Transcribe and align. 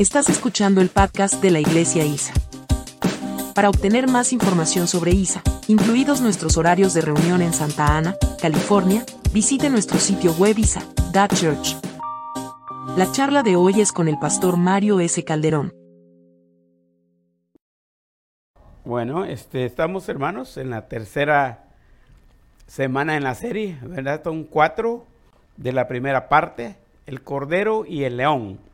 Estás 0.00 0.30
escuchando 0.30 0.80
el 0.80 0.88
podcast 0.88 1.42
de 1.42 1.50
la 1.50 1.60
Iglesia 1.60 2.06
ISA. 2.06 2.32
Para 3.54 3.68
obtener 3.68 4.08
más 4.08 4.32
información 4.32 4.88
sobre 4.88 5.10
ISA, 5.10 5.42
incluidos 5.68 6.22
nuestros 6.22 6.56
horarios 6.56 6.94
de 6.94 7.02
reunión 7.02 7.42
en 7.42 7.52
Santa 7.52 7.98
Ana, 7.98 8.16
California, 8.40 9.04
visite 9.34 9.68
nuestro 9.68 9.98
sitio 9.98 10.32
web 10.38 10.56
isa.church. 10.56 11.76
La 12.96 13.12
charla 13.12 13.42
de 13.42 13.56
hoy 13.56 13.82
es 13.82 13.92
con 13.92 14.08
el 14.08 14.18
pastor 14.18 14.56
Mario 14.56 15.00
S. 15.00 15.22
Calderón. 15.22 15.70
Bueno, 18.86 19.26
este, 19.26 19.66
estamos 19.66 20.08
hermanos 20.08 20.56
en 20.56 20.70
la 20.70 20.88
tercera 20.88 21.66
semana 22.66 23.18
en 23.18 23.24
la 23.24 23.34
serie, 23.34 23.78
¿verdad? 23.82 24.22
Son 24.24 24.44
cuatro 24.44 25.04
de 25.58 25.74
la 25.74 25.88
primera 25.88 26.30
parte, 26.30 26.76
el 27.04 27.20
Cordero 27.22 27.84
y 27.84 28.04
el 28.04 28.16
León. 28.16 28.69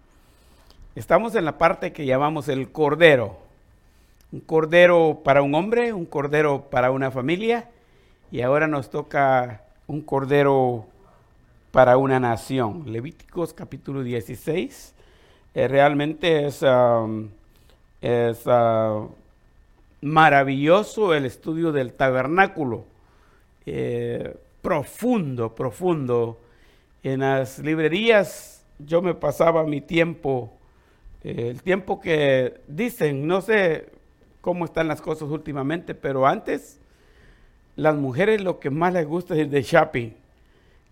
Estamos 0.96 1.34
en 1.34 1.44
la 1.44 1.58
parte 1.58 1.92
que 1.92 2.06
llamamos 2.06 2.48
el 2.48 2.72
Cordero. 2.72 3.36
Un 4.32 4.40
Cordero 4.40 5.20
para 5.22 5.42
un 5.42 5.54
hombre, 5.54 5.92
un 5.92 6.06
Cordero 6.06 6.70
para 6.70 6.90
una 6.90 7.10
familia 7.10 7.68
y 8.32 8.40
ahora 8.40 8.66
nos 8.66 8.88
toca 8.88 9.60
un 9.86 10.00
Cordero 10.00 10.86
para 11.70 11.98
una 11.98 12.18
nación. 12.18 12.90
Levíticos 12.90 13.52
capítulo 13.52 14.02
16 14.02 14.94
eh, 15.54 15.68
realmente 15.68 16.46
es, 16.46 16.62
um, 16.62 17.28
uh, 18.02 19.08
maravilloso 20.00 21.12
el 21.12 21.26
estudio 21.26 21.72
del 21.72 21.92
tabernáculo. 21.92 22.86
Eh, 23.66 24.34
profundo, 24.62 25.54
profundo. 25.54 26.40
En 27.02 27.20
las 27.20 27.58
librerías 27.58 28.64
yo 28.78 29.02
me 29.02 29.12
pasaba 29.12 29.62
mi 29.64 29.82
tiempo, 29.82 30.55
eh, 31.26 31.48
el 31.50 31.62
tiempo 31.62 32.00
que 32.00 32.60
dicen, 32.68 33.26
no 33.26 33.40
sé 33.40 33.88
cómo 34.40 34.64
están 34.64 34.86
las 34.86 35.00
cosas 35.00 35.28
últimamente, 35.28 35.96
pero 35.96 36.24
antes 36.24 36.78
las 37.74 37.96
mujeres 37.96 38.40
lo 38.40 38.60
que 38.60 38.70
más 38.70 38.92
les 38.92 39.06
gusta 39.06 39.34
es 39.34 39.40
ir 39.40 39.48
de 39.48 39.62
shopping. 39.62 40.10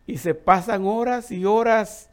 Y 0.09 0.19
se 0.19 0.35
pasan 0.35 0.87
horas 0.87 1.31
y 1.31 1.45
horas 1.45 2.11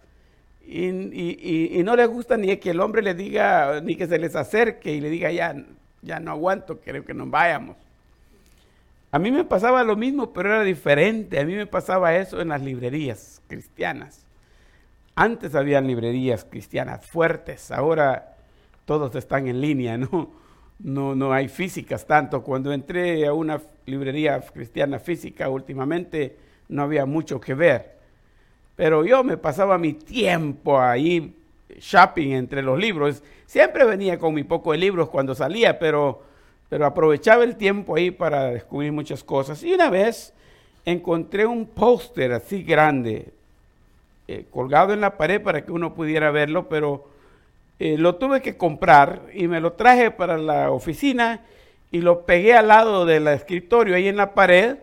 y, 0.64 1.80
y 1.80 1.84
no 1.84 1.96
les 1.96 2.08
gusta 2.08 2.38
ni 2.38 2.56
que 2.58 2.70
el 2.70 2.80
hombre 2.80 3.02
le 3.02 3.16
diga, 3.16 3.82
ni 3.82 3.96
que 3.96 4.06
se 4.06 4.20
les 4.20 4.36
acerque 4.36 4.94
y 4.94 5.02
le 5.02 5.10
diga, 5.10 5.32
ya, 5.32 5.56
ya 6.04 6.20
no 6.20 6.30
aguanto, 6.30 6.80
creo 6.80 7.04
que 7.04 7.16
nos 7.16 7.30
vayamos. 7.30 7.76
A 9.12 9.18
mí 9.18 9.32
me 9.32 9.44
pasaba 9.44 9.84
lo 9.84 9.96
mismo, 9.96 10.32
pero 10.32 10.54
era 10.54 10.64
diferente. 10.64 11.40
A 11.40 11.44
mí 11.44 11.56
me 11.56 11.66
pasaba 11.66 12.16
eso 12.16 12.40
en 12.40 12.50
las 12.50 12.62
librerías 12.62 13.42
cristianas. 13.48 14.26
Antes 15.16 15.56
había 15.56 15.82
librerías 15.82 16.46
cristianas 16.46 17.06
fuertes, 17.06 17.72
ahora 17.72 18.36
todos 18.86 19.16
están 19.16 19.48
en 19.48 19.62
línea, 19.62 19.98
¿no? 19.98 20.32
No, 20.80 21.14
no 21.14 21.32
hay 21.32 21.48
físicas 21.48 22.08
tanto. 22.08 22.42
Cuando 22.42 22.74
entré 22.74 23.28
a 23.28 23.34
una 23.34 23.62
librería 23.86 24.40
cristiana 24.42 25.00
física 25.00 25.48
últimamente, 25.48 26.38
no 26.70 26.82
había 26.82 27.06
mucho 27.06 27.40
que 27.40 27.54
ver. 27.54 27.98
Pero 28.76 29.06
yo 29.06 29.24
me 29.24 29.38
pasaba 29.38 29.78
mi 29.78 29.94
tiempo 29.94 30.80
ahí 30.80 31.36
shopping 31.80 32.32
entre 32.32 32.62
los 32.62 32.80
libros. 32.80 33.22
Siempre 33.46 33.86
venía 33.86 34.18
con 34.18 34.34
mi 34.34 34.44
poco 34.44 34.72
de 34.72 34.80
libros 34.80 35.10
cuando 35.10 35.36
salía, 35.36 35.78
pero, 35.78 36.24
pero 36.70 36.86
aprovechaba 36.86 37.44
el 37.44 37.58
tiempo 37.58 37.96
ahí 37.96 38.12
para 38.12 38.46
descubrir 38.46 38.92
muchas 38.92 39.24
cosas. 39.24 39.62
Y 39.64 39.74
una 39.74 39.90
vez 39.90 40.34
encontré 40.86 41.46
un 41.46 41.68
póster 41.68 42.32
así 42.32 42.64
grande, 42.64 43.34
eh, 44.32 44.46
colgado 44.50 44.94
en 44.94 45.02
la 45.02 45.18
pared 45.18 45.42
para 45.42 45.66
que 45.66 45.72
uno 45.72 45.94
pudiera 45.94 46.32
verlo, 46.32 46.70
pero 46.70 47.08
eh, 47.80 47.98
lo 47.98 48.16
tuve 48.16 48.42
que 48.42 48.58
comprar 48.58 49.24
y 49.34 49.48
me 49.48 49.60
lo 49.62 49.74
traje 49.74 50.12
para 50.12 50.38
la 50.38 50.72
oficina 50.72 51.42
y 51.92 52.02
lo 52.02 52.26
pegué 52.26 52.54
al 52.54 52.68
lado 52.70 53.06
del 53.06 53.28
escritorio 53.28 53.96
ahí 53.96 54.08
en 54.08 54.18
la 54.18 54.34
pared 54.34 54.78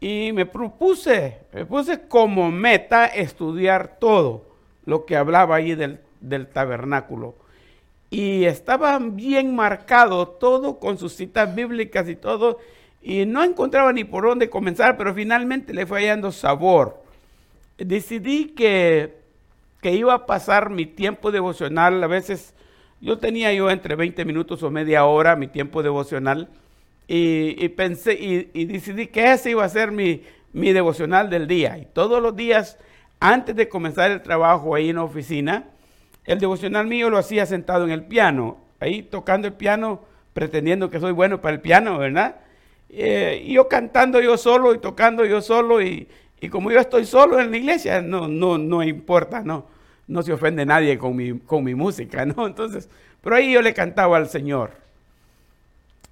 y 0.00 0.32
me 0.32 0.46
propuse, 0.46 1.38
me 1.52 1.64
puse 1.64 2.06
como 2.08 2.50
meta 2.50 3.06
estudiar 3.06 3.96
todo 3.98 4.44
lo 4.84 5.04
que 5.04 5.16
hablaba 5.16 5.56
ahí 5.56 5.74
del 5.74 6.00
del 6.20 6.46
tabernáculo. 6.46 7.34
Y 8.10 8.44
estaba 8.44 8.98
bien 8.98 9.54
marcado 9.54 10.28
todo 10.28 10.78
con 10.78 10.98
sus 10.98 11.14
citas 11.14 11.54
bíblicas 11.54 12.08
y 12.08 12.16
todo. 12.16 12.58
Y 13.02 13.26
no 13.26 13.42
encontraba 13.42 13.92
ni 13.92 14.04
por 14.04 14.24
dónde 14.24 14.50
comenzar, 14.50 14.96
pero 14.96 15.14
finalmente 15.14 15.74
le 15.74 15.86
fue 15.86 16.00
hallando 16.00 16.32
sabor. 16.32 17.02
Decidí 17.78 18.46
que, 18.46 19.16
que 19.82 19.92
iba 19.92 20.14
a 20.14 20.26
pasar 20.26 20.70
mi 20.70 20.86
tiempo 20.86 21.30
devocional. 21.30 22.02
A 22.02 22.06
veces 22.06 22.54
yo 23.00 23.18
tenía 23.18 23.52
yo 23.52 23.70
entre 23.70 23.94
20 23.96 24.24
minutos 24.24 24.62
o 24.62 24.70
media 24.70 25.04
hora 25.04 25.36
mi 25.36 25.46
tiempo 25.48 25.82
devocional. 25.82 26.48
Y, 27.08 27.68
pensé 27.70 28.14
y, 28.14 28.50
y, 28.52 28.64
decidí 28.64 29.06
que 29.06 29.32
ese 29.32 29.50
iba 29.50 29.64
a 29.64 29.68
ser 29.68 29.92
mi, 29.92 30.22
mi 30.52 30.72
devocional 30.72 31.30
del 31.30 31.46
día. 31.46 31.78
Y 31.78 31.84
todos 31.84 32.20
los 32.20 32.34
días, 32.34 32.78
antes 33.20 33.54
de 33.54 33.68
comenzar 33.68 34.10
el 34.10 34.22
trabajo 34.22 34.74
ahí 34.74 34.90
en 34.90 34.96
la 34.96 35.04
oficina, 35.04 35.66
el 36.24 36.40
devocional 36.40 36.86
mío 36.86 37.10
lo 37.10 37.18
hacía 37.18 37.46
sentado 37.46 37.84
en 37.84 37.90
el 37.92 38.04
piano, 38.04 38.58
ahí 38.80 39.02
tocando 39.02 39.46
el 39.46 39.54
piano, 39.54 40.00
pretendiendo 40.32 40.90
que 40.90 40.98
soy 40.98 41.12
bueno 41.12 41.40
para 41.40 41.54
el 41.54 41.60
piano, 41.60 41.98
¿verdad? 41.98 42.36
Eh, 42.88 43.42
y 43.44 43.54
yo 43.54 43.68
cantando 43.68 44.20
yo 44.20 44.36
solo 44.36 44.74
y 44.74 44.78
tocando 44.78 45.24
yo 45.24 45.40
solo 45.40 45.82
y, 45.82 46.08
como 46.48 46.70
yo 46.70 46.80
estoy 46.80 47.04
solo 47.04 47.40
en 47.40 47.50
la 47.50 47.56
iglesia, 47.56 48.02
no, 48.02 48.28
no, 48.28 48.58
no 48.58 48.82
importa, 48.82 49.42
no, 49.42 49.66
no 50.06 50.22
se 50.22 50.32
ofende 50.32 50.64
nadie 50.66 50.98
con 50.98 51.16
mi, 51.16 51.38
con 51.38 51.64
mi 51.64 51.74
música, 51.74 52.24
¿no? 52.26 52.46
Entonces, 52.46 52.88
pero 53.22 53.36
ahí 53.36 53.52
yo 53.52 53.62
le 53.62 53.74
cantaba 53.74 54.16
al 54.16 54.28
Señor. 54.28 54.72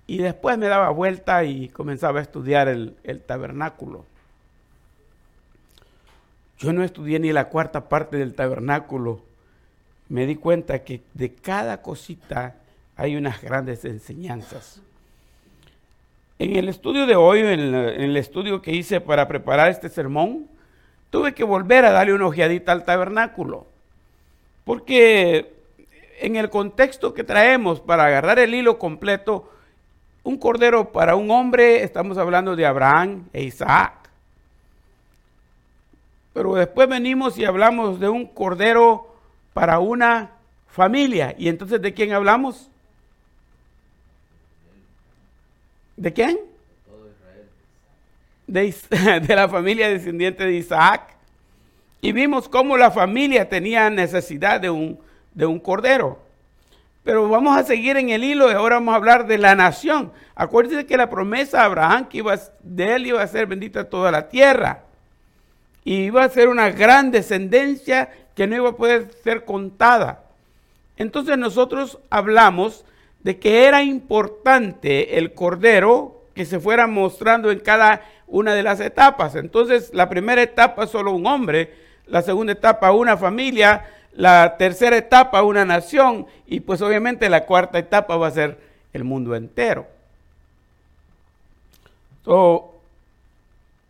Y 0.07 0.19
después 0.19 0.59
me 0.59 0.67
daba 0.67 0.91
vuelta 0.91 1.45
y 1.45 1.69
comenzaba 1.69 2.21
a 2.21 2.23
estudiar 2.23 2.69
el, 2.69 2.97
el 3.05 3.21
tabernáculo. 3.21 4.05
Yo 6.59 6.73
no 6.73 6.83
estudié 6.85 7.19
ni 7.19 7.33
la 7.33 7.49
cuarta 7.49 7.89
parte 7.89 8.17
del 8.17 8.35
tabernáculo 8.35 9.21
me 10.09 10.27
di 10.27 10.37
cuenta 10.37 10.85
que 10.85 11.03
de 11.15 11.35
cada 11.35 11.83
cosita 11.83 12.57
hay 12.97 13.17
unas 13.17 13.41
grandes 13.43 13.85
enseñanzas. 13.85 14.81
En 16.39 16.57
el 16.57 16.69
estudio 16.69 17.07
de 17.07 17.15
hoy, 17.15 17.41
en, 17.41 17.75
el 17.75 18.17
estudio 18.17 18.61
que 18.61 18.73
hice 18.73 19.01
para 19.01 19.29
preparar 19.29 19.71
este 19.71 19.89
sermón, 19.89 20.49
tuve 21.11 21.33
que 21.33 21.45
volver 21.45 21.85
a 21.85 21.93
darle 21.93 22.15
una 22.15 22.27
ojeadita 22.27 22.73
al 22.73 22.85
tabernáculo. 22.85 23.67
Porque 24.65 25.55
en 26.21 26.37
el 26.37 26.51
contexto 26.51 27.15
que 27.15 27.23
traemos 27.23 27.81
para 27.81 28.07
agarrar 28.07 28.39
el 28.41 28.55
hilo 28.55 28.79
completo, 28.79 29.49
un 30.25 30.39
cordero 30.39 30.91
para 30.91 31.15
un 31.15 31.31
hombre, 31.31 31.85
estamos 31.85 32.19
hablando 32.19 32.57
de 32.57 32.67
Abraham 32.67 33.29
e 33.33 33.45
Isaac. 33.45 33.93
Pero 36.33 36.55
después 36.55 36.89
venimos 36.89 37.39
y 37.39 37.45
hablamos 37.45 38.01
de 38.01 38.09
un 38.09 38.27
cordero 38.27 39.15
para 39.53 39.79
una 39.79 40.33
familia. 40.67 41.35
¿Y 41.39 41.49
entonces 41.49 41.81
de 41.81 41.95
quién 41.95 42.13
hablamos? 42.13 42.71
¿De 45.97 46.13
quién? 46.13 46.39
De, 48.47 48.75
de, 49.27 49.37
la 49.37 49.49
familia 49.49 49.89
descendiente 49.89 50.45
de 50.45 50.55
Isaac. 50.55 51.15
Y 52.01 52.13
vimos 52.13 52.49
cómo 52.49 52.77
la 52.77 52.91
familia 52.91 53.49
tenía 53.49 53.89
necesidad 53.89 54.61
de 54.61 54.71
un, 54.71 54.99
de 55.33 55.47
un 55.47 55.59
cordero. 55.59 56.19
Pero 57.03 57.29
vamos 57.29 57.57
a 57.57 57.65
seguir 57.65 57.97
en 57.97 58.11
el 58.11 58.25
hilo 58.25 58.51
y 58.51 58.55
ahora 58.55 58.77
vamos 58.77 58.95
a 58.95 58.97
hablar 58.97 59.27
de 59.27 59.39
la 59.39 59.55
nación. 59.55 60.13
Acuérdense 60.35 60.87
que 60.87 60.97
la 60.97 61.11
promesa 61.11 61.63
a 61.63 61.67
Abraham 61.67 62.09
que 62.09 62.19
iba, 62.19 62.35
de 62.63 62.95
él 62.95 63.07
iba 63.07 63.23
a 63.23 63.27
ser 63.27 63.47
bendita 63.47 63.89
toda 63.89 64.11
la 64.11 64.29
tierra. 64.29 64.83
Y 65.85 66.05
iba 66.05 66.25
a 66.25 66.29
ser 66.31 66.49
una 66.49 66.71
gran 66.71 67.11
descendencia 67.11 68.11
que 68.35 68.47
no 68.47 68.57
iba 68.57 68.71
a 68.71 68.77
poder 68.77 69.11
ser 69.23 69.45
contada. 69.45 70.25
Entonces 70.97 71.37
nosotros 71.37 71.99
hablamos 72.11 72.85
de 73.25 73.39
que 73.39 73.67
era 73.67 73.83
importante 73.83 75.19
el 75.19 75.35
cordero 75.35 76.23
que 76.35 76.45
se 76.45 76.61
fuera 76.61 76.87
mostrando 76.87 77.51
en 77.51 77.59
cada 77.59 78.03
una 78.29 78.55
de 78.55 78.63
las 78.63 78.79
etapas. 78.79 79.35
Entonces 79.35 79.91
la 79.93 80.09
primera 80.09 80.43
etapa 80.43 80.87
solo 80.87 81.11
un 81.11 81.27
hombre, 81.27 81.75
la 82.07 82.23
segunda 82.23 82.53
etapa 82.53 82.93
una 82.93 83.17
familia, 83.17 83.87
la 84.13 84.57
tercera 84.57 84.97
etapa 84.97 85.43
una 85.43 85.65
nación 85.65 86.27
y 86.47 86.61
pues 86.61 86.81
obviamente 86.81 87.29
la 87.29 87.47
cuarta 87.47 87.79
etapa 87.79 88.17
va 88.17 88.29
a 88.29 88.31
ser 88.31 88.59
el 88.93 89.03
mundo 89.03 89.35
entero. 89.35 89.89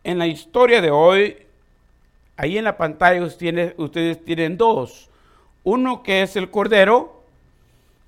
en 0.03 0.19
la 0.19 0.27
historia 0.27 0.81
de 0.81 0.91
hoy 0.91 1.45
Ahí 2.37 2.59
en 2.59 2.65
la 2.65 2.77
pantalla 2.77 3.23
ustedes 3.23 4.25
tienen, 4.25 4.57
dos. 4.57 5.09
Uno 5.63 6.03
que 6.03 6.23
es 6.23 6.37
el 6.37 6.51
cordero 6.51 7.23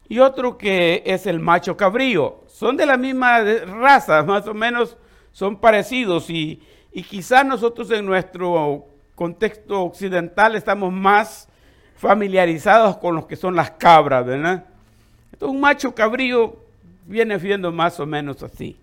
y 0.08 0.18
otro 0.18 0.56
que 0.56 1.02
es 1.06 1.26
el 1.26 1.40
macho 1.40 1.76
cabrío. 1.76 2.44
Son 2.48 2.76
de 2.76 2.86
la 2.86 2.96
misma 2.96 3.40
raza, 3.40 4.22
más 4.26 4.46
o 4.46 4.54
menos 4.54 4.96
son 5.32 5.56
parecidos 5.56 6.30
y, 6.30 6.62
y 6.92 7.02
quizás 7.02 7.44
nosotros 7.44 7.90
en 7.90 8.06
nuestro 8.06 8.86
contexto 9.14 9.82
occidental 9.82 10.56
estamos 10.56 10.92
más 10.92 11.48
familiarizados 11.96 12.98
con 12.98 13.16
los 13.16 13.26
que 13.26 13.36
son 13.36 13.56
las 13.56 13.72
cabras, 13.72 14.24
¿verdad? 14.26 14.64
Entonces, 15.32 15.54
un 15.54 15.60
macho 15.60 15.94
cabrío 15.94 16.56
viene 17.06 17.38
siendo 17.40 17.72
más 17.72 17.98
o 18.00 18.06
menos 18.06 18.42
así. 18.42 18.76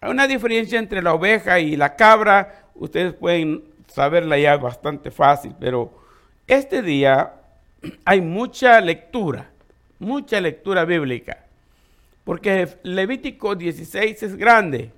Hay 0.00 0.10
una 0.10 0.26
diferencia 0.26 0.78
entre 0.78 1.02
la 1.02 1.14
oveja 1.14 1.58
y 1.58 1.76
la 1.76 1.96
cabra, 1.96 2.66
ustedes 2.74 3.14
pueden 3.14 3.64
saberla 3.88 4.38
ya 4.38 4.56
bastante 4.56 5.10
fácil, 5.10 5.54
pero 5.58 5.92
este 6.46 6.82
día 6.82 7.32
hay 8.04 8.20
mucha 8.20 8.80
lectura, 8.80 9.50
mucha 10.04 10.40
lectura 10.40 10.84
bíblica, 10.84 11.44
porque 12.24 12.68
Levítico 12.82 13.54
16 13.54 14.22
es 14.22 14.36
grande. 14.36 14.90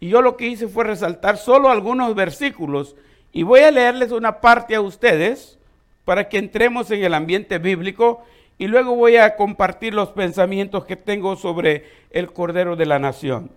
Y 0.00 0.08
yo 0.08 0.20
lo 0.20 0.36
que 0.36 0.48
hice 0.48 0.68
fue 0.68 0.84
resaltar 0.84 1.36
solo 1.36 1.70
algunos 1.70 2.14
versículos 2.14 2.96
y 3.32 3.44
voy 3.44 3.60
a 3.60 3.70
leerles 3.70 4.10
una 4.10 4.40
parte 4.40 4.74
a 4.74 4.80
ustedes 4.80 5.58
para 6.04 6.28
que 6.28 6.38
entremos 6.38 6.90
en 6.90 7.04
el 7.04 7.14
ambiente 7.14 7.58
bíblico 7.58 8.24
y 8.58 8.66
luego 8.66 8.94
voy 8.94 9.16
a 9.16 9.36
compartir 9.36 9.94
los 9.94 10.10
pensamientos 10.10 10.84
que 10.84 10.96
tengo 10.96 11.36
sobre 11.36 11.84
el 12.10 12.32
Cordero 12.32 12.76
de 12.76 12.86
la 12.86 12.98
Nación. 12.98 13.50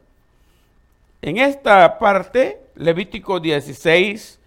En 1.22 1.38
esta 1.38 1.98
parte, 1.98 2.60
Levítico 2.76 3.40
16, 3.40 4.40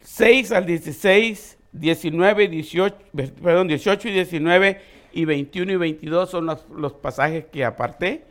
6 0.00 0.52
al 0.52 0.66
16, 0.66 1.58
19, 1.72 2.48
18, 2.48 2.96
perdón, 3.42 3.68
18 3.68 4.08
y 4.08 4.12
19 4.12 4.80
y 5.16 5.24
21 5.24 5.72
y 5.72 5.76
22 5.76 6.30
son 6.30 6.44
los, 6.44 6.92
pasajes 6.92 7.46
que 7.46 7.64
aparté. 7.64 8.24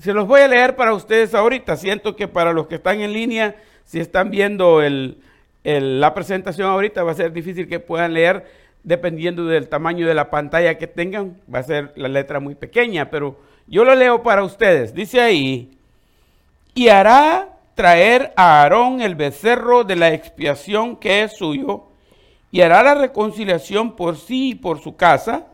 Se 0.00 0.12
los 0.12 0.26
voy 0.26 0.40
a 0.40 0.48
leer 0.48 0.74
para 0.74 0.92
ustedes 0.92 1.32
ahorita. 1.32 1.76
Siento 1.76 2.16
que 2.16 2.26
para 2.26 2.52
los 2.52 2.66
que 2.66 2.74
están 2.74 3.00
en 3.00 3.12
línea, 3.12 3.54
si 3.84 4.00
están 4.00 4.30
viendo 4.30 4.82
el, 4.82 5.18
la 5.62 6.12
presentación 6.12 6.68
ahorita, 6.68 7.04
va 7.04 7.12
a 7.12 7.14
ser 7.14 7.32
difícil 7.32 7.68
que 7.68 7.78
puedan 7.78 8.14
leer 8.14 8.44
dependiendo 8.82 9.46
del 9.46 9.68
tamaño 9.68 10.08
de 10.08 10.14
la 10.14 10.28
pantalla 10.28 10.76
que 10.76 10.88
tengan. 10.88 11.40
Va 11.52 11.60
a 11.60 11.62
ser 11.62 11.92
la 11.94 12.08
letra 12.08 12.40
muy 12.40 12.56
pequeña, 12.56 13.10
pero 13.10 13.38
yo 13.68 13.84
lo 13.84 13.94
leo 13.94 14.24
para 14.24 14.42
ustedes. 14.42 14.92
Dice 14.92 15.20
ahí, 15.20 15.78
y 16.74 16.88
hará 16.88 17.50
traer 17.76 18.32
a 18.34 18.62
Aarón 18.62 19.00
el 19.00 19.14
becerro 19.14 19.84
de 19.84 19.94
la 19.94 20.12
expiación 20.12 20.96
que 20.96 21.22
es 21.22 21.36
suyo, 21.36 21.84
y 22.50 22.60
hará 22.60 22.82
la 22.82 22.96
reconciliación 22.96 23.94
por 23.94 24.16
sí 24.16 24.50
y 24.50 24.54
por 24.56 24.80
su 24.80 24.96
casa. 24.96 25.46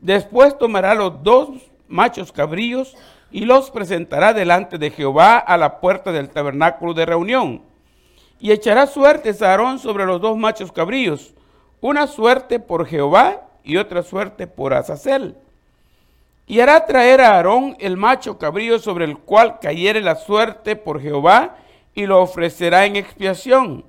Después 0.00 0.56
tomará 0.56 0.94
los 0.94 1.22
dos 1.22 1.50
machos 1.88 2.30
cabrillos 2.32 2.96
y 3.30 3.44
los 3.44 3.70
presentará 3.70 4.32
delante 4.32 4.78
de 4.78 4.90
Jehová 4.90 5.38
a 5.38 5.56
la 5.56 5.80
puerta 5.80 6.12
del 6.12 6.30
tabernáculo 6.30 6.94
de 6.94 7.06
reunión. 7.06 7.62
Y 8.40 8.52
echará 8.52 8.86
suertes 8.86 9.42
a 9.42 9.50
Aarón 9.50 9.78
sobre 9.78 10.06
los 10.06 10.20
dos 10.20 10.36
machos 10.36 10.70
cabríos, 10.70 11.34
una 11.80 12.06
suerte 12.06 12.60
por 12.60 12.86
Jehová 12.86 13.42
y 13.64 13.76
otra 13.76 14.02
suerte 14.02 14.46
por 14.46 14.72
Azazel. 14.72 15.36
Y 16.46 16.60
hará 16.60 16.86
traer 16.86 17.20
a 17.20 17.34
Aarón 17.34 17.76
el 17.80 17.96
macho 17.96 18.38
cabrío 18.38 18.78
sobre 18.78 19.04
el 19.04 19.18
cual 19.18 19.58
cayere 19.60 20.00
la 20.00 20.14
suerte 20.14 20.76
por 20.76 21.00
Jehová 21.00 21.56
y 21.94 22.06
lo 22.06 22.22
ofrecerá 22.22 22.86
en 22.86 22.96
expiación. 22.96 23.84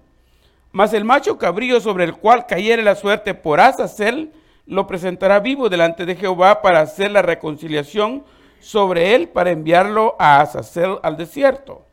Mas 0.71 0.93
el 0.93 1.05
macho 1.05 1.37
cabrío 1.37 1.79
sobre 1.79 2.03
el 2.03 2.15
cual 2.15 2.47
cayere 2.47 2.83
la 2.83 2.95
suerte 2.95 3.33
por 3.33 3.59
Azazel 3.59 4.31
lo 4.69 4.85
presentará 4.85 5.39
vivo 5.39 5.67
delante 5.67 6.05
de 6.05 6.15
Jehová 6.15 6.61
para 6.61 6.81
hacer 6.81 7.09
la 7.09 7.23
reconciliación 7.23 8.23
sobre 8.59 9.15
él 9.15 9.27
para 9.27 9.49
enviarlo 9.49 10.15
a 10.19 10.41
Azazel 10.41 10.99
al 11.01 11.17
desierto. 11.17 11.83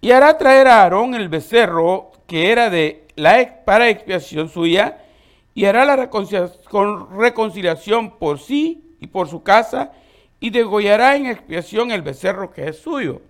Y 0.00 0.10
hará 0.10 0.36
traer 0.36 0.66
a 0.66 0.82
Aarón 0.82 1.14
el 1.14 1.28
becerro 1.28 2.10
que 2.26 2.50
era 2.50 2.68
de 2.68 3.06
la 3.14 3.62
para 3.64 3.88
expiación 3.88 4.48
suya, 4.48 4.98
y 5.54 5.66
hará 5.66 5.84
la 5.84 6.08
reconciliación 7.16 8.10
por 8.18 8.40
sí 8.40 8.96
y 9.00 9.06
por 9.06 9.28
su 9.28 9.42
casa, 9.44 9.92
y 10.40 10.50
degollará 10.50 11.14
en 11.14 11.26
expiación 11.26 11.92
el 11.92 12.02
becerro 12.02 12.50
que 12.50 12.68
es 12.68 12.78
suyo. 12.78 13.20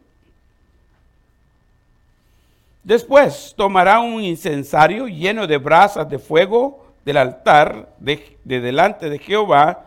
Después 2.82 3.52
tomará 3.56 4.00
un 4.00 4.22
incensario 4.22 5.06
lleno 5.06 5.46
de 5.46 5.58
brasas 5.58 6.08
de 6.08 6.18
fuego 6.18 6.81
del 7.04 7.16
altar 7.16 7.88
de 7.98 8.36
delante 8.44 9.10
de 9.10 9.18
Jehová, 9.18 9.86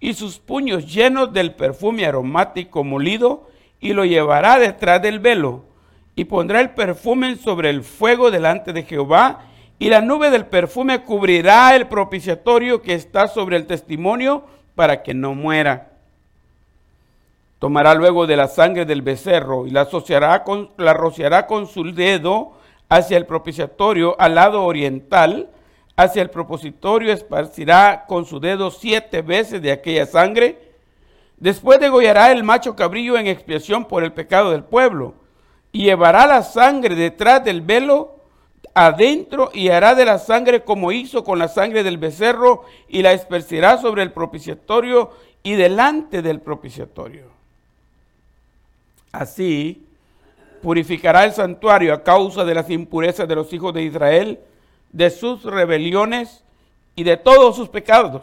y 0.00 0.14
sus 0.14 0.38
puños 0.38 0.92
llenos 0.92 1.32
del 1.32 1.54
perfume 1.54 2.06
aromático 2.06 2.84
molido, 2.84 3.48
y 3.80 3.92
lo 3.92 4.04
llevará 4.04 4.58
detrás 4.58 5.00
del 5.02 5.18
velo, 5.20 5.64
y 6.14 6.24
pondrá 6.24 6.60
el 6.60 6.70
perfume 6.70 7.36
sobre 7.36 7.70
el 7.70 7.82
fuego 7.82 8.30
delante 8.30 8.72
de 8.72 8.82
Jehová, 8.82 9.46
y 9.78 9.88
la 9.88 10.00
nube 10.00 10.30
del 10.30 10.46
perfume 10.46 11.02
cubrirá 11.02 11.74
el 11.74 11.88
propiciatorio 11.88 12.82
que 12.82 12.94
está 12.94 13.26
sobre 13.26 13.56
el 13.56 13.66
testimonio 13.66 14.44
para 14.74 15.02
que 15.02 15.14
no 15.14 15.34
muera. 15.34 15.90
Tomará 17.58 17.94
luego 17.94 18.26
de 18.26 18.36
la 18.36 18.48
sangre 18.48 18.84
del 18.84 19.02
becerro 19.02 19.66
y 19.66 19.70
la, 19.70 19.88
con, 20.44 20.70
la 20.78 20.94
rociará 20.94 21.46
con 21.46 21.66
su 21.66 21.92
dedo 21.92 22.52
hacia 22.88 23.16
el 23.16 23.26
propiciatorio 23.26 24.16
al 24.20 24.34
lado 24.34 24.64
oriental, 24.64 25.48
hacia 25.96 26.22
el 26.22 26.30
propositorio 26.30 27.12
esparcirá 27.12 28.04
con 28.06 28.24
su 28.24 28.40
dedo 28.40 28.70
siete 28.70 29.22
veces 29.22 29.60
de 29.62 29.72
aquella 29.72 30.06
sangre. 30.06 30.72
Después 31.36 31.80
degollará 31.80 32.32
el 32.32 32.44
macho 32.44 32.76
cabrillo 32.76 33.18
en 33.18 33.26
expiación 33.26 33.84
por 33.84 34.04
el 34.04 34.12
pecado 34.12 34.52
del 34.52 34.64
pueblo, 34.64 35.14
y 35.72 35.84
llevará 35.84 36.26
la 36.26 36.42
sangre 36.42 36.94
detrás 36.94 37.42
del 37.44 37.62
velo 37.62 38.16
adentro 38.74 39.50
y 39.52 39.68
hará 39.68 39.94
de 39.94 40.04
la 40.04 40.18
sangre 40.18 40.62
como 40.62 40.92
hizo 40.92 41.24
con 41.24 41.38
la 41.38 41.48
sangre 41.48 41.82
del 41.82 41.98
becerro 41.98 42.64
y 42.88 43.02
la 43.02 43.12
esparcirá 43.12 43.78
sobre 43.78 44.02
el 44.02 44.12
propiciatorio 44.12 45.10
y 45.42 45.54
delante 45.54 46.22
del 46.22 46.40
propiciatorio. 46.40 47.26
Así 49.10 49.86
purificará 50.62 51.24
el 51.24 51.32
santuario 51.32 51.92
a 51.92 52.02
causa 52.02 52.44
de 52.44 52.54
las 52.54 52.70
impurezas 52.70 53.26
de 53.26 53.34
los 53.34 53.52
hijos 53.52 53.74
de 53.74 53.82
Israel 53.82 54.40
de 54.92 55.10
sus 55.10 55.42
rebeliones 55.42 56.44
y 56.94 57.04
de 57.04 57.16
todos 57.16 57.56
sus 57.56 57.68
pecados. 57.68 58.22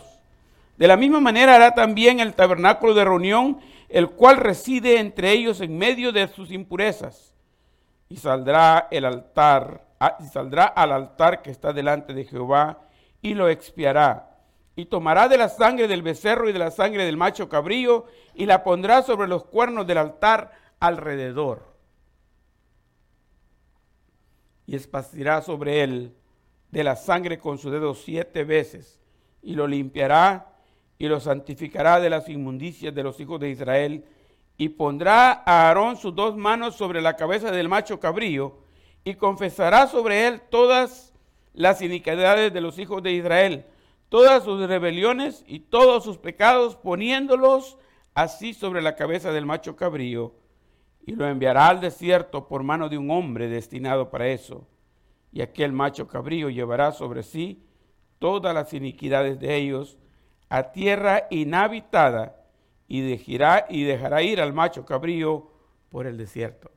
De 0.77 0.87
la 0.87 0.95
misma 0.95 1.19
manera 1.19 1.55
hará 1.55 1.73
también 1.73 2.19
el 2.19 2.35
tabernáculo 2.35 2.93
de 2.93 3.03
reunión, 3.03 3.59
el 3.89 4.11
cual 4.11 4.37
reside 4.37 4.99
entre 4.99 5.31
ellos 5.31 5.59
en 5.61 5.77
medio 5.77 6.11
de 6.11 6.27
sus 6.27 6.51
impurezas. 6.51 7.33
Y 8.07 8.17
saldrá 8.17 8.87
el 8.91 9.05
altar, 9.05 9.85
ah, 9.99 10.15
y 10.19 10.27
saldrá 10.27 10.65
al 10.65 10.91
altar 10.91 11.41
que 11.41 11.51
está 11.51 11.73
delante 11.73 12.13
de 12.13 12.23
Jehová 12.23 12.79
y 13.21 13.33
lo 13.33 13.49
expiará. 13.49 14.37
Y 14.75 14.85
tomará 14.85 15.27
de 15.27 15.37
la 15.37 15.49
sangre 15.49 15.87
del 15.87 16.01
becerro 16.01 16.49
y 16.49 16.53
de 16.53 16.59
la 16.59 16.71
sangre 16.71 17.05
del 17.05 17.17
macho 17.17 17.49
cabrío 17.49 18.05
y 18.33 18.45
la 18.45 18.63
pondrá 18.63 19.01
sobre 19.01 19.27
los 19.27 19.43
cuernos 19.43 19.85
del 19.85 19.97
altar 19.97 20.53
alrededor. 20.79 21.75
Y 24.65 24.75
esparcirá 24.75 25.41
sobre 25.41 25.83
él 25.83 26.15
de 26.71 26.83
la 26.83 26.95
sangre 26.95 27.39
con 27.39 27.57
su 27.57 27.69
dedo 27.69 27.95
siete 27.95 28.43
veces, 28.43 28.99
y 29.41 29.55
lo 29.55 29.67
limpiará 29.67 30.53
y 30.97 31.07
lo 31.07 31.19
santificará 31.19 31.99
de 31.99 32.09
las 32.09 32.27
inmundicias 32.27 32.93
de 32.93 33.03
los 33.03 33.19
hijos 33.19 33.39
de 33.39 33.49
Israel, 33.49 34.05
y 34.57 34.69
pondrá 34.69 35.31
a 35.45 35.67
Aarón 35.69 35.95
sus 35.95 36.13
dos 36.13 36.35
manos 36.35 36.75
sobre 36.75 37.01
la 37.01 37.15
cabeza 37.15 37.51
del 37.51 37.69
macho 37.69 37.99
cabrío, 37.99 38.57
y 39.05 39.15
confesará 39.15 39.87
sobre 39.87 40.27
él 40.27 40.41
todas 40.49 41.13
las 41.53 41.81
iniquidades 41.81 42.53
de 42.53 42.61
los 42.61 42.77
hijos 42.77 43.01
de 43.01 43.13
Israel, 43.13 43.65
todas 44.09 44.43
sus 44.43 44.67
rebeliones 44.67 45.45
y 45.47 45.59
todos 45.59 46.03
sus 46.03 46.17
pecados, 46.17 46.75
poniéndolos 46.75 47.77
así 48.13 48.53
sobre 48.53 48.81
la 48.81 48.95
cabeza 48.95 49.31
del 49.31 49.45
macho 49.45 49.77
cabrío, 49.77 50.33
y 51.05 51.13
lo 51.13 51.25
enviará 51.25 51.69
al 51.69 51.79
desierto 51.79 52.47
por 52.47 52.63
mano 52.63 52.89
de 52.89 52.97
un 52.97 53.09
hombre 53.09 53.47
destinado 53.47 54.09
para 54.09 54.27
eso 54.27 54.67
y 55.31 55.41
aquel 55.41 55.71
macho 55.71 56.07
cabrío 56.07 56.49
llevará 56.49 56.91
sobre 56.91 57.23
sí 57.23 57.63
todas 58.19 58.53
las 58.53 58.73
iniquidades 58.73 59.39
de 59.39 59.55
ellos 59.55 59.97
a 60.49 60.71
tierra 60.71 61.27
inhabitada 61.29 62.35
y 62.87 63.01
dejará, 63.01 63.65
y 63.69 63.83
dejará 63.83 64.21
ir 64.23 64.41
al 64.41 64.53
macho 64.53 64.85
cabrío 64.85 65.51
por 65.89 66.07
el 66.07 66.17
desierto. 66.17 66.71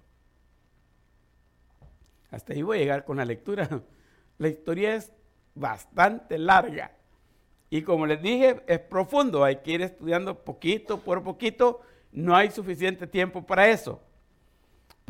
Hasta 2.31 2.53
ahí 2.53 2.63
voy 2.63 2.79
a 2.79 2.81
llegar 2.81 3.05
con 3.05 3.17
la 3.17 3.25
lectura. 3.25 3.69
La 4.39 4.49
historia 4.49 4.95
es 4.95 5.13
bastante 5.55 6.39
larga 6.39 6.93
y 7.75 7.81
como 7.81 8.05
les 8.07 8.21
dije, 8.21 8.63
es 8.67 8.81
profundo, 8.81 9.45
hay 9.45 9.57
que 9.57 9.73
ir 9.73 9.81
estudiando 9.81 10.45
poquito 10.45 11.01
por 11.01 11.23
poquito, 11.23 11.81
no 12.13 12.37
hay 12.37 12.51
suficiente 12.51 13.07
tiempo 13.07 13.47
para 13.47 13.67
eso. 13.71 13.99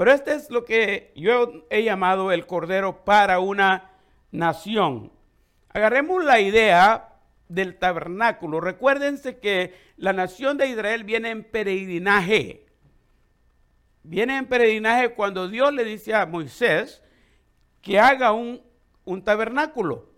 Pero 0.03 0.15
este 0.15 0.35
es 0.35 0.51
lo 0.51 0.65
que 0.65 1.13
yo 1.15 1.65
he 1.71 1.85
llamado 1.85 2.33
el 2.33 2.45
Cordero 2.45 3.05
para 3.05 3.39
una 3.39 3.93
nación. 4.33 5.13
Agarremos 5.69 6.25
la 6.25 6.41
idea 6.41 7.21
del 7.49 7.79
tabernáculo. 7.79 8.61
Recuérdense 8.61 9.39
que 9.39 9.77
la 9.97 10.13
nación 10.13 10.57
de 10.57 10.67
Israel 10.67 11.05
viene 11.05 11.31
en 11.31 11.45
peregrinaje. 11.45 12.67
Viene 14.03 14.39
en 14.39 14.47
peregrinaje 14.47 15.15
cuando 15.15 15.47
Dios 15.47 15.73
le 15.73 15.85
dice 15.85 16.17
a 16.17 16.27
Moisés 16.27 17.01
que 17.81 18.01
haga 18.01 18.33
un, 18.33 18.61
un 19.05 19.23
tabernáculo. 19.23 20.11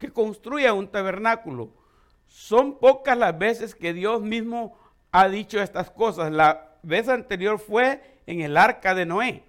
que 0.00 0.10
construya 0.10 0.74
un 0.74 0.88
tabernáculo. 0.88 1.72
Son 2.26 2.76
pocas 2.80 3.16
las 3.16 3.38
veces 3.38 3.76
que 3.76 3.92
Dios 3.92 4.20
mismo 4.22 4.76
ha 5.12 5.28
dicho 5.28 5.62
estas 5.62 5.92
cosas. 5.92 6.32
La 6.32 6.76
vez 6.82 7.08
anterior 7.08 7.60
fue 7.60 8.15
en 8.26 8.40
el 8.40 8.56
arca 8.56 8.94
de 8.94 9.06
Noé. 9.06 9.44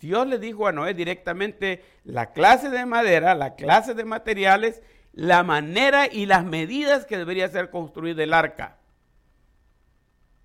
Dios 0.00 0.26
le 0.26 0.38
dijo 0.38 0.66
a 0.66 0.72
Noé 0.72 0.94
directamente 0.94 1.84
la 2.04 2.32
clase 2.32 2.70
de 2.70 2.86
madera, 2.86 3.34
la 3.34 3.54
clase 3.54 3.94
de 3.94 4.04
materiales, 4.04 4.82
la 5.12 5.42
manera 5.42 6.06
y 6.10 6.26
las 6.26 6.44
medidas 6.44 7.04
que 7.04 7.18
debería 7.18 7.48
ser 7.48 7.70
construida 7.70 8.22
el 8.22 8.32
arca. 8.32 8.78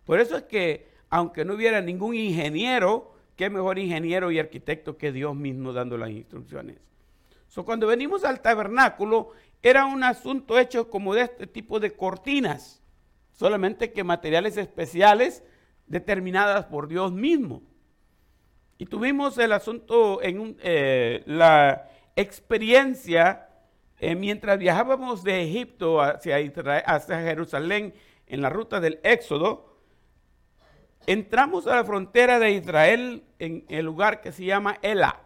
Por 0.03 0.20
eso 0.20 0.38
es 0.38 0.44
que, 0.44 0.89
aunque 1.10 1.46
no 1.46 1.53
hubiera 1.53 1.82
ningún 1.82 2.15
ingeniero, 2.15 3.13
qué 3.36 3.50
mejor 3.50 3.79
ingeniero 3.79 4.32
y 4.32 4.39
arquitecto 4.39 4.98
que 4.98 5.12
Dios 5.12 5.36
mismo 5.36 5.72
dando 5.72 5.98
las 5.98 6.10
instrucciones. 6.10 6.77
So, 7.48 7.63
cuando 7.63 7.88
venimos 7.88 8.25
al 8.25 8.41
tabernáculo, 8.41 9.32
era 9.62 9.86
un 9.86 10.03
asunto 10.03 10.60
hecho 10.60 10.89
como 10.89 11.13
de 11.13 11.22
este 11.22 11.48
tipo 11.48 11.79
de 11.79 11.94
cortinas, 11.94 12.82
solamente 13.32 13.94
que 13.94 14.03
materiales 14.03 14.58
especiales 14.58 15.44
determinadas 15.88 16.65
por 16.65 16.88
Dios 16.88 17.12
mismo. 17.12 17.63
Y 18.77 18.86
tuvimos 18.86 19.38
el 19.38 19.53
asunto 19.53 20.22
en 20.22 20.58
eh, 20.62 21.24
la 21.25 21.89
experiencia 22.15 23.48
eh, 24.00 24.15
mientras 24.15 24.60
viajábamos 24.60 25.24
de 25.24 25.41
Egipto 25.41 26.01
hacia, 26.01 26.38
Jerusalén 26.39 27.96
en 28.27 28.41
la 28.41 28.50
ruta 28.50 28.79
del 28.79 29.00
Éxodo. 29.03 29.77
Entramos 31.08 31.65
a 31.65 31.75
la 31.75 31.84
frontera 31.84 32.38
de 32.38 32.51
Israel 32.51 33.24
en 33.39 33.65
el 33.70 33.86
lugar 33.86 34.22
que 34.22 34.32
se 34.32 34.46
llama 34.46 34.77
Ela. 34.84 35.22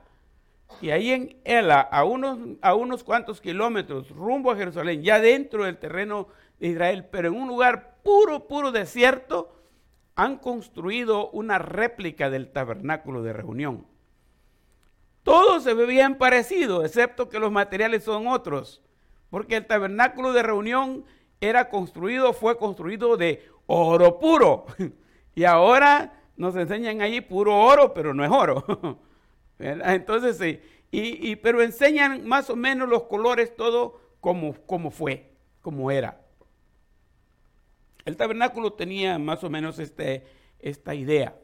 Y 0.79 0.91
ahí 0.91 1.11
en 1.11 1.37
Ela, 1.43 1.81
a 1.81 2.05
unos, 2.05 2.39
a 2.61 2.75
unos 2.75 3.03
cuantos 3.03 3.41
kilómetros 3.41 4.09
rumbo 4.09 4.51
a 4.51 4.55
Jerusalén, 4.55 5.03
ya 5.03 5.19
dentro 5.19 5.65
del 5.65 5.77
terreno 5.77 6.29
de 6.59 6.67
Israel, 6.67 7.05
pero 7.11 7.27
en 7.27 7.35
un 7.35 7.49
lugar 7.49 7.97
puro, 8.03 8.47
puro 8.47 8.71
desierto, 8.71 9.60
han 10.21 10.37
construido 10.37 11.31
una 11.31 11.57
réplica 11.57 12.29
del 12.29 12.51
tabernáculo 12.51 13.23
de 13.23 13.33
reunión. 13.33 13.87
Todo 15.23 15.59
se 15.59 15.73
ve 15.73 15.87
bien 15.87 16.19
parecido, 16.19 16.85
excepto 16.85 17.27
que 17.27 17.39
los 17.39 17.51
materiales 17.51 18.03
son 18.03 18.27
otros, 18.27 18.83
porque 19.31 19.55
el 19.55 19.65
tabernáculo 19.65 20.31
de 20.31 20.43
reunión 20.43 21.05
era 21.39 21.69
construido, 21.69 22.33
fue 22.33 22.59
construido 22.59 23.17
de 23.17 23.43
oro 23.65 24.19
puro. 24.19 24.65
Y 25.33 25.45
ahora 25.45 26.21
nos 26.35 26.57
enseñan 26.57 26.99
allí 26.99 27.21
puro 27.21 27.57
oro, 27.57 27.93
pero 27.93 28.13
no 28.13 28.25
es 28.25 28.29
oro. 28.29 28.99
Entonces, 29.59 30.37
sí, 30.37 30.59
y, 30.91 31.37
pero 31.37 31.61
enseñan 31.61 32.27
más 32.27 32.49
o 32.49 32.57
menos 32.57 32.89
los 32.89 33.03
colores, 33.03 33.55
todo 33.55 34.01
como, 34.19 34.53
como 34.65 34.91
fue, 34.91 35.31
como 35.61 35.89
era. 35.89 36.19
El 38.05 38.17
tabernáculo 38.17 38.73
tenía 38.73 39.17
más 39.19 39.43
o 39.43 39.49
menos 39.49 39.79
este, 39.79 40.25
esta 40.59 40.95
idea. 40.95 41.35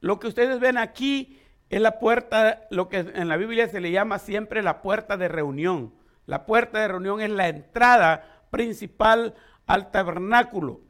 Lo 0.00 0.18
que 0.18 0.28
ustedes 0.28 0.60
ven 0.60 0.78
aquí 0.78 1.40
es 1.70 1.80
la 1.80 1.98
puerta, 1.98 2.66
lo 2.70 2.88
que 2.88 2.98
en 2.98 3.28
la 3.28 3.36
Biblia 3.36 3.68
se 3.68 3.80
le 3.80 3.90
llama 3.90 4.18
siempre 4.18 4.62
la 4.62 4.80
puerta 4.82 5.16
de 5.16 5.28
reunión. 5.28 5.94
La 6.26 6.46
puerta 6.46 6.80
de 6.80 6.88
reunión 6.88 7.20
es 7.20 7.30
la 7.30 7.48
entrada 7.48 8.44
principal 8.50 9.34
al 9.66 9.90
tabernáculo, 9.90 10.80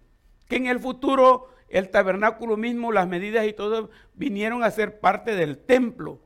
que 0.48 0.56
en 0.56 0.66
el 0.66 0.78
futuro 0.78 1.48
el 1.68 1.90
tabernáculo 1.90 2.56
mismo, 2.56 2.92
las 2.92 3.08
medidas 3.08 3.46
y 3.46 3.52
todo 3.52 3.90
vinieron 4.14 4.62
a 4.64 4.70
ser 4.70 5.00
parte 5.00 5.34
del 5.34 5.58
templo. 5.58 6.20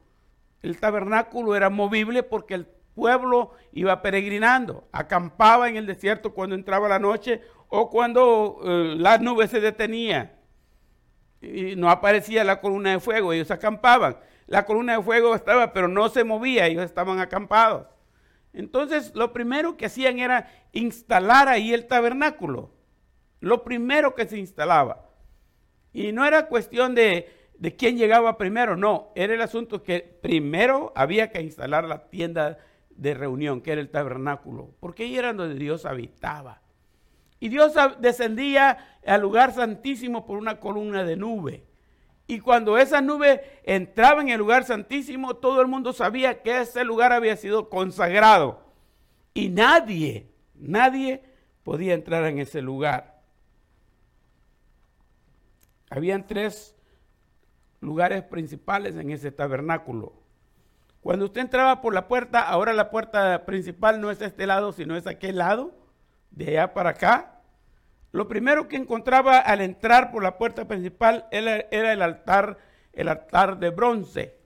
El 0.62 0.78
tabernáculo 0.78 1.56
era 1.56 1.70
movible 1.70 2.22
porque 2.22 2.54
el 2.54 2.66
pueblo 2.94 3.52
iba 3.72 4.02
peregrinando, 4.02 4.88
acampaba 4.92 5.68
en 5.68 5.76
el 5.76 5.86
desierto 5.86 6.34
cuando 6.34 6.54
entraba 6.54 6.88
la 6.88 6.98
noche 6.98 7.40
o 7.75 7.88
cuando 7.88 8.61
eh, 8.62 8.95
las 8.99 9.23
nubes 9.23 9.50
se 9.50 9.59
detenían 9.59 10.31
y 11.41 11.75
no 11.75 11.88
aparecía 11.88 12.45
la 12.45 12.61
columna 12.61 12.91
de 12.91 13.00
fuego, 13.00 13.33
ellos 13.33 13.50
acampaban. 13.50 14.19
La 14.47 14.67
columna 14.67 14.99
de 14.99 15.02
fuego 15.02 15.35
estaba, 15.35 15.73
pero 15.73 15.88
no 15.88 16.11
se 16.11 16.23
movía, 16.23 16.67
ellos 16.67 16.85
estaban 16.85 17.19
acampados. 17.19 17.87
Entonces, 18.52 19.12
lo 19.14 19.33
primero 19.33 19.79
que 19.79 19.87
hacían 19.87 20.19
era 20.19 20.52
instalar 20.73 21.49
ahí 21.49 21.73
el 21.73 21.87
tabernáculo. 21.87 22.75
Lo 23.41 23.64
primero 23.64 24.14
que 24.14 24.29
se 24.29 24.37
instalaba. 24.37 25.09
Y 25.95 26.12
no 26.12 26.26
era 26.26 26.49
cuestión 26.49 26.95
de, 26.95 27.35
de 27.55 27.75
quién 27.75 27.97
llegaba 27.97 28.37
primero, 28.37 28.76
no, 28.76 29.12
era 29.14 29.33
el 29.33 29.41
asunto 29.41 29.83
que 29.83 30.00
primero 30.00 30.93
había 30.95 31.31
que 31.31 31.41
instalar 31.41 31.85
la 31.85 32.11
tienda 32.11 32.59
de 32.91 33.14
reunión, 33.14 33.62
que 33.62 33.73
era 33.73 33.81
el 33.81 33.88
tabernáculo, 33.88 34.75
porque 34.79 35.05
ahí 35.05 35.17
era 35.17 35.33
donde 35.33 35.55
Dios 35.55 35.87
habitaba. 35.87 36.62
Y 37.42 37.49
Dios 37.49 37.75
descendía 37.99 39.00
al 39.04 39.20
lugar 39.20 39.52
santísimo 39.52 40.25
por 40.25 40.38
una 40.38 40.61
columna 40.61 41.02
de 41.02 41.16
nube. 41.16 41.66
Y 42.28 42.38
cuando 42.38 42.78
esa 42.78 43.00
nube 43.00 43.61
entraba 43.64 44.22
en 44.22 44.28
el 44.28 44.38
lugar 44.38 44.62
santísimo, 44.62 45.34
todo 45.34 45.61
el 45.61 45.66
mundo 45.66 45.92
sabía 45.92 46.40
que 46.40 46.61
ese 46.61 46.84
lugar 46.84 47.12
había 47.12 47.37
sido 47.37 47.68
consagrado. 47.68 48.62
Y 49.34 49.49
nadie, 49.49 50.30
nadie 50.54 51.25
podía 51.64 51.94
entrar 51.94 52.26
en 52.26 52.38
ese 52.38 52.62
lugar. 52.62 53.20
Habían 55.90 56.28
tres 56.28 56.76
lugares 57.80 58.22
principales 58.22 58.94
en 58.94 59.11
ese 59.11 59.32
tabernáculo. 59.32 60.12
Cuando 61.00 61.25
usted 61.25 61.40
entraba 61.40 61.80
por 61.80 61.92
la 61.92 62.06
puerta, 62.06 62.40
ahora 62.40 62.72
la 62.72 62.88
puerta 62.88 63.44
principal 63.46 64.00
no 64.00 64.12
es 64.12 64.22
este 64.22 64.46
lado, 64.46 64.70
sino 64.70 64.96
es 64.96 65.08
aquel 65.08 65.38
lado, 65.38 65.75
de 66.30 66.50
allá 66.50 66.72
para 66.72 66.90
acá. 66.90 67.31
Lo 68.12 68.28
primero 68.28 68.69
que 68.69 68.76
encontraba 68.76 69.38
al 69.38 69.62
entrar 69.62 70.12
por 70.12 70.23
la 70.23 70.37
puerta 70.37 70.69
principal 70.69 71.26
era, 71.31 71.57
el 71.71 72.02
altar, 72.02 72.59
el 72.92 73.09
altar 73.09 73.59
de 73.59 73.71
bronce. 73.71 74.37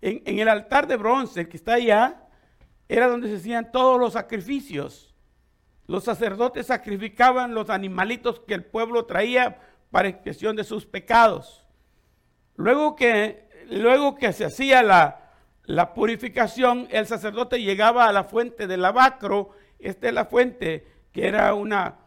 En, 0.00 0.38
el 0.38 0.48
altar 0.48 0.86
de 0.86 0.96
bronce 0.96 1.48
que 1.48 1.56
está 1.56 1.74
allá, 1.74 2.28
era 2.88 3.08
donde 3.08 3.28
se 3.28 3.36
hacían 3.36 3.72
todos 3.72 3.98
los 3.98 4.12
sacrificios. 4.12 5.12
Los 5.88 6.04
sacerdotes 6.04 6.66
sacrificaban 6.66 7.52
los 7.52 7.68
animalitos 7.68 8.40
que 8.40 8.54
el 8.54 8.64
pueblo 8.64 9.06
traía 9.06 9.58
para 9.90 10.08
expresión 10.08 10.54
de 10.54 10.62
sus 10.62 10.86
pecados. 10.86 11.66
Luego 12.54 12.94
que, 12.94 13.48
luego 13.70 14.14
que 14.14 14.32
se 14.32 14.44
hacía 14.44 14.84
la, 14.84 15.32
la 15.64 15.94
purificación, 15.94 16.86
el 16.92 17.06
sacerdote 17.06 17.60
llegaba 17.60 18.06
a 18.06 18.12
la 18.12 18.22
fuente 18.22 18.68
del 18.68 18.82
lavacro. 18.82 19.50
Esta 19.80 20.06
es 20.06 20.14
la 20.14 20.26
fuente 20.26 20.86
que 21.10 21.26
era 21.26 21.54
una, 21.54 22.03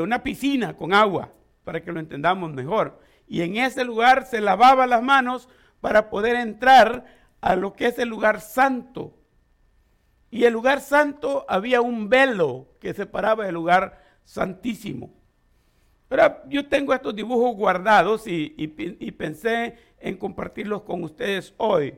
una 0.00 0.22
piscina 0.22 0.76
con 0.76 0.94
agua, 0.94 1.32
para 1.64 1.82
que 1.82 1.92
lo 1.92 2.00
entendamos 2.00 2.52
mejor. 2.52 3.00
Y 3.26 3.42
en 3.42 3.56
ese 3.56 3.84
lugar 3.84 4.26
se 4.26 4.40
lavaba 4.40 4.86
las 4.86 5.02
manos 5.02 5.48
para 5.80 6.10
poder 6.10 6.36
entrar 6.36 7.04
a 7.40 7.56
lo 7.56 7.74
que 7.74 7.86
es 7.86 7.98
el 7.98 8.08
lugar 8.08 8.40
santo. 8.40 9.14
Y 10.30 10.44
el 10.44 10.52
lugar 10.52 10.80
santo 10.80 11.44
había 11.48 11.80
un 11.80 12.08
velo 12.08 12.68
que 12.80 12.94
separaba 12.94 13.46
el 13.46 13.54
lugar 13.54 14.02
santísimo. 14.24 15.12
Pero 16.08 16.42
yo 16.48 16.66
tengo 16.68 16.94
estos 16.94 17.14
dibujos 17.14 17.54
guardados 17.56 18.26
y, 18.26 18.54
y 18.56 19.10
pensé 19.12 19.76
en 19.98 20.16
compartirlos 20.16 20.82
con 20.82 21.02
ustedes 21.02 21.54
hoy. 21.56 21.94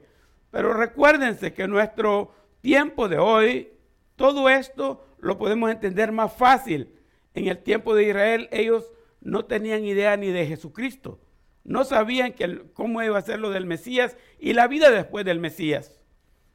Pero 0.50 0.72
recuérdense 0.72 1.52
que 1.52 1.66
nuestro 1.66 2.32
tiempo 2.60 3.08
de 3.08 3.18
hoy, 3.18 3.72
todo 4.16 4.48
esto 4.48 5.04
lo 5.18 5.38
podemos 5.38 5.70
entender 5.70 6.12
más 6.12 6.32
fácil 6.32 6.95
en 7.36 7.48
el 7.48 7.58
tiempo 7.58 7.94
de 7.94 8.04
Israel 8.08 8.48
ellos 8.50 8.90
no 9.20 9.44
tenían 9.44 9.84
idea 9.84 10.16
ni 10.16 10.28
de 10.28 10.46
Jesucristo. 10.46 11.20
No 11.64 11.84
sabían 11.84 12.34
cómo 12.72 13.02
iba 13.02 13.18
a 13.18 13.22
ser 13.22 13.40
lo 13.40 13.50
del 13.50 13.66
Mesías 13.66 14.16
y 14.38 14.54
la 14.54 14.66
vida 14.68 14.90
después 14.90 15.26
del 15.26 15.38
Mesías. 15.38 16.00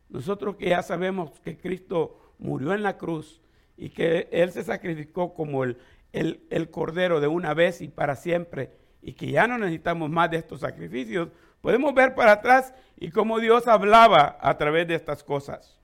Nosotros 0.09 0.55
que 0.55 0.69
ya 0.69 0.81
sabemos 0.81 1.39
que 1.41 1.57
Cristo 1.57 2.33
murió 2.39 2.73
en 2.73 2.81
la 2.81 2.97
cruz 2.97 3.41
y 3.77 3.89
que 3.89 4.27
Él 4.31 4.51
se 4.51 4.63
sacrificó 4.63 5.35
como 5.35 5.63
el, 5.63 5.77
el, 6.13 6.47
el 6.49 6.71
Cordero 6.71 7.19
de 7.19 7.27
una 7.27 7.53
vez 7.53 7.81
y 7.81 7.87
para 7.87 8.15
siempre 8.15 8.71
y 9.03 9.13
que 9.13 9.29
ya 9.29 9.45
no 9.45 9.59
necesitamos 9.59 10.09
más 10.09 10.31
de 10.31 10.37
estos 10.37 10.61
sacrificios, 10.61 11.29
podemos 11.61 11.93
ver 11.93 12.15
para 12.15 12.33
atrás 12.33 12.73
y 12.97 13.11
cómo 13.11 13.39
Dios 13.39 13.67
hablaba 13.67 14.39
a 14.41 14.57
través 14.57 14.87
de 14.87 14.95
estas 14.95 15.23
cosas. 15.23 15.79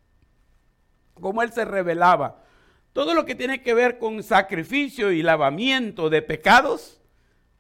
Cómo 1.13 1.43
Él 1.43 1.51
se 1.51 1.65
revelaba 1.65 2.46
todo 2.93 3.13
lo 3.13 3.25
que 3.25 3.35
tiene 3.35 3.61
que 3.61 3.73
ver 3.73 3.99
con 3.99 4.23
sacrificio 4.23 5.11
y 5.11 5.21
lavamiento 5.21 6.09
de 6.09 6.21
pecados, 6.21 7.01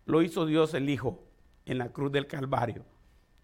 lo 0.05 0.21
hizo 0.21 0.45
Dios 0.45 0.73
el 0.73 0.89
Hijo 0.89 1.23
en 1.65 1.77
la 1.77 1.89
cruz 1.89 2.11
del 2.11 2.27
Calvario. 2.27 2.85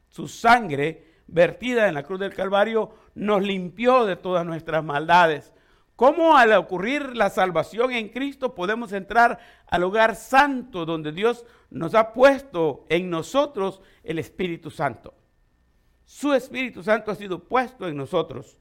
Su 0.09 0.27
sangre 0.27 1.21
vertida 1.27 1.87
en 1.87 1.93
la 1.93 2.03
cruz 2.03 2.19
del 2.19 2.33
Calvario 2.33 2.93
nos 3.15 3.43
limpió 3.43 4.05
de 4.05 4.15
todas 4.15 4.45
nuestras 4.45 4.83
maldades. 4.83 5.53
¿Cómo 5.95 6.35
al 6.35 6.53
ocurrir 6.53 7.15
la 7.15 7.29
salvación 7.29 7.91
en 7.91 8.09
Cristo 8.09 8.55
podemos 8.55 8.91
entrar 8.93 9.39
al 9.67 9.83
hogar 9.83 10.15
santo 10.15 10.85
donde 10.85 11.11
Dios 11.11 11.45
nos 11.69 11.93
ha 11.93 12.13
puesto 12.13 12.85
en 12.89 13.09
nosotros 13.09 13.81
el 14.03 14.19
Espíritu 14.19 14.71
Santo? 14.71 15.13
Su 16.05 16.33
Espíritu 16.33 16.81
Santo 16.81 17.11
ha 17.11 17.15
sido 17.15 17.43
puesto 17.43 17.87
en 17.87 17.95
nosotros. 17.95 18.57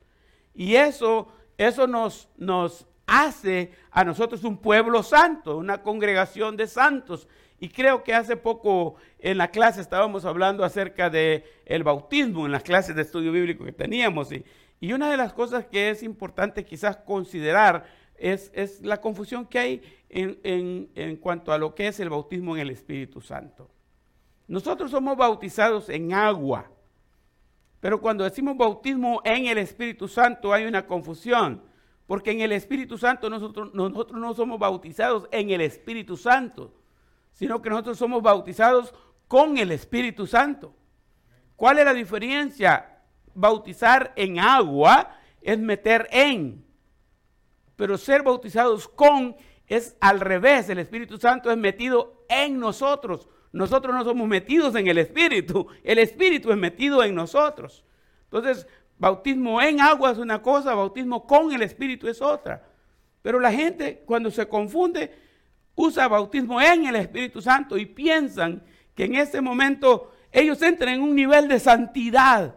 Y 0.55 0.75
eso 0.75 1.33
eso 1.59 1.87
nos, 1.87 2.29
nos 2.37 2.87
hace 3.06 3.73
a 3.90 4.04
nosotros 4.04 4.44
un 4.44 4.59
pueblo 4.59 5.02
santo, 5.02 5.56
una 5.56 5.82
congregación 5.82 6.56
de 6.56 6.66
santos. 6.66 7.28
Y 7.59 7.68
creo 7.68 8.02
que 8.02 8.14
hace 8.14 8.37
poco 8.37 8.97
en 9.18 9.38
la 9.38 9.49
clase 9.49 9.80
estábamos 9.80 10.25
hablando 10.25 10.64
acerca 10.64 11.11
de 11.11 11.44
bautismo, 11.85 12.44
en 12.44 12.52
las 12.52 12.62
clases 12.62 12.97
de 12.97 13.02
estudio 13.02 13.30
bíblico 13.30 13.64
que 13.64 13.73
teníamos. 13.73 14.32
Y, 14.32 14.44
una 14.92 15.11
de 15.11 15.16
las 15.16 15.32
cosas 15.32 15.66
que 15.66 15.90
es 15.90 16.02
importante 16.02 16.64
quizás 16.64 16.97
considerar 16.97 17.87
es, 18.16 18.80
la 18.82 19.00
confusión 19.00 19.47
que 19.47 19.59
hay 19.61 19.82
en, 20.09 20.90
en 20.97 21.16
cuanto 21.16 21.52
a 21.52 21.59
lo 21.59 21.73
que 21.75 21.87
es 21.87 22.00
el 22.00 22.11
bautismo 22.11 22.56
en 22.56 22.62
el 22.62 22.71
Espíritu 22.71 23.21
Santo. 23.21 23.71
Nosotros 24.49 24.90
somos 24.90 25.16
bautizados 25.16 25.88
en 25.88 26.12
agua, 26.12 26.68
pero 27.78 28.00
cuando 28.00 28.25
decimos 28.25 28.56
bautismo 28.56 29.23
en 29.25 29.47
el 29.47 29.59
Espíritu 29.59 30.09
Santo 30.09 30.52
hay 30.52 30.64
una 30.64 30.85
confusión, 30.85 31.62
porque 32.12 32.31
en 32.31 32.42
el 32.42 32.52
Espíritu 32.52 32.99
Santo 32.99 33.31
nosotros, 33.31 33.73
nosotros 33.73 34.21
no 34.21 34.35
somos 34.35 34.59
bautizados 34.59 35.26
en 35.33 35.49
el 35.49 35.62
Espíritu 35.62 36.19
Santo, 36.19 36.75
sino 37.33 37.62
que 37.62 37.71
nosotros 37.71 37.97
somos 37.97 38.23
bautizados 38.23 38.92
con 39.26 39.57
el 39.57 39.73
Espíritu 39.73 40.26
Santo. 40.26 40.76
¿Cuál 41.57 41.78
es 41.78 41.87
la 41.87 41.95
diferencia? 41.95 43.00
bautizar 43.33 44.12
en 44.14 44.38
agua 44.38 45.16
es 45.40 45.59
meter 45.59 46.07
en, 46.12 46.62
pero 47.76 47.97
ser 47.97 48.23
bautizados 48.23 48.88
con 48.88 49.35
es 49.66 49.97
al 49.99 50.21
revés, 50.21 50.69
el 50.69 50.81
Espíritu 50.81 51.16
Santo 51.16 51.50
es 51.50 51.57
metido 51.57 52.26
en 52.28 52.61
nosotros. 52.61 53.26
Nosotros 53.52 53.95
no 53.95 54.04
somos 54.04 54.28
metidos 54.28 54.75
en 54.75 54.87
el 54.87 54.99
Espíritu, 54.99 55.66
el 55.83 55.99
Espíritu 55.99 56.50
es 56.52 56.59
metido 56.59 57.02
en 57.02 57.14
nosotros. 57.14 57.87
Entonces, 58.25 58.66
bautismo 59.02 59.61
en 59.61 59.80
agua 59.80 60.12
es 60.12 60.18
una 60.18 60.40
cosa, 60.40 60.76
bautismo 60.76 61.26
con 61.26 61.52
el 61.52 61.62
Espíritu 61.62 62.06
es 62.06 62.23
otra. 62.23 62.64
Pero 63.21 63.40
la 63.40 63.50
gente 63.50 64.04
cuando 64.06 64.30
se 64.30 64.47
confunde 64.47 65.11
usa 65.75 66.06
bautismo 66.06 66.61
en 66.61 66.87
el 66.87 66.94
Espíritu 66.94 67.42
Santo 67.42 67.76
y 67.76 67.85
piensan 67.85 68.62
que 68.94 69.06
en 69.06 69.16
ese 69.16 69.40
momento 69.40 70.12
ellos 70.30 70.62
entran 70.62 70.94
en 70.94 71.02
un 71.02 71.16
nivel 71.16 71.49
de 71.49 71.59
santidad 71.59 72.54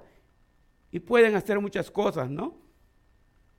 y 0.91 0.99
pueden 0.99 1.33
hacer 1.33 1.59
muchas 1.59 1.89
cosas, 1.89 2.29
¿no? 2.29 2.59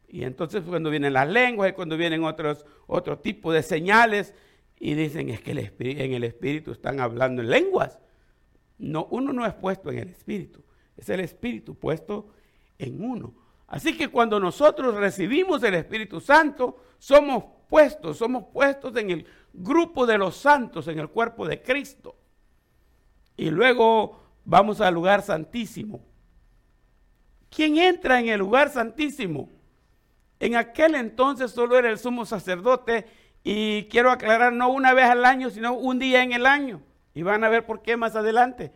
Y 0.07 0.23
entonces 0.23 0.63
cuando 0.63 0.89
vienen 0.89 1.13
las 1.13 1.29
lenguas 1.29 1.71
y 1.71 1.73
cuando 1.73 1.97
vienen 1.97 2.23
otros 2.23 2.65
otro 2.87 3.19
tipo 3.19 3.53
de 3.53 3.65
señales 3.65 4.33
y 4.79 4.95
dicen 4.95 5.31
es 5.31 5.41
que 5.41 5.51
en 5.51 6.13
el 6.13 6.23
espíritu 6.23 6.71
están 6.71 7.01
hablando 7.01 7.43
en 7.43 7.51
lenguas. 7.51 7.99
No, 8.79 9.09
uno 9.11 9.33
no 9.33 9.45
es 9.45 9.55
puesto 9.55 9.91
en 9.91 9.99
el 9.99 10.09
espíritu, 10.11 10.63
es 10.97 11.09
el 11.09 11.19
espíritu 11.19 11.75
puesto 11.75 12.36
en 12.79 13.03
uno. 13.03 13.35
Así 13.67 13.97
que 13.97 14.09
cuando 14.09 14.39
nosotros 14.39 14.95
recibimos 14.95 15.63
el 15.63 15.75
Espíritu 15.75 16.21
Santo, 16.21 16.77
somos 16.99 17.45
puestos, 17.69 18.19
somos 18.19 18.45
puestos 18.53 18.97
en 18.97 19.11
el 19.11 19.27
grupo 19.53 20.07
de 20.07 20.19
los 20.19 20.37
santos, 20.37 20.87
en 20.89 20.99
el 20.99 21.09
cuerpo 21.09 21.47
de 21.47 21.63
Cristo. 21.63 22.17
Y 23.37 23.51
luego 23.51 24.21
vamos 24.45 24.81
al 24.81 24.95
lugar 24.95 25.23
santísimo. 25.23 26.01
¿Quién 27.51 27.79
entra 27.79 28.21
en 28.21 28.29
el 28.29 28.39
lugar 28.39 28.71
santísimo? 28.71 29.51
En 30.39 30.57
aquel 30.57 30.95
entonces 30.95 31.51
solo 31.51 31.79
era 31.79 31.91
el 31.91 31.99
sumo 31.99 32.27
sacerdote 32.27 33.07
y 33.43 33.85
quiero 33.85 34.11
aclarar, 34.11 34.53
no 34.53 34.69
una 34.69 34.93
vez 34.93 35.07
al 35.07 35.25
año, 35.25 35.51
sino 35.51 35.75
un 35.75 35.99
día 35.99 36.23
en 36.23 36.33
el 36.33 36.47
año. 36.47 36.83
Y 37.15 37.23
van 37.23 37.45
a 37.45 37.49
ver 37.49 37.65
por 37.65 37.83
qué 37.83 37.97
más 37.97 38.15
adelante. 38.15 38.73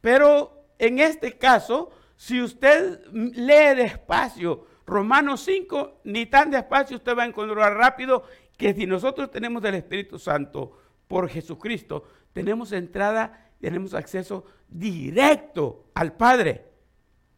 Pero 0.00 0.66
en 0.78 1.00
este 1.00 1.36
caso, 1.36 1.90
si 2.18 2.42
usted 2.42 3.06
lee 3.12 3.76
despacio 3.76 4.66
Romanos 4.84 5.40
5, 5.44 6.00
ni 6.02 6.26
tan 6.26 6.50
despacio 6.50 6.96
usted 6.96 7.16
va 7.16 7.22
a 7.22 7.26
encontrar 7.26 7.76
rápido 7.76 8.24
que 8.56 8.74
si 8.74 8.86
nosotros 8.86 9.30
tenemos 9.30 9.62
el 9.64 9.76
Espíritu 9.76 10.18
Santo 10.18 10.76
por 11.06 11.28
Jesucristo, 11.28 12.08
tenemos 12.32 12.72
entrada, 12.72 13.52
tenemos 13.60 13.94
acceso 13.94 14.46
directo 14.66 15.90
al 15.94 16.16
Padre 16.16 16.66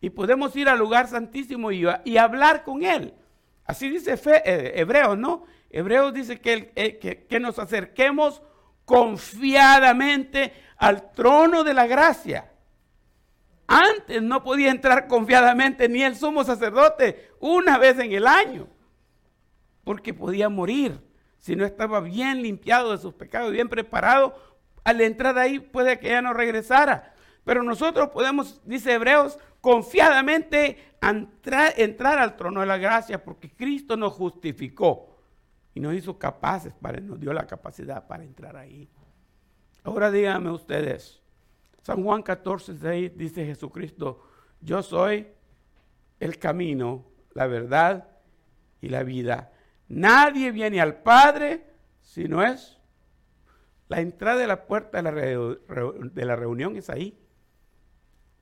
y 0.01 0.09
podemos 0.09 0.57
ir 0.57 0.67
al 0.71 0.79
lugar 0.79 1.09
santísimo 1.09 1.71
y, 1.73 1.87
hablar 2.17 2.65
con 2.65 2.83
Él. 2.83 3.13
Así 3.67 3.91
dice 3.91 4.17
fe, 4.17 4.41
eh, 4.47 4.87
¿no? 5.19 5.45
Hebreos 5.69 6.15
dice 6.15 6.41
eh, 6.43 6.99
que, 6.99 7.27
que 7.27 7.39
nos 7.39 7.59
acerquemos 7.59 8.41
confiadamente 8.87 10.55
al 10.79 11.13
trono 11.13 11.65
de 11.65 11.75
la 11.75 11.87
gracia. 11.87 12.50
Antes 13.73 14.21
no 14.21 14.43
podía 14.43 14.73
entrar 14.73 15.07
confiadamente 15.07 15.89
ni 15.89 16.03
el 16.03 16.17
sumo 16.17 16.43
sacerdote 16.43 17.31
una 17.39 17.79
vez 17.79 18.01
en 18.01 18.11
el 18.11 18.27
año, 18.27 18.67
porque 19.85 20.13
podía 20.13 20.49
morir 20.49 21.01
si 21.39 21.55
no 21.55 21.65
estaba 21.65 22.01
bien 22.01 22.43
limpiado 22.43 22.91
de 22.91 22.99
sus 22.99 23.15
pecados, 23.15 23.53
bien 23.53 23.69
preparado. 23.69 24.35
Al 24.83 25.01
entrar 25.01 25.39
ahí 25.39 25.61
puede 25.61 26.01
que 26.01 26.09
ya 26.09 26.21
no 26.21 26.33
regresara. 26.33 27.15
Pero 27.45 27.63
nosotros 27.63 28.09
podemos, 28.09 28.61
dice 28.65 28.95
Hebreos, 28.95 29.39
confiadamente 29.61 30.93
entrar, 31.01 32.19
al 32.19 32.37
trono 32.37 32.63
de 32.63 32.67
la 32.67 32.77
gracia 32.77 33.23
porque 33.23 33.53
Cristo 33.55 33.97
nos 33.97 34.15
justificó 34.15 35.17
y 35.75 35.79
nos 35.79 35.95
hizo 35.95 36.19
capaces, 36.19 36.75
para, 36.75 36.99
nos 36.99 37.21
dio 37.21 37.33
la 37.33 37.47
capacidad 37.47 38.09
para 38.09 38.25
entrar 38.25 38.57
ahí. 38.57 38.91
Ahora 39.85 40.11
díganme 40.11 40.51
ustedes, 40.51 41.20
San 41.83 42.03
Juan 42.03 42.23
14, 42.23 42.77
6 42.79 43.17
dice 43.17 43.47
Jesucristo, 43.47 44.23
yo 44.61 44.83
soy 44.83 45.29
el 46.19 46.39
camino, 46.39 47.07
la 47.33 47.47
verdad 47.47 48.09
y 48.81 48.89
la 48.89 49.03
vida. 49.03 49.53
Nadie 49.89 50.51
viene 50.51 50.81
al 50.81 51.03
Padre 51.03 51.67
si 52.03 52.29
no 52.29 52.43
es 52.43 52.79
la 53.89 54.01
entrada 54.01 54.39
de 54.39 54.47
la 54.47 54.67
puerta 54.67 55.03
de 55.03 55.03
la, 55.03 55.13
de 55.13 56.25
la 56.25 56.37
reunión 56.37 56.77
es 56.77 56.91
ahí 56.91 57.19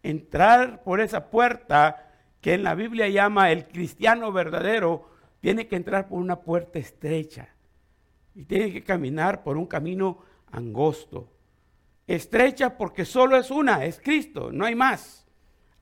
entrar 0.03 0.83
por 0.83 1.01
esa 1.01 1.31
puerta 1.31 2.11
que 2.41 2.55
en 2.55 2.63
la 2.63 2.75
Biblia 2.75 3.09
llama 3.09 3.51
el 3.51 3.67
cristiano 3.67 4.33
verdadero, 4.33 5.09
tiene 5.41 5.67
que 5.67 5.77
entrar 5.77 6.09
por 6.09 6.19
una 6.19 6.41
puerta 6.41 6.79
estrecha 6.79 7.49
y 8.35 8.45
tiene 8.45 8.73
que 8.73 8.85
caminar 8.85 9.43
por 9.43 9.57
un 9.57 9.67
camino 9.67 10.19
angosto. 10.51 11.33
Estrecha 12.09 12.79
porque 12.79 13.05
solo 13.05 13.37
es 13.37 13.51
una, 13.51 13.85
es 13.85 14.01
Cristo, 14.01 14.51
no 14.51 14.65
hay 14.65 14.75
más. 14.75 15.27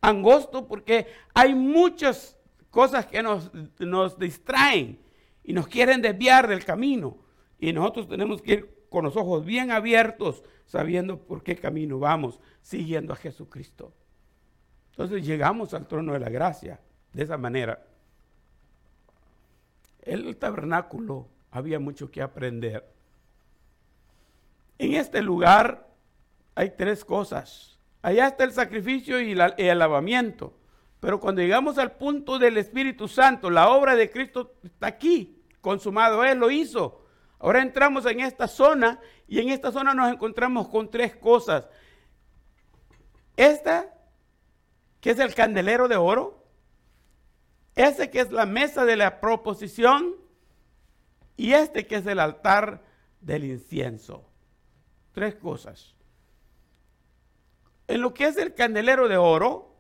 Angosto 0.00 0.66
porque 0.66 1.06
hay 1.32 1.54
muchas 1.54 2.36
cosas 2.68 3.06
que 3.06 3.22
nos, 3.22 3.52
nos 3.78 4.18
distraen 4.18 4.98
y 5.44 5.52
nos 5.52 5.68
quieren 5.68 6.02
desviar 6.02 6.48
del 6.48 6.64
camino. 6.64 7.16
Y 7.60 7.72
nosotros 7.72 8.08
tenemos 8.08 8.42
que 8.42 8.52
ir 8.52 8.86
con 8.90 9.04
los 9.04 9.16
ojos 9.16 9.44
bien 9.44 9.70
abiertos, 9.70 10.42
sabiendo 10.66 11.20
por 11.20 11.44
qué 11.44 11.54
camino 11.54 12.00
vamos, 12.00 12.40
siguiendo 12.60 13.12
a 13.12 13.16
Jesucristo. 13.16 13.94
Entonces 14.90 15.24
llegamos 15.24 15.74
al 15.74 15.86
trono 15.86 16.12
de 16.12 16.18
la 16.18 16.28
gracia 16.28 16.80
de 17.12 17.22
esa 17.22 17.38
manera. 17.38 17.86
El 20.02 20.36
tabernáculo 20.36 21.28
había 21.52 21.78
mucho 21.78 22.10
que 22.10 22.20
aprender. 22.20 22.84
En 24.78 24.94
este 24.94 25.22
lugar 25.22 25.85
hay 26.56 26.70
tres 26.70 27.04
cosas. 27.04 27.78
Allá 28.02 28.28
está 28.28 28.44
el 28.44 28.52
sacrificio 28.52 29.20
y 29.20 29.32
el 29.32 29.78
lavamiento. 29.78 30.58
Pero 31.00 31.20
cuando 31.20 31.42
llegamos 31.42 31.78
al 31.78 31.92
punto 31.92 32.38
del 32.38 32.56
Espíritu 32.56 33.06
Santo, 33.06 33.50
la 33.50 33.68
obra 33.68 33.94
de 33.94 34.10
Cristo 34.10 34.54
está 34.64 34.86
aquí, 34.86 35.44
consumado. 35.60 36.24
Él 36.24 36.38
lo 36.38 36.50
hizo. 36.50 37.04
Ahora 37.38 37.60
entramos 37.60 38.06
en 38.06 38.20
esta 38.20 38.48
zona 38.48 38.98
y 39.28 39.38
en 39.38 39.50
esta 39.50 39.70
zona 39.70 39.92
nos 39.92 40.10
encontramos 40.10 40.68
con 40.68 40.90
tres 40.90 41.14
cosas. 41.14 41.68
Esta 43.36 43.92
que 45.00 45.10
es 45.10 45.18
el 45.18 45.34
candelero 45.34 45.88
de 45.88 45.96
oro, 45.96 46.42
ese 47.74 48.08
que 48.08 48.20
es 48.20 48.32
la 48.32 48.46
mesa 48.46 48.86
de 48.86 48.96
la 48.96 49.20
proposición 49.20 50.16
y 51.36 51.52
este 51.52 51.86
que 51.86 51.96
es 51.96 52.06
el 52.06 52.18
altar 52.18 52.82
del 53.20 53.44
incienso. 53.44 54.24
Tres 55.12 55.34
cosas. 55.34 55.95
En 57.88 58.00
lo 58.00 58.14
que 58.14 58.26
es 58.26 58.36
el 58.36 58.54
candelero 58.54 59.08
de 59.08 59.16
oro, 59.16 59.76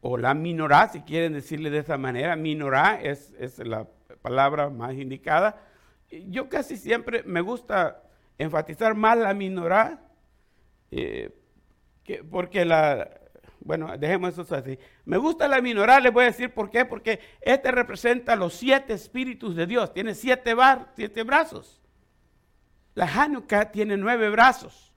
o 0.00 0.16
la 0.16 0.34
minorá, 0.34 0.88
si 0.88 1.00
quieren 1.00 1.32
decirle 1.32 1.70
de 1.70 1.78
esa 1.78 1.98
manera, 1.98 2.36
minorá 2.36 3.00
es, 3.02 3.32
la 3.58 3.86
palabra 4.22 4.70
más 4.70 4.94
indicada. 4.94 5.60
Yo 6.28 6.48
casi 6.48 6.76
siempre 6.76 7.22
me 7.24 7.40
gusta 7.40 8.02
enfatizar 8.38 8.94
más 8.94 9.18
la 9.18 9.34
minorá, 9.34 10.00
eh, 10.90 11.34
porque 12.30 12.64
la, 12.64 13.10
bueno, 13.66 13.98
dejemos 13.98 14.38
eso 14.38 14.54
así. 14.54 14.78
Me 15.04 15.16
gusta 15.16 15.48
la 15.48 15.60
minorar, 15.60 16.00
les 16.00 16.12
voy 16.12 16.22
a 16.22 16.28
decir 16.28 16.54
por 16.54 16.70
qué. 16.70 16.84
Porque 16.84 17.18
este 17.40 17.72
representa 17.72 18.36
los 18.36 18.54
siete 18.54 18.92
espíritus 18.92 19.56
de 19.56 19.66
Dios. 19.66 19.92
Tiene 19.92 20.14
siete, 20.14 20.54
bar, 20.54 20.92
siete 20.94 21.24
brazos. 21.24 21.82
La 22.94 23.06
Hanukkah 23.06 23.72
tiene 23.72 23.96
nueve 23.96 24.30
brazos. 24.30 24.92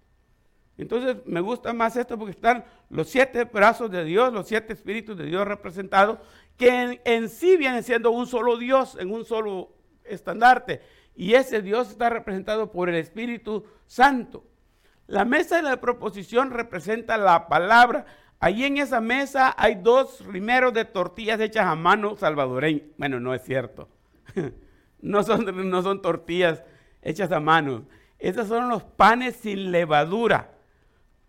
Entonces 0.80 1.18
me 1.26 1.42
gusta 1.42 1.74
más 1.74 1.98
esto 1.98 2.18
porque 2.18 2.32
están 2.32 2.63
los 2.89 3.10
siete 3.10 3.44
brazos 3.44 3.92
de 3.92 4.06
Dios, 4.06 4.32
los 4.32 4.48
siete 4.48 4.72
espíritus 4.72 5.18
de 5.18 5.26
Dios 5.26 5.46
representados, 5.46 6.20
que 6.56 7.02
en, 7.04 7.28
sí 7.28 7.58
viene 7.58 7.84
siendo 7.84 8.12
un 8.12 8.28
solo 8.28 8.58
Dios, 8.58 8.98
en 8.98 9.12
un 9.12 9.26
solo 9.26 9.74
estandarte. 10.06 10.82
Y 11.18 11.34
ese 11.34 11.62
Dios 11.62 11.89
está 11.89 12.10
representado 12.10 12.72
por 12.72 12.88
el 12.88 12.96
Espíritu 12.96 13.65
Santo. 13.88 14.46
La 15.06 15.26
mesa 15.26 15.58
de 15.58 15.63
la 15.63 15.82
proposición 15.82 16.52
representa 16.52 17.18
la 17.18 17.50
palabra. 17.50 18.06
Allí 18.39 18.63
en 18.63 18.78
esa 18.78 19.02
mesa 19.02 19.54
hay 19.58 19.76
dos 19.76 20.26
rimeros 20.28 20.74
de 20.74 20.86
tortillas 20.86 21.42
hechas 21.42 21.65
a 21.65 21.76
mano 21.76 22.15
salvadoreñas. 22.15 22.84
Bueno, 22.98 23.20
no 23.20 23.34
es 23.34 23.44
cierto. 23.44 23.89
no, 25.02 25.24
son, 25.24 25.70
no 25.70 25.82
son 25.82 26.02
tortillas 26.02 26.63
hechas 27.02 27.34
a 27.34 27.42
mano. 27.42 27.84
Esos 28.18 28.48
son 28.48 28.70
los 28.70 28.86
panes 28.86 29.36
sin 29.36 29.72
levadura 29.72 30.56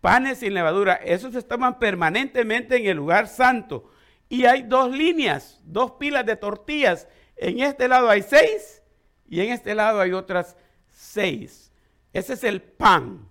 panes 0.01 0.39
sin 0.39 0.53
levadura. 0.53 0.95
Esos 0.95 1.35
estaban 1.35 1.79
permanentemente 1.79 2.75
en 2.75 2.87
el 2.87 2.97
lugar 2.97 3.27
santo. 3.27 3.89
Y 4.27 4.45
hay 4.45 4.63
dos 4.63 4.91
líneas, 4.91 5.61
dos 5.63 5.91
pilas 5.91 6.25
de 6.25 6.35
tortillas. 6.35 7.07
En 7.35 7.59
este 7.59 7.87
lado 7.87 8.09
hay 8.09 8.23
seis 8.23 8.81
y 9.29 9.39
en 9.41 9.51
este 9.51 9.75
lado 9.75 10.01
hay 10.01 10.11
otras 10.11 10.57
seis. 10.89 11.71
Ese 12.11 12.33
es 12.33 12.43
el 12.43 12.61
pan, 12.61 13.29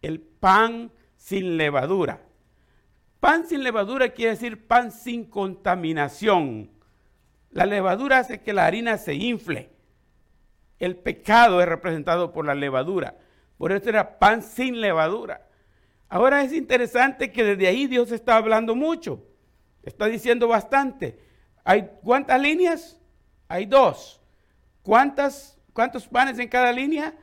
el 0.00 0.20
pan 0.20 0.92
sin 1.16 1.56
levadura. 1.56 2.20
Pan 3.18 3.46
sin 3.46 3.62
levadura 3.62 4.10
quiere 4.10 4.32
decir 4.32 4.66
pan 4.66 4.90
sin 4.90 5.24
contaminación. 5.24 6.70
La 7.50 7.66
levadura 7.66 8.18
hace 8.18 8.40
que 8.40 8.52
la 8.52 8.66
harina 8.66 8.98
se 8.98 9.14
infle. 9.14 9.70
El 10.78 10.96
pecado 10.96 11.60
es 11.60 11.68
representado 11.68 12.32
por 12.32 12.44
la 12.44 12.54
levadura. 12.54 13.16
Por 13.58 13.70
eso 13.70 13.88
era 13.88 14.18
pan 14.18 14.42
sin 14.42 14.80
levadura. 14.80 15.46
Ahora 16.12 16.42
es 16.42 16.52
interesante 16.52 17.32
que 17.32 17.42
desde 17.42 17.66
ahí 17.66 17.86
Dios 17.86 18.12
está 18.12 18.36
hablando 18.36 18.74
mucho. 18.74 19.24
Está 19.82 20.08
diciendo 20.08 20.46
bastante. 20.46 21.18
¿Hay 21.64 21.88
cuántas 22.02 22.38
líneas? 22.38 23.00
Hay 23.48 23.64
dos. 23.64 24.20
¿Cuántas, 24.82 25.58
¿Cuántos 25.72 26.06
panes 26.06 26.38
en 26.38 26.48
cada 26.48 26.70
línea? 26.70 27.14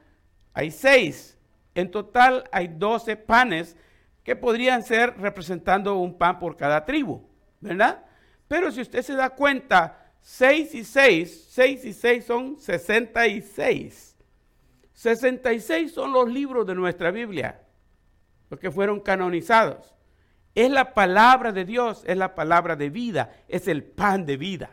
Hay 0.55 0.71
seis. 0.71 1.37
En 1.75 1.91
total 1.91 2.45
hay 2.51 2.67
doce 2.67 3.15
panes 3.15 3.77
que 4.23 4.35
podrían 4.35 4.81
ser 4.81 5.15
representando 5.19 5.95
un 5.99 6.17
pan 6.17 6.39
por 6.39 6.57
cada 6.57 6.83
tribu, 6.83 7.29
¿verdad? 7.59 8.03
Pero 8.47 8.71
si 8.71 8.81
usted 8.81 9.03
se 9.03 9.13
da 9.13 9.29
cuenta, 9.29 10.13
seis 10.19 10.73
y 10.73 10.83
seis, 10.83 11.45
seis 11.51 11.85
y 11.85 11.93
seis 11.93 12.25
son 12.25 12.57
sesenta 12.57 13.27
y 13.27 13.43
seis. 13.43 14.17
Sesenta 14.93 15.53
y 15.53 15.59
seis 15.59 15.91
son 15.91 16.11
los 16.11 16.27
libros 16.27 16.65
de 16.65 16.73
nuestra 16.73 17.11
Biblia 17.11 17.68
los 18.49 18.59
que 18.59 18.71
fueron 18.71 18.99
canonizados. 18.99 19.93
Es 20.55 20.71
la 20.71 20.93
palabra 20.93 21.51
de 21.51 21.65
Dios, 21.65 22.03
es 22.05 22.17
la 22.17 22.35
palabra 22.35 22.75
de 22.75 22.89
vida, 22.89 23.31
es 23.47 23.67
el 23.67 23.83
pan 23.83 24.25
de 24.25 24.37
vida. 24.37 24.71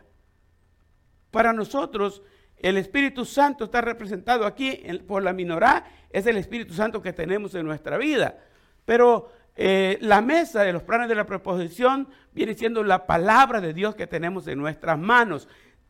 Para 1.30 1.52
nosotros, 1.52 2.22
el 2.56 2.78
Espíritu 2.78 3.24
Santo 3.24 3.64
está 3.64 3.82
representado 3.82 4.46
aquí 4.46 4.80
por 5.06 5.22
la 5.22 5.32
minorá, 5.32 5.84
es 6.10 6.26
el 6.26 6.38
Espíritu 6.38 6.72
Santo 6.72 7.02
que 7.02 7.12
tenemos 7.12 7.54
en 7.54 7.66
nuestra 7.66 7.98
vida. 7.98 8.38
Pero 8.84 9.30
eh, 9.54 9.98
la 10.00 10.22
mesa 10.22 10.62
de 10.62 10.72
los 10.72 10.82
planes 10.82 11.08
de 11.08 11.14
la 11.14 11.26
proposición 11.26 12.08
viene 12.32 12.54
siendo 12.54 12.82
la 12.82 13.06
palabra 13.06 13.60
de 13.60 13.74
Dios 13.74 13.94
que 13.94 14.06
tenemos 14.06 14.46
en 14.48 14.58
nuestras 14.58 14.98
manos. 14.98 15.48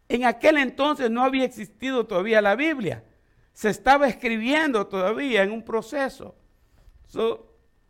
En 0.09 0.25
aquel 0.25 0.59
entonces 0.59 1.11
no 1.11 1.23
había 1.23 1.45
existido 1.45 2.07
todavía 2.07 2.43
la 2.43 2.57
Biblia. 2.57 3.05
Se 3.53 3.71
estaba 3.71 4.09
escribiendo 4.09 4.87
todavía 4.87 5.43
en 5.43 5.53
un 5.53 5.65
proceso. 5.65 6.35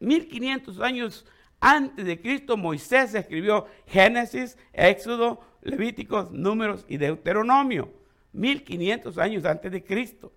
1500 0.01 0.81
años 0.81 1.27
antes 1.61 2.05
de 2.05 2.21
Cristo, 2.21 2.57
Moisés 2.57 3.15
escribió 3.15 3.67
Génesis, 3.87 4.59
Éxodo, 4.73 5.41
Levíticos, 5.63 6.31
Números 6.31 6.85
y 6.89 6.97
Deuteronomio. 6.97 7.93
1500 8.33 9.19
años 9.19 9.45
antes 9.45 9.73
de 9.73 9.83
Cristo. 9.83 10.33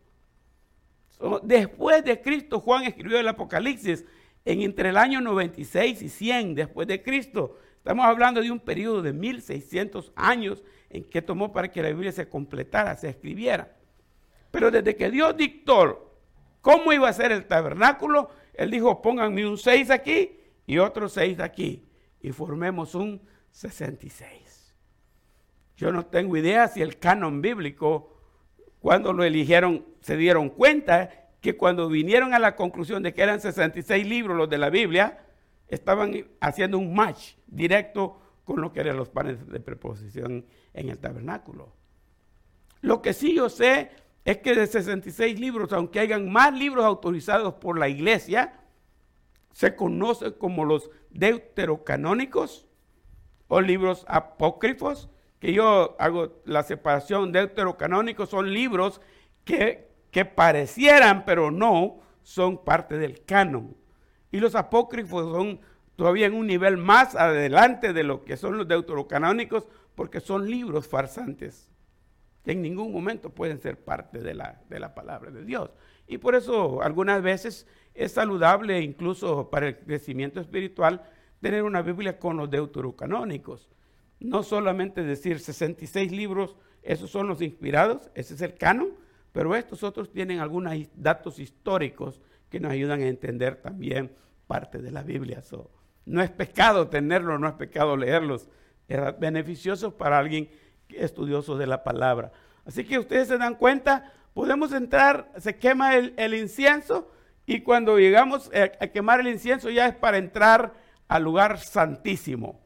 después 1.43 2.03
de 2.05 2.21
Cristo, 2.21 2.61
Juan 2.61 2.85
escribió 2.85 3.19
el 3.19 3.27
Apocalipsis 3.27 4.05
en 4.45 4.61
entre 4.61 4.89
el 4.89 4.97
año 4.97 5.19
96 5.19 6.01
y 6.01 6.09
100 6.09 6.55
después 6.55 6.87
de 6.87 7.03
Cristo. 7.03 7.57
Estamos 7.77 8.05
hablando 8.05 8.41
de 8.41 8.51
un 8.51 8.59
periodo 8.59 9.01
de 9.01 9.13
1600 9.13 10.13
años 10.15 10.63
en 10.89 11.03
que 11.03 11.21
tomó 11.21 11.51
para 11.51 11.69
que 11.69 11.83
la 11.83 11.89
Biblia 11.89 12.11
se 12.11 12.29
completara, 12.29 12.95
se 12.95 13.09
escribiera. 13.09 13.75
Pero 14.51 14.71
desde 14.71 14.95
que 14.95 15.11
Dios 15.11 15.35
dictó 15.35 16.15
cómo 16.61 16.93
iba 16.93 17.09
a 17.09 17.13
ser 17.13 17.31
el 17.31 17.45
tabernáculo, 17.45 18.31
él 18.59 18.71
dijo, 18.71 19.01
pónganme 19.01 19.47
un 19.47 19.57
6 19.57 19.89
aquí 19.89 20.37
y 20.67 20.79
otro 20.79 21.07
6 21.07 21.39
aquí. 21.39 21.87
Y 22.19 22.33
formemos 22.33 22.93
un 22.93 23.21
66. 23.51 24.75
Yo 25.77 25.93
no 25.93 26.05
tengo 26.07 26.35
idea 26.35 26.67
si 26.67 26.81
el 26.81 26.99
canon 26.99 27.41
bíblico, 27.41 28.19
cuando 28.81 29.13
lo 29.13 29.23
eligieron, 29.23 29.85
se 30.01 30.17
dieron 30.17 30.49
cuenta 30.49 31.29
que 31.39 31.55
cuando 31.55 31.87
vinieron 31.87 32.33
a 32.33 32.39
la 32.39 32.57
conclusión 32.57 33.01
de 33.01 33.13
que 33.13 33.21
eran 33.21 33.39
66 33.39 34.05
libros 34.05 34.35
los 34.35 34.49
de 34.49 34.57
la 34.57 34.69
Biblia, 34.69 35.25
estaban 35.69 36.25
haciendo 36.41 36.79
un 36.79 36.93
match 36.93 37.35
directo 37.47 38.19
con 38.43 38.59
lo 38.59 38.73
que 38.73 38.81
eran 38.81 38.97
los 38.97 39.07
panes 39.07 39.47
de 39.47 39.61
preposición 39.61 40.45
en 40.73 40.89
el 40.89 40.97
tabernáculo. 40.97 41.71
Lo 42.81 43.01
que 43.01 43.13
sí 43.13 43.33
yo 43.33 43.47
sé 43.47 43.89
es 44.25 44.38
que 44.38 44.55
de 44.55 44.67
66 44.67 45.39
libros, 45.39 45.73
aunque 45.73 45.99
hayan 45.99 46.32
más 46.32 46.53
libros 46.53 46.86
autorizados 46.86 47.55
por 47.55 47.79
la 47.79 47.88
iglesia, 47.89 48.60
se 49.53 49.75
conocen 49.75 50.34
como 50.34 50.65
los 50.65 50.89
deuterocanónicos 51.10 52.67
o 53.47 53.62
libros 53.62 54.05
apócrifos, 54.08 55.10
que 55.39 55.53
yo 55.53 55.95
hago 55.99 56.41
la 56.45 56.63
separación 56.63 57.32
deuterocanónicos, 57.32 58.29
son 58.29 58.53
libros 58.53 59.01
que, 59.45 59.89
que 60.12 60.25
parecieran, 60.25 61.25
pero 61.25 61.49
no, 61.49 61.99
son 62.21 62.63
parte 62.63 62.97
del 62.97 63.23
canon. 63.25 63.75
Y 64.32 64.39
los 64.39 64.53
apócrifos 64.53 65.32
son 65.32 65.62
todavía 65.95 66.27
en 66.27 66.36
un 66.36 66.45
nivel 66.45 66.77
más 66.77 67.15
adelante 67.15 67.93
de 67.93 68.03
lo 68.03 68.23
que 68.23 68.38
son 68.38 68.58
los 68.58 68.67
deuterocanónicos, 68.67 69.67
porque 69.95 70.19
son 70.19 70.49
libros 70.49 70.88
farsantes 70.88 71.69
en 72.45 72.62
ningún 72.62 72.91
momento 72.91 73.30
pueden 73.30 73.60
ser 73.60 73.84
parte 73.84 74.19
de 74.19 74.34
la, 74.34 74.62
de 74.69 74.80
la 74.80 74.95
palabra 74.95 75.32
de 75.32 75.45
Dios. 75.45 75.71
Y 76.08 76.17
por 76.17 76.36
eso 76.36 76.82
algunas 76.82 77.21
veces 77.21 77.67
es 77.93 78.13
saludable 78.13 78.82
incluso 78.82 79.49
para 79.49 79.67
el 79.67 79.78
crecimiento 79.78 80.39
espiritual 80.39 81.04
tener 81.41 81.63
una 81.63 81.82
Biblia 81.82 82.17
con 82.17 82.38
los 82.38 82.49
deuterocanónicos. 82.49 83.69
No 84.19 84.43
solamente 84.43 85.04
decir 85.04 85.39
66 85.39 86.12
libros, 86.12 86.56
esos 86.82 87.10
son 87.10 87.28
los 87.28 87.41
inspirados, 87.41 88.10
ese 88.15 88.34
es 88.34 88.41
el 88.41 88.56
canon, 88.56 88.95
pero 89.32 89.56
estos 89.56 89.84
otros 89.84 90.12
tienen 90.12 90.39
algunos 90.39 90.73
datos 90.95 91.39
históricos 91.39 92.21
que 92.49 92.60
nos 92.60 92.71
ayudan 92.71 93.02
a 93.02 93.08
entender 93.08 93.56
también 93.56 94.12
parte 94.47 94.80
de 94.80 94.91
la 94.91 95.04
Biblia. 95.04 95.43
no 96.06 96.21
es 96.21 96.32
pecado 96.32 96.88
tenerlos, 96.88 97.39
no 97.39 97.47
es 97.47 97.54
pecado 97.54 97.95
leerlos. 97.95 98.49
Es 98.88 98.99
beneficioso 99.19 99.95
para 99.95 100.17
alguien 100.17 100.49
estudioso 100.95 101.58
de 101.58 101.67
la 101.67 101.84
palabra. 101.84 102.32
Así 102.65 102.84
que 102.84 102.99
ustedes 102.99 103.28
se 103.28 103.38
dan 103.38 103.56
cuenta, 103.56 104.12
podemos 104.34 104.73
entrar, 104.73 105.32
se 105.38 105.58
quema 105.58 105.95
el, 105.95 106.34
incienso 106.34 107.12
y 107.45 107.62
cuando 107.62 107.97
llegamos 107.97 108.52
a, 108.54 108.88
quemar 108.88 109.19
el 109.19 109.28
incienso 109.28 109.69
ya 109.69 109.88
es 109.88 109.95
para 109.95 110.17
entrar 110.17 110.73
al 111.08 111.23
lugar 111.23 111.60
santísimo. 111.60 112.62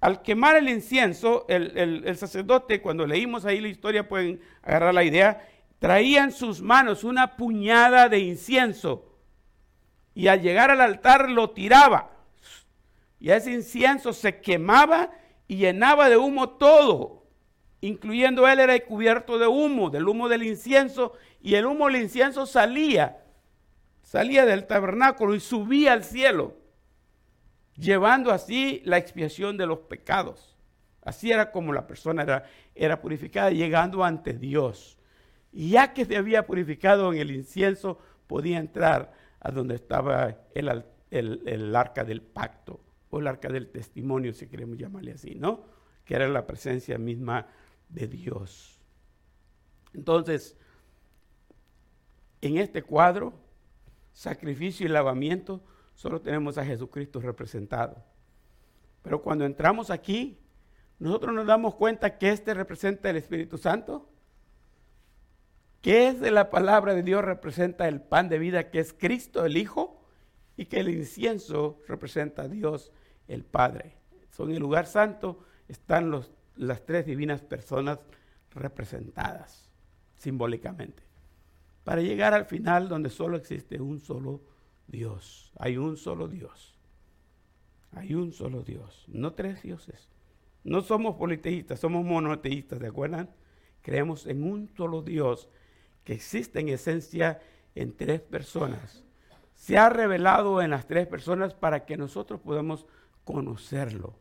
Al 0.00 0.22
quemar 0.22 0.56
el 0.56 0.68
incienso, 0.68 1.44
el, 1.48 1.76
el 2.04 2.16
sacerdote, 2.16 2.80
cuando 2.80 3.06
leímos 3.06 3.44
ahí 3.44 3.60
la 3.60 3.68
historia, 3.68 4.08
pueden 4.08 4.40
agarrar 4.62 4.94
la 4.94 5.04
idea, 5.04 5.46
traía 5.78 6.24
en 6.24 6.32
sus 6.32 6.60
manos 6.60 7.04
una 7.04 7.36
puñada 7.36 8.08
de 8.08 8.18
incienso 8.18 9.12
y 10.14 10.28
al 10.28 10.42
llegar 10.42 10.70
al 10.70 10.80
altar 10.80 11.30
lo 11.30 11.50
tiraba. 11.50 12.10
Y 13.20 13.30
ese 13.30 13.52
incienso 13.52 14.12
se 14.12 14.40
quemaba 14.40 15.10
y 15.46 15.56
llenaba 15.56 16.08
de 16.08 16.16
humo 16.16 16.50
todo 16.50 17.21
incluyendo 17.82 18.48
él, 18.48 18.60
era 18.60 18.78
cubierto 18.80 19.38
de 19.38 19.46
humo, 19.46 19.90
del 19.90 20.08
humo 20.08 20.28
del 20.28 20.44
incienso, 20.44 21.12
y 21.42 21.56
el 21.56 21.66
humo 21.66 21.88
del 21.88 22.02
incienso 22.02 22.46
salía, 22.46 23.24
salía 24.02 24.46
del 24.46 24.66
tabernáculo 24.66 25.34
y 25.34 25.40
subía 25.40 25.92
al 25.92 26.04
cielo, 26.04 26.56
llevando 27.76 28.30
así 28.30 28.80
la 28.84 28.98
expiación 28.98 29.56
de 29.56 29.66
los 29.66 29.80
pecados. 29.80 30.56
Así 31.04 31.32
era 31.32 31.50
como 31.50 31.72
la 31.72 31.88
persona 31.88 32.22
era, 32.22 32.44
era 32.76 33.00
purificada, 33.00 33.50
llegando 33.50 34.04
ante 34.04 34.32
Dios. 34.32 34.96
Y 35.52 35.70
ya 35.70 35.92
que 35.92 36.04
se 36.04 36.16
había 36.16 36.46
purificado 36.46 37.12
en 37.12 37.18
el 37.18 37.32
incienso, 37.32 37.98
podía 38.28 38.58
entrar 38.58 39.12
a 39.40 39.50
donde 39.50 39.74
estaba 39.74 40.36
el, 40.54 40.84
el 41.10 41.74
arca 41.74 42.04
del 42.04 42.22
pacto, 42.22 42.80
o 43.10 43.18
el 43.18 43.26
arca 43.26 43.48
del 43.48 43.68
testimonio, 43.68 44.32
si 44.32 44.46
queremos 44.46 44.78
llamarle 44.78 45.12
así, 45.12 45.34
¿no? 45.34 45.64
Que 46.04 46.14
era 46.14 46.28
la 46.28 46.46
presencia 46.46 46.96
misma 46.96 47.48
de 47.92 48.08
Dios. 48.08 48.80
Entonces, 49.94 50.56
en 52.40 52.58
este 52.58 52.82
cuadro, 52.82 53.34
sacrificio 54.12 54.86
y 54.86 54.88
lavamiento 54.88 55.62
solo 55.94 56.20
tenemos 56.20 56.58
a 56.58 56.64
Jesucristo 56.64 57.20
representado. 57.20 58.02
Pero 59.02 59.22
cuando 59.22 59.44
entramos 59.44 59.90
aquí, 59.90 60.38
nosotros 60.98 61.34
nos 61.34 61.46
damos 61.46 61.74
cuenta 61.74 62.18
que 62.18 62.30
este 62.30 62.54
representa 62.54 63.10
el 63.10 63.16
Espíritu 63.16 63.58
Santo, 63.58 64.08
que 65.80 66.08
es 66.08 66.20
de 66.20 66.30
la 66.30 66.50
palabra 66.50 66.94
de 66.94 67.02
Dios 67.02 67.24
representa 67.24 67.88
el 67.88 68.00
pan 68.00 68.28
de 68.28 68.38
vida 68.38 68.70
que 68.70 68.78
es 68.78 68.92
Cristo 68.92 69.44
el 69.44 69.56
Hijo 69.56 70.00
y 70.56 70.66
que 70.66 70.80
el 70.80 70.88
incienso 70.88 71.80
representa 71.88 72.42
a 72.42 72.48
Dios 72.48 72.92
el 73.26 73.44
Padre. 73.44 73.96
Son 74.30 74.50
el 74.50 74.60
lugar 74.60 74.86
santo 74.86 75.44
están 75.68 76.10
los, 76.10 76.30
las 76.56 76.84
tres 76.84 77.06
divinas 77.06 77.42
personas 77.42 77.98
representadas 78.54 79.70
simbólicamente. 80.16 81.02
Para 81.84 82.00
llegar 82.00 82.34
al 82.34 82.46
final 82.46 82.88
donde 82.88 83.10
solo 83.10 83.36
existe 83.36 83.80
un 83.80 83.98
solo 83.98 84.40
Dios. 84.86 85.52
Hay 85.58 85.76
un 85.76 85.96
solo 85.96 86.28
Dios. 86.28 86.72
Hay 87.92 88.14
un 88.14 88.32
solo 88.32 88.62
Dios, 88.62 89.04
no 89.08 89.34
tres 89.34 89.62
dioses. 89.62 90.08
No 90.64 90.80
somos 90.80 91.16
politeístas, 91.16 91.80
somos 91.80 92.04
monoteístas, 92.04 92.78
¿de 92.80 92.86
acuerdan? 92.86 93.30
Creemos 93.82 94.26
en 94.26 94.44
un 94.44 94.68
solo 94.76 95.02
Dios 95.02 95.48
que 96.04 96.14
existe 96.14 96.60
en 96.60 96.68
esencia 96.68 97.40
en 97.74 97.94
tres 97.96 98.20
personas. 98.20 99.04
Se 99.54 99.76
ha 99.76 99.88
revelado 99.88 100.62
en 100.62 100.70
las 100.70 100.86
tres 100.86 101.06
personas 101.06 101.52
para 101.54 101.84
que 101.84 101.96
nosotros 101.96 102.40
podamos 102.40 102.86
conocerlo. 103.24 104.14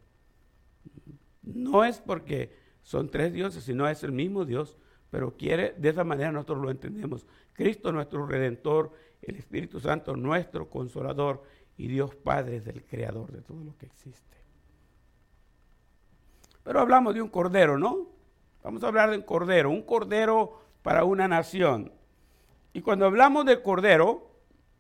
No 1.42 1.84
es 1.84 2.00
porque 2.00 2.56
son 2.82 3.10
tres 3.10 3.34
dioses, 3.34 3.64
sino 3.64 3.88
es 3.88 4.04
el 4.04 4.12
mismo 4.12 4.46
Dios, 4.46 4.78
pero 5.10 5.36
quiere, 5.36 5.74
de 5.78 5.90
esa 5.90 6.04
manera 6.04 6.32
nosotros 6.32 6.60
lo 6.60 6.72
entendemos. 6.72 7.26
Cristo 7.54 7.92
nuestro 7.92 8.26
Redentor, 8.26 8.94
el 9.22 9.36
Espíritu 9.36 9.80
Santo 9.80 10.16
nuestro 10.16 10.70
Consolador 10.70 11.44
y 11.78 11.88
Dios 11.88 12.16
Padre 12.16 12.58
es 12.58 12.68
el 12.68 12.84
Creador 12.86 13.32
de 13.32 13.42
todo 13.42 13.64
lo 13.64 13.78
que 13.78 13.86
existe. 13.88 14.38
Pero 16.64 16.80
hablamos 16.80 17.14
de 17.14 17.22
un 17.22 17.30
cordero, 17.30 17.78
¿no? 17.78 18.10
Vamos 18.64 18.84
a 18.84 18.88
hablar 18.88 19.10
de 19.10 19.18
un 19.18 19.24
cordero, 19.24 19.70
un 19.70 19.82
cordero 19.82 20.62
para 20.84 21.04
una 21.04 21.28
nación. 21.28 21.92
Y 22.74 22.82
cuando 22.82 23.06
hablamos 23.06 23.46
de 23.46 23.62
cordero, 23.62 24.32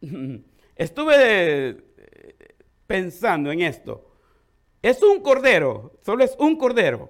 estuve 0.76 1.84
pensando 2.88 3.52
en 3.52 3.62
esto. 3.62 4.11
Es 4.82 5.04
un 5.04 5.22
cordero, 5.22 5.94
solo 6.02 6.24
es 6.24 6.36
un 6.39 6.58
cordero. 6.58 7.10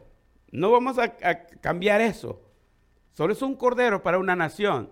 No 0.52 0.72
vamos 0.72 0.98
a, 0.98 1.18
cambiar 1.62 2.02
eso. 2.02 2.42
Solo 3.14 3.34
es 3.34 3.42
un 3.42 3.56
cordero 3.56 4.04
para 4.04 4.20
una 4.20 4.36
nación. 4.36 4.90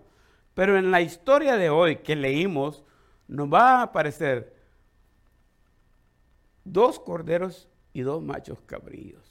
Pero 0.54 0.78
en 0.78 0.92
la 0.92 1.02
historia 1.02 1.58
de 1.58 1.70
hoy 1.70 1.98
que 1.98 2.16
leímos, 2.16 2.84
nos 3.28 3.52
va 3.52 3.80
a 3.80 3.82
aparecer 3.84 4.56
dos 6.64 7.00
corderos 7.00 7.70
y 7.94 8.02
dos 8.02 8.22
machos 8.22 8.62
cabríos. 8.66 9.29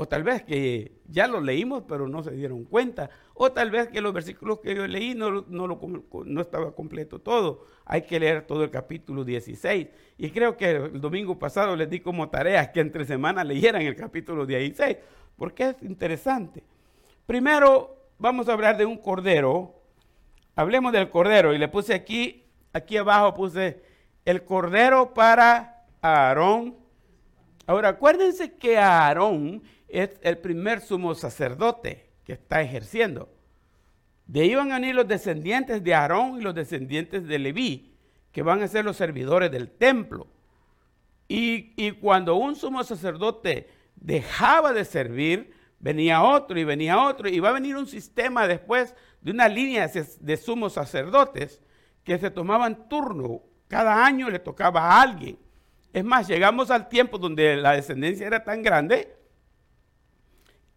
O 0.00 0.06
tal 0.06 0.22
vez 0.22 0.44
que 0.44 0.92
ya 1.08 1.26
lo 1.26 1.40
leímos, 1.40 1.82
pero 1.88 2.06
no 2.06 2.22
se 2.22 2.30
dieron 2.30 2.64
cuenta. 2.64 3.10
O 3.34 3.50
tal 3.50 3.72
vez 3.72 3.88
que 3.88 4.00
los 4.00 4.12
versículos 4.12 4.60
que 4.60 4.72
yo 4.72 4.86
leí 4.86 5.12
no, 5.12 5.44
no, 5.48 5.66
lo, 5.66 5.80
no 6.24 6.40
estaba 6.40 6.70
completo 6.70 7.18
todo. 7.18 7.66
Hay 7.84 8.02
que 8.02 8.20
leer 8.20 8.46
todo 8.46 8.62
el 8.62 8.70
capítulo 8.70 9.24
16. 9.24 9.88
Y 10.16 10.30
creo 10.30 10.56
que 10.56 10.70
el 10.70 11.00
domingo 11.00 11.36
pasado 11.36 11.74
les 11.74 11.90
di 11.90 11.98
como 11.98 12.28
tarea 12.28 12.70
que 12.70 12.78
entre 12.78 13.06
semanas 13.06 13.44
leyeran 13.44 13.82
el 13.82 13.96
capítulo 13.96 14.46
16, 14.46 14.98
porque 15.36 15.70
es 15.70 15.82
interesante. 15.82 16.62
Primero 17.26 17.96
vamos 18.20 18.48
a 18.48 18.52
hablar 18.52 18.76
de 18.76 18.86
un 18.86 18.98
cordero. 18.98 19.82
Hablemos 20.54 20.92
del 20.92 21.10
cordero. 21.10 21.52
Y 21.52 21.58
le 21.58 21.66
puse 21.66 21.92
aquí, 21.92 22.44
aquí 22.72 22.98
abajo 22.98 23.34
puse 23.34 23.82
el 24.24 24.44
cordero 24.44 25.12
para 25.12 25.86
Aarón. 26.00 26.76
Ahora, 27.66 27.88
acuérdense 27.88 28.54
que 28.54 28.78
Aarón 28.78 29.60
es 29.88 30.18
el 30.22 30.38
primer 30.38 30.80
sumo 30.80 31.14
sacerdote 31.14 32.10
que 32.24 32.34
está 32.34 32.60
ejerciendo. 32.60 33.28
De 34.26 34.42
ahí 34.42 34.54
van 34.54 34.70
a 34.70 34.78
venir 34.78 34.94
los 34.94 35.08
descendientes 35.08 35.82
de 35.82 35.94
Aarón 35.94 36.38
y 36.38 36.42
los 36.42 36.54
descendientes 36.54 37.26
de 37.26 37.38
Leví, 37.38 37.94
que 38.30 38.42
van 38.42 38.62
a 38.62 38.68
ser 38.68 38.84
los 38.84 38.96
servidores 38.96 39.50
del 39.50 39.70
templo. 39.70 40.26
Y, 41.26 41.72
y 41.76 41.92
cuando 41.92 42.36
un 42.36 42.54
sumo 42.54 42.84
sacerdote 42.84 43.68
dejaba 43.96 44.72
de 44.72 44.84
servir, 44.84 45.54
venía 45.80 46.22
otro 46.22 46.58
y 46.58 46.64
venía 46.64 47.02
otro, 47.02 47.28
y 47.28 47.40
va 47.40 47.48
a 47.48 47.52
venir 47.52 47.76
un 47.76 47.86
sistema 47.86 48.46
después 48.46 48.94
de 49.22 49.30
una 49.30 49.48
línea 49.48 49.88
de 49.88 50.36
sumos 50.36 50.74
sacerdotes 50.74 51.62
que 52.04 52.18
se 52.18 52.30
tomaban 52.30 52.88
turno. 52.88 53.42
Cada 53.66 54.04
año 54.04 54.28
le 54.28 54.38
tocaba 54.38 54.82
a 54.82 55.02
alguien. 55.02 55.38
Es 55.92 56.04
más, 56.04 56.28
llegamos 56.28 56.70
al 56.70 56.88
tiempo 56.88 57.18
donde 57.18 57.56
la 57.56 57.72
descendencia 57.72 58.26
era 58.26 58.44
tan 58.44 58.62
grande 58.62 59.17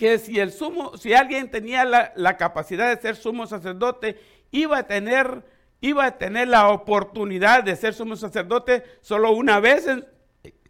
que 0.01 0.17
si 0.17 0.39
el 0.39 0.51
sumo, 0.51 0.97
si 0.97 1.13
alguien 1.13 1.51
tenía 1.51 1.85
la, 1.85 2.35
capacidad 2.35 2.89
de 2.89 2.99
ser 2.99 3.15
sumo 3.15 3.45
sacerdote, 3.45 4.19
iba 4.49 4.79
a 4.79 4.87
tener, 4.87 5.45
iba 5.79 6.05
a 6.05 6.17
tener 6.17 6.47
la 6.47 6.69
oportunidad 6.69 7.63
de 7.63 7.75
ser 7.75 7.93
sumo 7.93 8.15
sacerdote 8.15 8.83
solo 9.01 9.31
una 9.31 9.59
vez 9.59 9.85
en, 9.85 10.07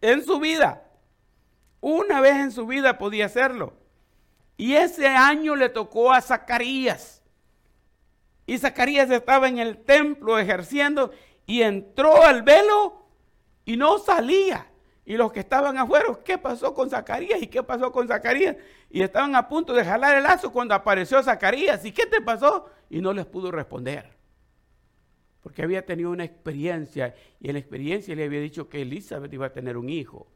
en 0.02 0.26
su 0.26 0.38
vida. 0.38 0.84
Una 1.80 2.20
vez 2.20 2.34
en 2.34 2.52
su 2.52 2.68
vida 2.68 2.98
podía 2.98 3.28
hacerlo. 3.28 3.72
Y 4.58 4.74
ese 4.74 5.08
año 5.08 5.56
le 5.56 5.70
tocó 5.70 6.12
a 6.12 6.20
Zacarías. 6.20 7.24
Y 8.46 8.58
Zacarías 8.58 9.10
estaba 9.12 9.48
en 9.48 9.60
el 9.60 9.78
templo 9.78 10.40
ejerciendo 10.40 11.12
y 11.46 11.62
entró 11.62 12.22
al 12.22 12.44
velo 12.44 13.06
y 13.64 13.78
no 13.78 13.98
salía. 13.98 14.68
Y 15.06 15.16
los 15.16 15.32
que 15.32 15.40
estaban 15.40 15.78
afuera, 15.78 16.06
¿qué 16.26 16.38
pasó 16.38 16.74
con 16.74 16.90
Zacarías? 16.90 17.42
¿Y 17.42 17.48
qué 17.48 17.64
pasó 17.64 17.94
con 17.94 18.10
Zacarías? 18.10 18.58
Y 18.92 19.02
estaban 19.02 19.36
a 19.36 19.48
punto 19.48 19.74
de 19.74 19.86
jalar 19.86 20.18
el 20.18 20.24
lazo 20.24 20.52
cuando 20.52 20.76
apareció 20.76 21.24
Zacarías. 21.24 21.84
¿Y 21.86 21.94
qué 21.94 22.06
te 22.06 22.22
pasó? 22.22 22.70
Y 22.90 23.00
no 23.02 23.14
les 23.14 23.26
pudo 23.26 23.50
responder. 23.50 24.12
Porque 25.42 25.64
había 25.64 25.86
tenido 25.86 26.12
una 26.12 26.26
experiencia 26.26 27.16
y 27.40 27.48
en 27.48 27.54
la 27.54 27.60
experiencia 27.60 28.16
le 28.16 28.26
había 28.26 28.42
dicho 28.42 28.68
que 28.68 28.82
Elizabeth 28.82 29.34
iba 29.34 29.48
a 29.48 29.54
tener 29.54 29.78
un 29.78 29.90
hijo. 29.90 30.28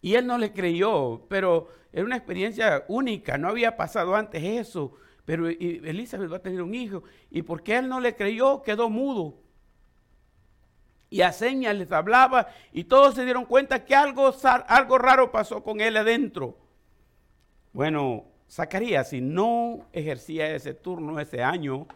Y 0.00 0.14
él 0.14 0.26
no 0.26 0.38
le 0.38 0.52
creyó, 0.52 1.26
pero 1.28 1.68
era 1.92 2.04
una 2.04 2.16
experiencia 2.16 2.84
única, 2.88 3.36
no 3.36 3.48
había 3.48 3.76
pasado 3.76 4.14
antes 4.14 4.42
eso. 4.42 4.94
Pero 5.24 5.48
Elizabeth 5.48 6.32
va 6.32 6.36
a 6.36 6.42
tener 6.42 6.62
un 6.62 6.74
hijo. 6.74 7.02
Y 7.30 7.42
porque 7.42 7.76
él 7.76 7.88
no 7.88 8.00
le 8.00 8.14
creyó, 8.14 8.62
quedó 8.62 8.88
mudo 8.88 9.40
y 11.10 11.22
a 11.22 11.32
señas 11.32 11.74
les 11.74 11.90
hablaba 11.90 12.46
y 12.72 12.84
todos 12.84 13.16
se 13.16 13.24
dieron 13.24 13.44
cuenta 13.44 13.84
que 13.84 13.96
algo, 13.96 14.32
algo 14.68 14.96
raro 14.96 15.32
pasó 15.32 15.62
con 15.62 15.80
él 15.80 15.96
adentro. 15.96 16.56
Bueno, 17.72 18.26
Zacarías, 18.50 19.10
si 19.10 19.20
no 19.20 19.86
ejercía 19.92 20.54
ese 20.54 20.74
turno 20.74 21.20
ese 21.20 21.42
año, 21.42 21.86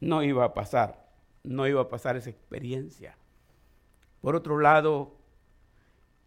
no 0.00 0.22
iba 0.22 0.44
a 0.44 0.54
pasar, 0.54 1.08
no 1.44 1.66
iba 1.68 1.82
a 1.82 1.88
pasar 1.88 2.16
esa 2.16 2.30
experiencia. 2.30 3.16
Por 4.20 4.34
otro 4.34 4.58
lado, 4.58 5.16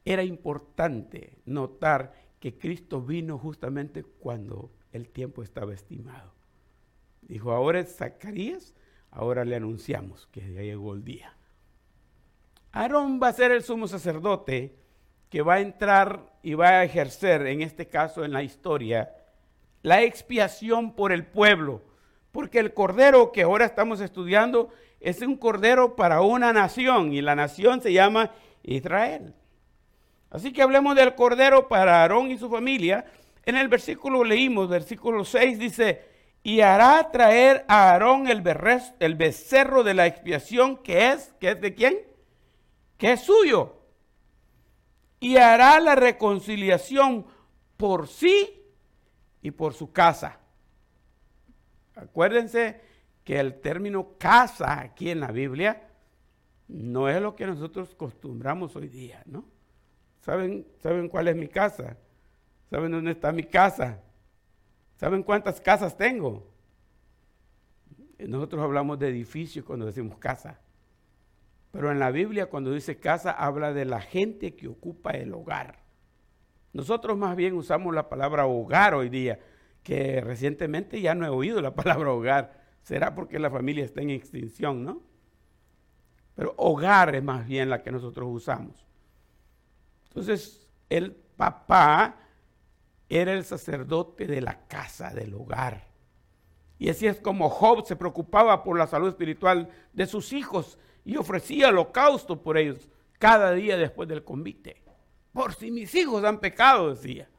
era 0.05 0.23
importante 0.23 1.38
notar 1.45 2.13
que 2.39 2.58
Cristo 2.58 3.01
vino 3.01 3.38
justamente 3.38 4.03
cuando 4.03 4.71
el 4.93 5.10
tiempo 5.10 5.43
estaba 5.43 5.73
estimado. 5.73 6.31
Dijo, 7.21 7.51
ahora 7.51 7.79
es 7.79 7.95
Zacarías, 7.95 8.75
ahora 9.12 9.43
le 9.43 9.55
anunciamos 9.55 10.27
que 10.27 10.53
ya 10.53 10.62
llegó 10.62 10.93
el 10.93 11.03
día. 11.03 11.36
Aarón 12.71 13.19
va 13.21 13.29
a 13.29 13.34
ser 13.34 13.51
el 13.51 13.63
sumo 13.63 13.88
sacerdote 13.88 14.75
que 15.36 15.41
va 15.41 15.56
a 15.56 15.60
entrar 15.60 16.32
y 16.43 16.54
va 16.54 16.69
a 16.69 16.84
ejercer, 16.86 17.45
en 17.48 17.62
este 17.62 17.89
caso 17.89 18.24
en 18.24 18.32
la 18.32 18.41
historia, 18.41 19.13
la 19.82 20.02
expiación 20.02 20.93
por 20.93 21.12
el 21.12 21.26
pueblo. 21.26 21.82
Porque 22.32 22.58
el 22.58 22.74
cordero 22.74 23.34
que 23.34 23.41
ahora 23.41 23.65
estamos 23.65 24.00
estudiando 24.00 24.69
es 25.02 25.19
un 25.19 25.36
cordero 25.36 25.98
para 25.98 26.21
una 26.21 26.54
nación 26.54 27.12
y 27.12 27.21
la 27.21 27.36
nación 27.36 27.82
se 27.82 27.91
llama 27.91 28.32
Israel. 28.63 29.34
Así 30.30 30.54
que 30.54 30.62
hablemos 30.62 30.95
del 30.95 31.15
cordero 31.15 31.67
para 31.67 32.00
Aarón 32.00 32.32
y 32.32 32.38
su 32.38 32.50
familia. 32.50 33.04
En 33.43 33.58
el 33.58 33.67
versículo 33.67 34.24
leímos, 34.24 34.69
versículo 34.69 35.26
6 35.26 35.60
dice, 35.60 36.02
y 36.43 36.62
hará 36.62 37.12
traer 37.12 37.65
a 37.67 37.91
Aarón 37.91 38.30
el, 38.30 38.41
el 39.02 39.15
becerro 39.15 39.84
de 39.84 39.95
la 39.95 40.08
expiación 40.08 40.78
que 40.78 41.10
es, 41.10 41.36
que 41.41 41.50
es 41.50 41.60
de 41.60 41.74
quién? 41.74 41.98
que 42.98 43.12
es 43.12 43.19
suyo, 43.19 43.82
y 45.19 45.38
hará 45.38 45.80
la 45.80 45.95
reconciliación 45.95 47.25
por 47.78 48.08
sí 48.08 48.62
y 49.41 49.51
por 49.51 49.73
su 49.73 49.91
casa. 49.91 50.39
Acuérdense 51.95 52.82
que 53.23 53.39
el 53.39 53.60
término 53.60 54.17
casa 54.17 54.80
aquí 54.80 55.10
en 55.10 55.19
la 55.19 55.32
Biblia 55.32 55.89
no 56.67 57.10
es 57.10 57.21
lo 57.21 57.36
que 57.36 57.45
nosotros 57.45 57.93
acostumbramos 57.93 58.75
hoy 58.75 58.88
día, 58.88 59.21
¿no? 59.25 59.45
¿Saben, 60.21 60.65
¿Saben 60.82 61.10
cuál 61.10 61.28
es 61.28 61.36
mi 61.36 61.47
casa? 61.47 61.97
¿Saben 62.69 62.91
dónde 62.91 63.12
está 63.12 63.32
mi 63.32 63.43
casa? 63.43 64.01
¿Saben 64.95 65.23
cuántas 65.23 65.62
casas 65.62 65.95
tengo? 65.95 66.47
Nosotros 68.17 68.63
hablamos 68.63 68.97
de 68.97 69.10
edificios 69.10 69.65
cuando 69.65 69.86
decimos 69.86 70.17
casa. 70.17 70.60
Pero 71.76 71.92
en 71.92 72.00
la 72.00 72.10
Biblia 72.10 72.46
cuando 72.46 72.72
dice 72.72 73.02
casa 73.02 73.32
habla 73.32 73.74
de 73.74 73.84
la 73.84 74.00
gente 74.00 74.56
que 74.56 74.70
ocupa 74.70 75.12
el 75.12 75.34
hogar. 75.34 75.84
Nosotros 76.72 77.18
más 77.18 77.36
bien 77.36 77.54
usamos 77.54 77.94
la 77.94 78.08
palabra 78.08 78.46
hogar 78.46 78.94
hoy 78.94 79.10
día, 79.10 79.42
que 79.84 80.22
recientemente 80.22 81.02
ya 81.02 81.14
no 81.16 81.26
he 81.26 81.30
oído 81.30 81.62
la 81.62 81.76
palabra 81.76 82.14
hogar. 82.14 82.64
Será 82.82 83.14
porque 83.14 83.40
la 83.40 83.50
familia 83.52 83.84
está 83.84 84.02
en 84.02 84.12
extinción, 84.12 84.86
¿no? 84.86 85.02
Pero 86.36 86.54
hogar 86.56 87.14
es 87.14 87.22
más 87.22 87.46
bien 87.46 87.70
la 87.70 87.84
que 87.84 87.92
nosotros 87.92 88.30
usamos. 88.32 88.88
Entonces, 90.08 90.66
el 90.90 91.12
papá 91.12 92.16
era 93.10 93.34
el 93.34 93.44
sacerdote 93.44 94.28
de 94.28 94.40
la 94.40 94.66
casa, 94.68 95.14
del 95.14 95.34
hogar. 95.34 95.90
Y 96.80 96.88
así 96.88 97.06
es 97.06 97.20
como 97.20 97.50
Job 97.50 97.86
se 97.86 97.98
preocupaba 97.98 98.64
por 98.64 98.78
la 98.78 98.88
salud 98.88 99.10
espiritual 99.10 99.68
de 99.92 100.06
sus 100.06 100.32
hijos 100.32 100.80
y 101.06 101.15
ofrecía 101.15 101.70
holocausto 101.70 102.41
por 102.41 102.58
ellos 102.58 102.89
cada 103.20 103.52
día 103.52 103.78
después 103.78 104.10
del 104.10 104.24
convite. 104.24 104.82
Por 105.32 105.54
si 105.54 105.72
mis 105.72 105.94
hijos 105.96 106.24
han 106.24 106.39
pecado, 106.39 106.94
decía. 106.94 107.30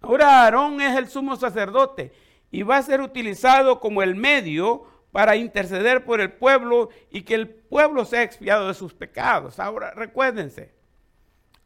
Ahora 0.00 0.42
Aarón 0.42 0.80
es 0.80 0.96
el 0.96 1.08
sumo 1.08 1.36
sacerdote 1.36 2.12
y 2.50 2.62
va 2.62 2.76
a 2.76 2.82
ser 2.82 3.00
utilizado 3.00 3.80
como 3.80 4.02
el 4.02 4.14
medio 4.14 4.84
para 5.10 5.36
interceder 5.36 6.04
por 6.04 6.20
el 6.20 6.32
pueblo 6.32 6.90
y 7.10 7.22
que 7.22 7.34
el 7.34 7.48
pueblo 7.48 8.04
sea 8.04 8.22
expiado 8.22 8.68
de 8.68 8.74
sus 8.74 8.92
pecados. 8.92 9.58
Ahora 9.58 9.92
recuérdense, 9.92 10.74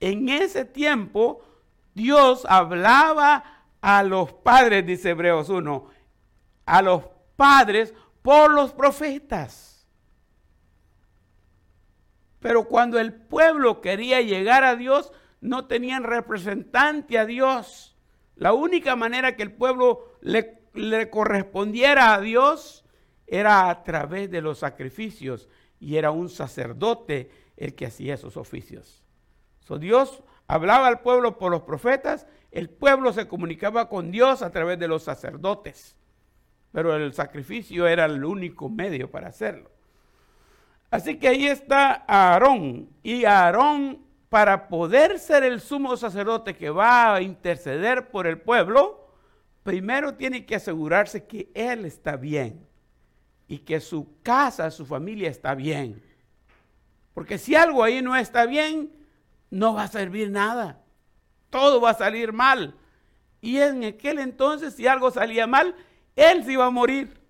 en 0.01 0.29
ese 0.29 0.65
tiempo 0.65 1.43
Dios 1.95 2.47
hablaba 2.49 3.65
a 3.81 4.03
los 4.03 4.33
padres, 4.33 4.85
dice 4.85 5.11
Hebreos 5.11 5.49
1, 5.49 5.89
a 6.67 6.83
los 6.83 7.05
padres 7.37 7.95
por 8.23 8.51
los 8.51 8.73
profetas. 8.73 9.76
Pero 12.41 12.69
cuando 12.69 12.99
el 12.99 13.13
pueblo 13.13 13.81
quería 13.81 14.21
llegar 14.21 14.65
a 14.65 14.77
Dios, 14.77 15.13
no 15.41 15.67
tenían 15.67 16.05
representante 16.05 17.19
a 17.19 17.27
Dios. 17.27 17.97
La 18.35 18.53
única 18.53 18.97
manera 18.97 19.37
que 19.37 19.43
el 19.43 19.53
pueblo 19.53 20.13
le, 20.21 20.61
correspondiera 21.11 22.15
a 22.15 22.21
Dios 22.21 22.85
era 23.27 23.71
a 23.71 23.83
través 23.83 24.31
de 24.31 24.43
los 24.43 24.59
sacrificios 24.59 25.49
y 25.81 25.97
era 25.97 26.11
un 26.11 26.29
sacerdote 26.29 27.31
el 27.57 27.75
que 27.75 27.87
hacía 27.87 28.15
esos 28.15 28.37
oficios. 28.37 29.03
So, 29.61 29.79
Dios 29.79 30.23
hablaba 30.47 30.87
al 30.87 31.01
pueblo 31.01 31.39
por 31.39 31.51
los 31.51 31.63
profetas, 31.63 32.27
el 32.51 32.71
pueblo 32.71 33.13
se 33.13 33.27
comunicaba 33.27 33.89
con 33.89 34.11
Dios 34.11 34.43
a 34.43 34.51
través 34.51 34.79
de 34.79 34.89
los 34.89 35.03
sacerdotes, 35.03 35.97
pero 36.73 36.95
el 36.95 37.13
sacrificio 37.15 37.87
era 37.87 38.05
el 38.05 38.25
único 38.25 38.69
medio 38.69 39.11
para 39.11 39.29
hacerlo. 39.29 39.76
Así 40.97 41.19
que 41.19 41.29
ahí 41.29 41.47
está 41.47 42.05
Aarón, 42.09 42.89
y 43.03 43.27
Aarón 43.27 44.03
para 44.31 44.67
poder 44.67 45.19
ser 45.19 45.45
el 45.45 45.61
sumo 45.61 45.95
sacerdote 45.99 46.57
que 46.57 46.71
va 46.71 47.15
a 47.15 47.21
interceder 47.21 48.09
por 48.11 48.27
el 48.27 48.41
pueblo, 48.41 49.07
primero 49.63 50.15
tiene 50.15 50.47
que 50.47 50.55
asegurarse 50.55 51.27
que 51.27 51.51
él 51.53 51.85
está 51.85 52.17
bien 52.17 52.67
y 53.47 53.59
que 53.59 53.79
su 53.81 54.09
casa, 54.23 54.71
su 54.71 54.87
familia 54.87 55.29
está 55.29 55.55
bien. 55.55 56.03
Porque 57.13 57.37
si 57.37 57.55
algo 57.55 57.85
ahí 57.85 58.01
no 58.01 58.17
está 58.17 58.47
bien, 58.47 58.91
no 59.51 59.75
va 59.75 59.83
a 59.83 59.89
servir 59.89 60.31
nada. 60.31 60.81
Todo 61.51 61.79
va 61.79 61.91
a 61.91 61.95
salir 61.95 62.33
mal. 62.33 62.75
Y 63.43 63.59
en 63.59 63.85
aquel 63.85 64.19
entonces, 64.19 64.73
si 64.73 64.87
algo 64.87 65.11
salía 65.11 65.47
mal, 65.47 65.77
él 66.15 66.43
se 66.43 66.53
iba 66.53 66.65
a 66.65 66.71
morir. 66.71 67.21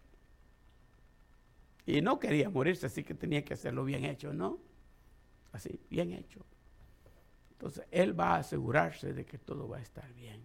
Y 1.87 2.03
no 2.03 2.19
quería 2.19 2.51
morirse, 2.51 2.87
así 2.87 3.05
que 3.05 3.15
tenía 3.15 3.45
que 3.45 3.55
hacerlo 3.55 3.85
bien 3.85 4.05
hecho, 4.05 4.33
¿no? 4.33 4.59
Así, 5.53 5.81
bien 5.89 6.13
hecho. 6.13 6.45
Entonces, 7.53 7.87
él 7.91 8.19
va 8.19 8.35
a 8.35 8.39
asegurarse 8.39 9.13
de 9.13 9.25
que 9.25 9.39
todo 9.39 9.69
va 9.69 9.79
a 9.79 9.83
estar 9.83 10.13
bien. 10.15 10.43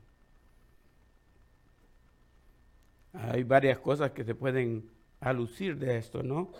Hay 3.13 3.43
varias 3.43 3.79
cosas 3.79 4.11
que 4.11 4.23
se 4.23 4.35
pueden 4.35 4.89
alucir 5.19 5.77
de 5.77 5.97
esto, 5.97 6.23
¿no? 6.23 6.51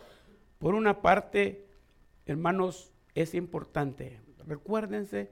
Por 0.57 0.73
una 0.73 1.01
parte, 1.01 1.65
hermanos, 2.25 2.91
es 3.15 3.33
importante 3.35 4.19
Recuérdense, 4.47 5.31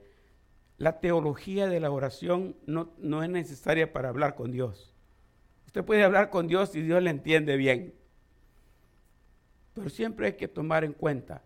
la 0.78 1.00
teología 1.00 1.66
de 1.66 1.80
la 1.80 1.90
oración 1.90 2.56
no, 2.66 2.90
no, 2.98 3.22
es 3.22 3.28
necesaria 3.28 3.92
para 3.92 4.08
hablar 4.08 4.34
con 4.34 4.50
Dios. 4.50 4.94
Usted 5.66 5.84
puede 5.84 6.04
hablar 6.04 6.30
con 6.30 6.46
Dios 6.46 6.74
y 6.74 6.82
Dios 6.82 7.02
le 7.02 7.10
entiende 7.10 7.56
bien. 7.56 7.94
Pero 9.80 9.90
siempre 9.90 10.26
hay 10.26 10.32
que 10.34 10.48
tomar 10.48 10.84
en 10.84 10.92
cuenta 10.92 11.42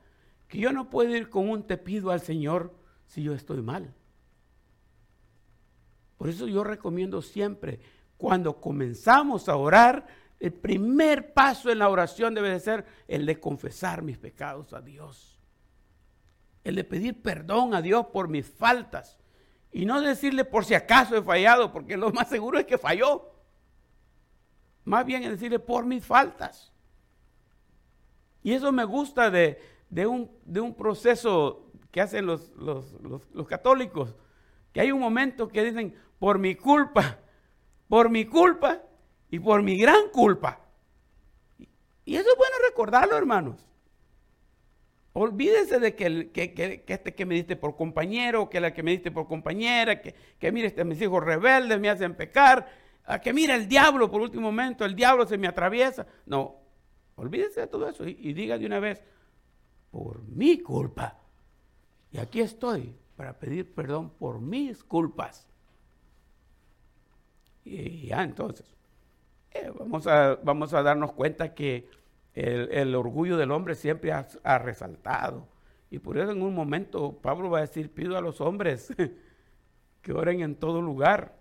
que 0.49 0.59
yo 0.59 0.73
no 0.73 0.91
puedo 0.91 1.15
ir 1.15 1.31
con 1.31 1.49
un 1.49 1.67
te 1.67 1.79
pido 1.79 2.11
al 2.11 2.21
Señor 2.21 2.75
si 3.07 3.23
yo 3.23 3.33
estoy 3.33 3.63
mal. 3.63 3.95
Por 6.19 6.29
eso 6.29 6.47
yo 6.47 6.63
recomiendo 6.65 7.23
siempre, 7.23 7.81
cuando 8.17 8.61
comenzamos 8.61 9.49
a 9.49 9.57
orar, 9.57 10.07
el 10.41 10.53
primer 10.53 11.33
paso 11.33 11.71
en 11.71 11.79
la 11.79 11.89
oración 11.89 12.35
debe 12.35 12.51
de 12.51 12.61
ser 12.61 12.85
el 13.09 13.25
de 13.25 13.41
confesar 13.41 14.03
mis 14.03 14.19
pecados 14.19 14.73
a 14.73 14.81
Dios 14.81 15.35
el 16.65 16.77
de 16.77 16.85
pedir 16.85 17.23
perdón 17.23 17.75
a 17.75 17.83
Dios 17.83 18.07
por 18.07 18.29
mis 18.29 18.47
faltas. 18.49 19.19
Y 19.71 19.85
no 19.85 20.01
decirle 20.01 20.45
por 20.45 20.65
si 20.65 20.75
acaso 20.75 21.17
he 21.17 21.23
fallado, 21.23 21.73
porque 21.73 21.97
lo 21.97 22.11
más 22.11 22.29
seguro 22.29 22.59
es 22.59 22.65
que 22.65 22.79
falló. 22.79 23.33
Más 24.85 25.05
bien 25.05 25.23
es 25.23 25.31
decirle 25.31 25.59
por 25.59 25.85
mis 25.85 26.05
faltas. 26.05 26.73
Y 28.45 28.53
eso 28.53 28.71
me 28.73 28.85
gusta 28.85 29.31
de, 29.31 29.59
un, 30.07 30.31
de 30.45 30.61
un, 30.61 30.75
proceso 30.75 31.73
que 31.91 32.03
hacen 32.03 32.27
los, 32.27 32.53
los, 32.57 33.49
católicos, 33.49 34.15
que 34.71 34.83
hay 34.83 34.93
un 34.93 35.01
momento 35.01 35.49
que 35.49 35.65
dicen, 35.65 35.95
por 36.19 36.39
mi 36.39 36.55
culpa, 36.55 37.19
por 37.89 38.11
mi 38.11 38.27
culpa 38.27 38.83
y 39.31 39.39
por 39.39 39.63
mi 39.63 39.79
gran 39.79 40.11
culpa. 40.13 40.61
Y 42.05 42.17
eso 42.17 42.29
es 42.29 42.37
bueno 42.37 42.55
recordarlo, 42.69 43.17
hermanos. 43.17 43.67
Olvídese 45.15 45.81
de 45.81 45.95
que, 45.95 46.31
que, 46.31 46.85
este 46.87 47.15
que 47.15 47.25
me 47.25 47.37
diste 47.37 47.57
por 47.57 47.77
compañero, 47.77 48.51
que 48.51 48.61
la 48.61 48.75
que 48.75 48.83
me 48.83 48.91
diste 48.91 49.11
por 49.11 49.27
compañera, 49.27 50.03
que, 50.03 50.15
que 50.39 50.53
mire, 50.53 50.67
este, 50.67 50.85
mis 50.85 51.01
hijos 51.01 51.25
rebeldes 51.25 51.81
me 51.81 51.89
hacen 51.89 52.15
pecar, 52.15 52.69
a 53.07 53.21
que 53.21 53.33
mira 53.33 53.55
el 53.55 53.69
diablo 53.69 54.11
por 54.11 54.21
último 54.21 54.43
momento, 54.43 54.85
el 54.85 54.95
diablo 54.95 55.27
se 55.27 55.39
me 55.39 55.49
atraviesa. 55.49 56.07
No, 56.27 56.64
olvídese 57.17 57.61
de 57.61 57.67
todo 57.67 57.89
eso 57.89 58.07
y, 58.07 58.33
diga 58.33 58.59
de 58.59 58.67
una 58.67 58.81
vez, 58.81 59.03
por 59.91 60.23
mi 60.25 60.61
culpa. 60.61 61.19
Y 62.11 62.19
aquí 62.19 62.41
estoy 62.41 62.95
para 63.17 63.39
pedir 63.39 63.75
perdón 63.75 64.11
por 64.11 64.41
mis 64.41 64.83
culpas. 64.83 65.49
Y 67.65 68.09
ya 68.09 68.23
entonces, 68.23 68.77
eh, 69.51 69.73
vamos, 69.79 70.07
a, 70.07 70.37
vamos 70.37 70.75
a 70.75 70.83
darnos 70.83 71.13
cuenta 71.13 71.55
que 71.55 71.89
el, 72.35 72.95
orgullo 72.95 73.37
del 73.37 73.53
hombre 73.53 73.75
siempre 73.75 74.13
ha, 74.13 74.59
resaltado. 74.59 75.49
Y 75.91 76.01
por 76.01 76.19
eso 76.19 76.33
en 76.33 76.43
un 76.43 76.55
momento 76.55 77.21
Pablo 77.21 77.51
va 77.51 77.59
a 77.59 77.63
decir, 77.63 77.93
pido 77.93 78.17
a 78.17 78.21
los 78.21 78.41
hombres 78.41 78.93
que 80.03 80.13
oren 80.13 80.41
en 80.41 80.57
todo 80.57 80.83
lugar, 80.83 81.41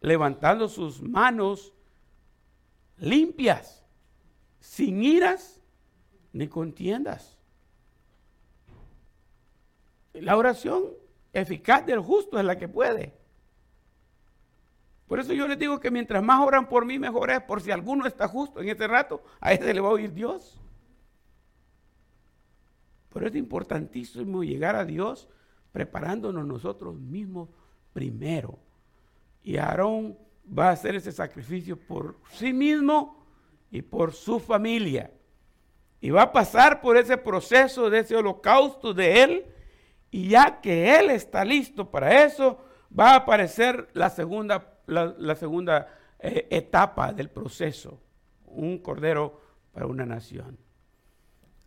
levantando 0.00 0.68
sus 0.68 1.02
manos 1.02 1.74
limpias, 2.96 3.79
sin 4.60 5.02
iras 5.02 5.60
ni 6.32 6.46
contiendas. 6.48 7.38
La 10.12 10.36
oración 10.36 10.84
eficaz 11.32 11.84
del 11.86 12.00
justo 12.00 12.38
es 12.38 12.44
la 12.44 12.58
que 12.58 12.68
puede. 12.68 13.14
Por 15.06 15.18
eso 15.18 15.32
yo 15.32 15.48
les 15.48 15.58
digo 15.58 15.80
que 15.80 15.90
mientras 15.90 16.22
más 16.22 16.40
oran 16.46 16.68
por 16.68 16.84
mí, 16.84 16.98
mejor 16.98 17.30
es. 17.30 17.42
Por 17.42 17.60
si 17.60 17.72
alguno 17.72 18.06
está 18.06 18.28
justo 18.28 18.60
en 18.60 18.68
este 18.68 18.86
rato, 18.86 19.24
a 19.40 19.52
ese 19.52 19.74
le 19.74 19.80
va 19.80 19.88
a 19.88 19.92
oír 19.92 20.12
Dios. 20.12 20.60
Pero 23.12 23.26
es 23.26 23.34
importantísimo 23.34 24.44
llegar 24.44 24.76
a 24.76 24.84
Dios 24.84 25.28
preparándonos 25.72 26.46
nosotros 26.46 26.94
mismos 26.94 27.48
primero. 27.92 28.58
Y 29.42 29.56
Aarón 29.56 30.16
va 30.46 30.68
a 30.68 30.72
hacer 30.72 30.94
ese 30.94 31.10
sacrificio 31.10 31.76
por 31.76 32.20
sí 32.32 32.52
mismo 32.52 33.19
y 33.70 33.82
por 33.82 34.12
su 34.12 34.40
familia. 34.40 35.10
Y 36.00 36.10
va 36.10 36.22
a 36.22 36.32
pasar 36.32 36.80
por 36.80 36.96
ese 36.96 37.16
proceso 37.16 37.90
de 37.90 38.00
ese 38.00 38.16
holocausto 38.16 38.94
de 38.94 39.22
él. 39.22 39.46
Y 40.10 40.30
ya 40.30 40.60
que 40.60 40.98
él 40.98 41.10
está 41.10 41.44
listo 41.44 41.90
para 41.90 42.24
eso, 42.24 42.58
va 42.98 43.12
a 43.12 43.16
aparecer 43.16 43.88
la 43.92 44.10
segunda 44.10 44.70
la, 44.90 45.34
segunda 45.34 45.88
eh, 46.18 46.46
etapa 46.50 47.12
del 47.12 47.30
proceso, 47.30 48.00
un 48.46 48.78
cordero 48.78 49.40
para 49.72 49.86
una 49.86 50.04
nación. 50.04 50.58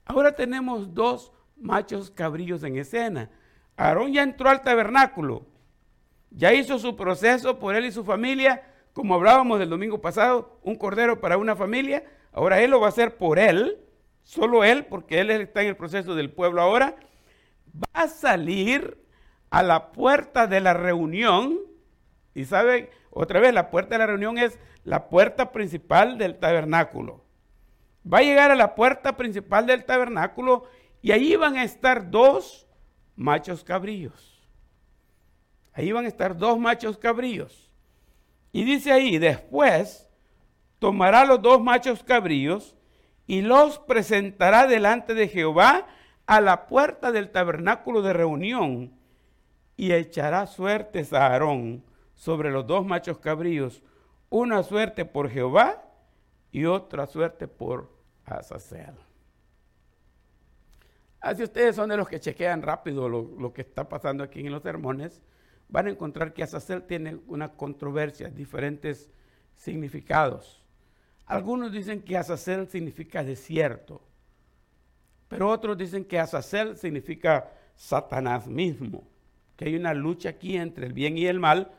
Ahora 0.05 0.33
tenemos 0.33 0.93
dos 0.93 1.31
machos 1.55 2.11
cabrillos 2.11 2.63
en 2.63 2.77
escena. 2.77 3.29
Aarón 3.77 4.13
ya 4.13 4.23
entró 4.23 4.49
al 4.49 4.61
tabernáculo, 4.61 5.45
ya 6.29 6.53
hizo 6.53 6.77
su 6.77 6.95
proceso 6.95 7.57
por 7.59 7.75
él 7.75 7.85
y 7.85 7.91
su 7.91 8.03
familia, 8.03 8.61
como 8.93 9.15
hablábamos 9.15 9.59
el 9.59 9.69
domingo 9.69 10.01
pasado, 10.01 10.59
un 10.63 10.75
cordero 10.75 11.19
para 11.19 11.37
una 11.37 11.55
familia, 11.55 12.03
ahora 12.31 12.61
él 12.61 12.71
lo 12.71 12.79
va 12.79 12.87
a 12.87 12.89
hacer 12.89 13.17
por 13.17 13.39
él 13.39 13.83
solo 14.23 14.63
él, 14.63 14.85
porque 14.85 15.19
él 15.19 15.29
está 15.29 15.61
en 15.61 15.69
el 15.69 15.75
proceso 15.75 16.15
del 16.15 16.31
pueblo 16.31 16.61
ahora, 16.61 16.95
va 17.75 18.03
a 18.03 18.07
salir 18.07 18.97
a 19.49 19.61
la 19.61 19.91
puerta 19.91 20.47
de 20.47 20.61
la 20.61 20.73
reunión. 20.73 21.59
Y 22.33 22.45
sabe, 22.45 22.89
otra 23.11 23.39
vez, 23.39 23.53
la 23.53 23.69
puerta 23.69 23.95
de 23.95 23.99
la 23.99 24.07
reunión 24.07 24.37
es 24.37 24.57
la 24.83 25.09
puerta 25.09 25.51
principal 25.51 26.17
del 26.17 26.39
tabernáculo. 26.39 27.23
Va 28.11 28.19
a 28.19 28.23
llegar 28.23 28.51
a 28.51 28.55
la 28.55 28.75
puerta 28.75 29.15
principal 29.15 29.65
del 29.65 29.85
tabernáculo 29.85 30.65
y 31.01 31.11
allí 31.11 31.35
van 31.35 31.57
a 31.57 31.63
estar 31.63 32.09
dos 32.09 32.67
machos 33.15 33.63
cabríos. 33.63 34.41
Ahí 35.73 35.91
van 35.91 36.05
a 36.05 36.07
estar 36.07 36.35
dos 36.37 36.59
machos 36.59 36.97
cabríos. 36.97 37.62
Y 38.53 38.63
dice 38.63 38.93
ahí, 38.93 39.17
después 39.17 40.09
tomará 40.79 41.25
los 41.25 41.41
dos 41.41 41.61
machos 41.61 42.03
cabríos 42.03 42.75
y 43.27 43.41
los 43.41 43.79
presentará 43.79 44.67
delante 44.67 45.13
de 45.13 45.27
Jehová 45.27 45.87
a 46.25 46.39
la 46.39 46.67
puerta 46.67 47.11
del 47.11 47.31
tabernáculo 47.31 48.01
de 48.01 48.13
reunión 48.13 48.93
y 49.75 49.91
echará 49.91 50.45
suertes 50.47 51.11
a 51.11 51.27
Aarón 51.27 51.83
sobre 52.13 52.51
los 52.51 52.65
dos 52.67 52.85
machos 52.85 53.17
cabríos, 53.17 53.81
una 54.29 54.63
suerte 54.63 55.03
por 55.03 55.29
Jehová 55.29 55.83
y 56.51 56.65
otra 56.65 57.07
suerte 57.07 57.47
por 57.47 57.89
Azazel. 58.25 58.95
Así 61.19 61.41
ustedes 61.41 61.75
son 61.75 61.89
de 61.89 61.97
los 61.97 62.07
que 62.07 62.19
chequean 62.19 62.61
rápido 62.61 63.09
lo, 63.09 63.53
que 63.53 63.61
está 63.61 63.87
pasando 63.89 64.23
aquí 64.23 64.41
en 64.41 64.51
los 64.51 64.61
sermones, 64.61 65.23
van 65.69 65.87
a 65.87 65.91
encontrar 65.91 66.33
que 66.33 66.43
Azazel 66.43 66.83
tiene 66.83 67.19
una 67.27 67.53
controversia, 67.53 68.29
diferentes 68.29 69.09
significados. 69.55 70.63
Algunos 71.25 71.71
dicen 71.71 72.01
que 72.01 72.17
Azazel 72.17 72.67
significa 72.67 73.23
desierto, 73.23 74.01
pero 75.27 75.49
otros 75.49 75.77
dicen 75.77 76.05
que 76.05 76.19
Azazel 76.19 76.77
significa 76.77 77.49
Satanás 77.75 78.47
mismo, 78.47 79.07
que 79.55 79.65
hay 79.65 79.75
una 79.75 79.93
lucha 79.93 80.29
aquí 80.29 80.57
entre 80.57 80.85
el 80.85 80.93
bien 80.93 81.17
y 81.17 81.25
el 81.25 81.39
mal, 81.39 81.71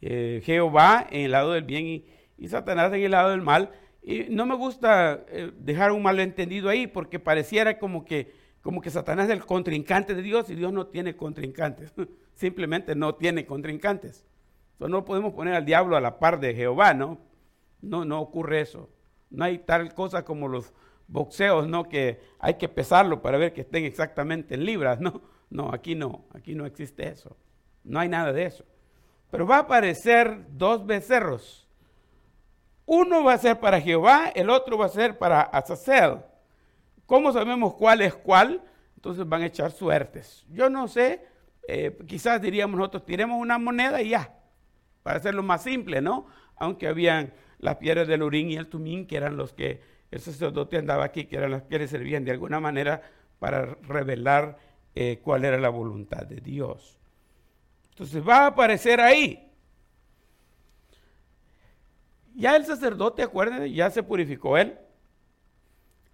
eh, 0.00 0.40
Jehová 0.44 1.06
en 1.10 1.26
el 1.26 1.30
lado 1.32 1.52
del 1.52 1.64
bien 1.64 1.86
y, 1.86 2.06
y, 2.38 2.48
Satanás 2.48 2.92
en 2.92 3.02
el 3.02 3.10
lado 3.10 3.30
del 3.30 3.42
mal. 3.42 3.70
Y 4.02 4.26
no 4.30 4.46
me 4.46 4.54
gusta 4.54 5.24
eh, 5.28 5.52
dejar 5.58 5.92
un 5.92 6.02
malentendido 6.02 6.68
ahí 6.68 6.86
porque 6.86 7.18
pareciera 7.18 7.78
como 7.78 8.04
que, 8.04 8.32
como 8.62 8.80
que 8.80 8.90
Satanás 8.90 9.26
es 9.26 9.32
el 9.32 9.44
contrincante 9.44 10.14
de 10.14 10.22
Dios 10.22 10.48
y 10.50 10.54
Dios 10.54 10.72
no 10.72 10.86
tiene 10.86 11.16
contrincantes, 11.16 11.92
simplemente 12.38 12.94
no 12.94 13.16
tiene 13.16 13.44
contrincantes. 13.44 14.24
Entonces 14.72 14.92
no 14.92 15.04
podemos 15.04 15.34
poner 15.34 15.54
al 15.54 15.64
diablo 15.64 15.96
a 15.96 16.00
la 16.00 16.20
par 16.20 16.38
de 16.38 16.54
Jehová, 16.54 16.94
¿no? 16.94 17.18
No, 17.82 18.04
no 18.04 18.20
ocurre 18.20 18.60
eso. 18.60 18.88
No 19.28 19.44
hay 19.44 19.58
tal 19.58 19.92
cosa 19.92 20.24
como 20.24 20.46
los 20.46 20.72
boxeos, 21.08 21.66
¿no? 21.66 21.88
Que 21.88 22.20
hay 22.38 22.54
que 22.54 22.68
pesarlo 22.68 23.22
para 23.22 23.38
ver 23.38 23.52
que 23.52 23.62
estén 23.62 23.84
exactamente 23.84 24.54
en 24.54 24.64
libras, 24.64 25.00
¿no? 25.00 25.20
No, 25.50 25.72
aquí 25.72 25.96
no, 25.96 26.26
aquí 26.32 26.54
no 26.54 26.64
existe 26.64 27.08
eso. 27.08 27.36
No 27.82 27.98
hay 27.98 28.08
nada 28.08 28.32
de 28.32 28.44
eso. 28.44 28.64
Pero 29.32 29.44
va 29.44 29.56
a 29.56 29.60
aparecer 29.60 30.46
dos 30.50 30.86
becerros. 30.86 31.66
Uno 32.86 33.24
va 33.24 33.32
a 33.32 33.38
ser 33.38 33.58
para 33.58 33.80
Jehová, 33.80 34.30
el 34.32 34.48
otro 34.48 34.78
va 34.78 34.86
a 34.86 34.90
ser 34.90 35.18
para 35.18 35.40
Azazel. 35.40 36.18
¿Cómo 37.04 37.32
sabemos 37.32 37.74
cuál 37.74 38.00
es 38.00 38.14
cuál? 38.14 38.62
Entonces 38.94 39.28
van 39.28 39.42
a 39.42 39.46
echar 39.46 39.72
suertes. 39.72 40.46
Yo 40.50 40.70
no 40.70 40.86
sé, 40.86 41.26
eh, 41.70 41.98
quizás 42.06 42.40
diríamos 42.40 42.78
nosotros, 42.78 43.04
tiremos 43.04 43.38
una 43.38 43.58
moneda 43.58 44.00
y 44.00 44.08
ya, 44.08 44.34
para 45.02 45.18
hacerlo 45.18 45.42
más 45.42 45.62
simple, 45.62 46.00
¿no? 46.00 46.26
Aunque 46.56 46.88
habían 46.88 47.34
las 47.58 47.76
piedras 47.76 48.08
del 48.08 48.22
Urín 48.22 48.50
y 48.50 48.56
el 48.56 48.68
Tumín, 48.68 49.06
que 49.06 49.18
eran 49.18 49.36
los 49.36 49.52
que 49.52 49.82
el 50.10 50.18
sacerdote 50.18 50.78
andaba 50.78 51.04
aquí, 51.04 51.26
que 51.26 51.36
eran 51.36 51.50
las 51.50 51.64
que 51.64 51.78
le 51.78 51.86
servían 51.86 52.24
de 52.24 52.30
alguna 52.30 52.58
manera 52.58 53.02
para 53.38 53.66
revelar 53.82 54.56
eh, 54.94 55.20
cuál 55.22 55.44
era 55.44 55.58
la 55.58 55.68
voluntad 55.68 56.22
de 56.22 56.40
Dios. 56.40 56.98
Entonces 57.90 58.26
va 58.26 58.44
a 58.44 58.46
aparecer 58.46 59.02
ahí. 59.02 59.52
Ya 62.34 62.56
el 62.56 62.64
sacerdote, 62.64 63.22
acuérdense, 63.22 63.70
ya 63.72 63.90
se 63.90 64.02
purificó 64.02 64.56
él. 64.56 64.78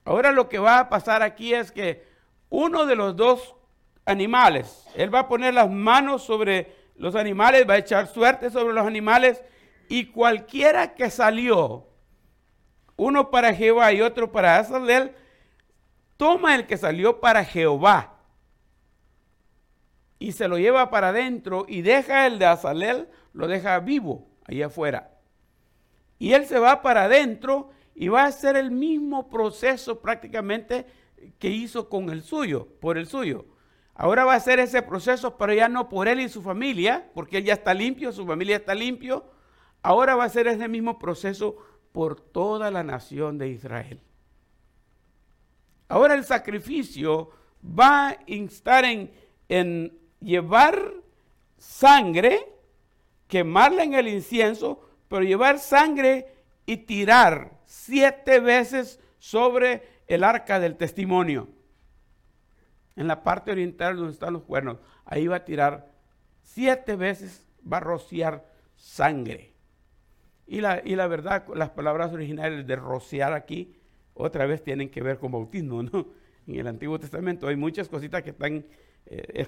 Ahora 0.05 0.33
lo 0.33 0.49
que 0.49 0.59
va 0.59 0.81
a 0.81 0.89
pasar 0.89 1.23
aquí 1.23 1.55
es 1.55 1.71
que 1.71 2.05
uno 2.51 2.87
de 2.87 2.97
los 2.97 3.15
dos 3.15 3.55
animales, 4.05 4.87
él 4.95 5.15
va 5.15 5.21
a 5.21 5.29
poner 5.29 5.55
las 5.55 5.71
manos 5.71 6.23
sobre 6.23 6.73
los 6.97 7.15
animales, 7.15 7.69
va 7.69 7.75
a 7.75 7.79
echar 7.79 8.07
suerte 8.07 8.51
sobre 8.51 8.75
los 8.75 8.87
animales 8.87 9.43
y 9.89 10.07
cualquiera 10.07 10.95
que 10.95 11.11
salió, 11.11 11.89
uno 12.97 13.31
para 13.31 13.55
Jehová 13.55 13.93
y 13.93 14.01
otro 14.01 14.31
para 14.31 14.59
Azalel, 14.59 15.13
toma 16.17 16.55
el 16.55 16.67
que 16.67 16.77
salió 16.77 17.21
para 17.21 17.45
Jehová 17.45 18.15
y 20.19 20.33
se 20.33 20.49
lo 20.49 20.59
lleva 20.59 20.91
para 20.91 21.09
adentro 21.09 21.67
y 21.69 21.83
deja 21.83 22.27
el 22.27 22.39
de 22.39 22.47
Azalel, 22.47 23.09
lo 23.33 23.49
deja 23.49 23.79
vivo 23.81 24.29
ahí 24.47 24.63
afuera. 24.63 25.11
Y 26.19 26.33
él 26.33 26.47
se 26.47 26.59
va 26.59 26.83
para 26.83 27.05
adentro 27.05 27.71
y 27.95 28.09
va 28.09 28.23
a 28.23 28.27
hacer 28.27 28.57
el 28.57 28.71
mismo 28.71 29.29
proceso 29.29 30.01
prácticamente 30.01 30.87
que 31.39 31.49
hizo 31.49 31.89
con 31.89 32.11
el 32.11 32.23
suyo, 32.23 32.69
por 32.81 32.97
el 32.97 33.07
suyo. 33.07 33.47
Ahora 33.95 34.25
va 34.25 34.35
a 34.35 34.37
hacer 34.37 34.59
ese 34.59 34.83
proceso, 34.83 35.37
pero 35.37 35.55
ya 35.55 35.69
no 35.69 35.89
por 35.89 36.09
él 36.09 36.21
y 36.21 36.29
su 36.29 36.43
familia, 36.43 37.11
porque 37.15 37.39
él 37.39 37.45
ya 37.45 37.55
está 37.55 37.73
limpio, 37.73 38.13
su 38.13 38.27
familia 38.27 38.57
está 38.57 38.75
limpio, 38.75 39.25
ahora 39.83 40.17
va 40.17 40.25
a 40.25 40.29
ser 40.29 40.49
ese 40.49 40.67
mismo 40.67 40.99
proceso 40.99 41.57
por 41.93 42.21
toda 42.21 42.71
la 42.73 42.83
nación 42.83 43.39
de 43.39 43.49
Israel. 43.49 44.01
Ahora 45.89 46.15
el 46.15 46.25
sacrificio 46.25 47.31
va 47.63 48.09
a 48.09 48.19
instar 48.27 48.85
en, 48.85 49.13
en 49.49 49.97
llevar 50.21 50.93
sangre, 51.57 52.53
quemarla 53.29 53.85
en 53.85 53.95
el 53.95 54.09
incienso, 54.09 54.81
pero 55.09 55.23
llevar 55.23 55.61
sangre 55.61 56.35
y 56.67 56.79
tirar 56.79 57.61
siete 57.65 58.41
veces 58.41 58.99
sobre 59.19 60.03
el 60.09 60.25
arca 60.25 60.59
del 60.59 60.77
testimonio. 60.77 61.49
En 62.97 63.09
la 63.09 63.23
parte 63.23 63.51
oriental 63.51 63.97
donde 63.97 64.13
están 64.13 64.33
los 64.33 64.43
cuernos, 64.43 64.79
ahí 65.05 65.27
va 65.27 65.37
a 65.37 65.45
tirar 65.45 65.91
siete 66.43 66.97
veces, 66.97 67.47
va 67.71 67.79
a 67.79 67.81
rociar 67.81 68.47
sangre. 68.77 69.53
Y 70.47 70.61
la, 70.61 70.83
y 70.85 70.95
la 70.95 71.07
verdad, 71.07 71.45
las 71.55 71.71
palabras 71.71 72.13
originales 72.13 72.67
de 72.67 72.77
rociar 72.77 73.33
aquí, 73.33 73.77
otra 74.13 74.47
vez 74.47 74.63
tienen 74.63 74.91
que 74.91 75.03
ver 75.03 75.19
con 75.19 75.33
bautismo, 75.33 75.83
¿no? 75.83 76.07
En 76.47 76.57
el 76.57 76.67
Antiguo 76.67 77.01
Testamento 77.01 77.49
hay 77.49 77.57
muchas 77.57 77.89
cositas 77.89 78.23
que 78.23 78.29
están 78.31 78.67
eh, 79.07 79.47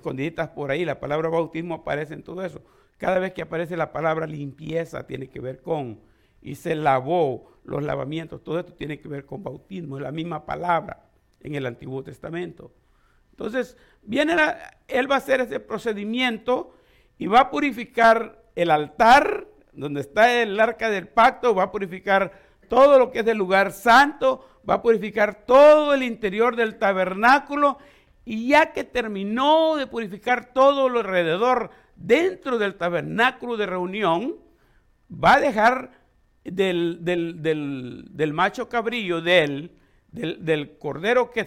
por 0.54 0.70
ahí. 0.70 0.84
La 0.86 0.98
palabra 0.98 1.28
bautismo 1.28 1.74
aparece 1.74 2.14
en 2.14 2.22
todo 2.22 2.42
eso. 2.42 2.62
Cada 2.96 3.18
vez 3.18 3.34
que 3.34 3.42
aparece 3.42 3.76
la 3.76 3.92
palabra 3.92 4.26
limpieza 4.26 5.06
tiene 5.06 5.28
que 5.28 5.38
ver 5.38 5.60
con, 5.60 6.00
y 6.40 6.54
se 6.54 6.74
lavó, 6.74 7.52
los 7.64 7.82
lavamientos, 7.82 8.42
todo 8.42 8.60
esto 8.60 8.72
tiene 8.72 8.98
que 8.98 9.08
ver 9.08 9.26
con 9.26 9.42
bautismo, 9.42 9.96
es 9.96 10.02
la 10.02 10.12
misma 10.12 10.46
palabra 10.46 11.10
en 11.40 11.54
el 11.54 11.66
Antiguo 11.66 12.02
Testamento. 12.02 12.72
Entonces, 13.36 13.76
viene 14.02 14.34
él 14.88 15.10
va 15.10 15.16
a 15.16 15.18
hacer 15.18 15.42
ese 15.42 15.60
procedimiento 15.60 16.74
y 17.18 17.26
va 17.26 17.40
a 17.40 17.50
purificar 17.50 18.42
el 18.54 18.70
altar 18.70 19.46
donde 19.72 20.00
está 20.00 20.40
el 20.40 20.58
arca 20.58 20.88
del 20.88 21.06
pacto, 21.06 21.54
va 21.54 21.64
a 21.64 21.72
purificar 21.72 22.32
todo 22.68 22.98
lo 22.98 23.10
que 23.10 23.18
es 23.18 23.26
del 23.26 23.36
lugar 23.36 23.72
santo, 23.72 24.48
va 24.68 24.74
a 24.74 24.82
purificar 24.82 25.44
todo 25.44 25.92
el 25.92 26.02
interior 26.02 26.56
del 26.56 26.78
tabernáculo 26.78 27.78
y 28.24 28.48
ya 28.48 28.72
que 28.72 28.84
terminó 28.84 29.76
de 29.76 29.86
purificar 29.86 30.54
todo 30.54 30.88
lo 30.88 31.00
alrededor 31.00 31.70
dentro 31.94 32.58
del 32.58 32.76
tabernáculo 32.76 33.58
de 33.58 33.66
reunión, 33.66 34.36
va 35.12 35.34
a 35.34 35.40
dejar 35.40 35.90
del, 36.42 37.04
del, 37.04 38.32
macho 38.32 38.68
cabrillo, 38.68 39.20
del, 39.20 39.72
del, 40.10 40.78
cordero 40.78 41.30
que 41.30 41.44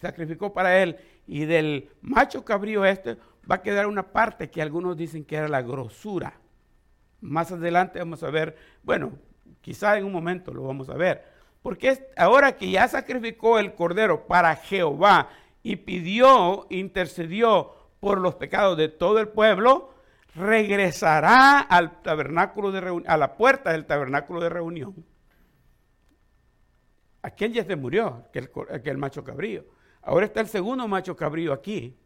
sacrificó 0.00 0.52
para 0.52 0.80
él 0.82 0.96
y 1.26 1.44
del 1.44 1.90
macho 2.02 2.44
cabrillo 2.44 2.84
este, 2.84 3.16
va 3.50 3.56
a 3.56 3.62
quedar 3.62 3.86
una 3.86 4.12
parte 4.12 4.50
que 4.50 4.62
algunos 4.62 4.96
dicen 4.96 5.24
que 5.24 5.36
era 5.36 5.48
la 5.48 5.62
grosura. 5.62 6.34
Más 7.20 7.52
adelante 7.52 7.98
vamos 7.98 8.22
a 8.22 8.30
ver, 8.30 8.56
bueno, 8.82 9.12
quizá 9.60 9.96
en 9.96 10.04
un 10.04 10.12
momento 10.12 10.52
lo 10.52 10.64
vamos 10.64 10.90
a 10.90 10.94
ver, 10.94 11.24
porque 11.62 12.10
ahora 12.16 12.56
que 12.56 12.70
ya 12.70 12.86
sacrificó 12.88 13.58
el 13.58 13.74
cordero 13.74 14.26
para 14.26 14.54
Jehová 14.56 15.30
y 15.62 15.76
pidió, 15.76 16.66
intercedió 16.68 17.72
por 18.00 18.20
los 18.20 18.34
pecados 18.34 18.76
de 18.76 18.88
todo 18.88 19.18
el 19.18 19.28
pueblo, 19.28 19.94
regresará 20.34 21.60
al 21.60 22.02
tabernáculo 22.02 22.72
de 22.72 22.80
reunión, 22.82 23.10
a 23.10 23.16
la 23.16 23.36
puerta 23.36 23.72
del 23.72 23.86
tabernáculo 23.86 24.40
de 24.40 24.50
reunión. 24.50 24.94
Aquel 27.22 27.54
ya 27.54 27.64
se 27.64 27.76
murió, 27.76 28.24
aquel, 28.28 28.50
aquel 28.70 28.98
macho 28.98 29.24
cabrío. 29.24 29.64
Ahora 30.04 30.26
está 30.26 30.40
el 30.40 30.48
segundo 30.48 30.86
macho 30.86 31.16
cabrío 31.16 31.52
aquí. 31.52 31.96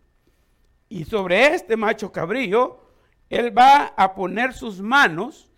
Y 0.89 1.05
sobre 1.05 1.55
este 1.55 1.77
macho 1.77 2.13
cabrío 2.13 2.81
él 3.29 3.57
va 3.57 3.93
a 3.97 4.15
poner 4.15 4.55
sus 4.55 4.81
manos 4.81 5.51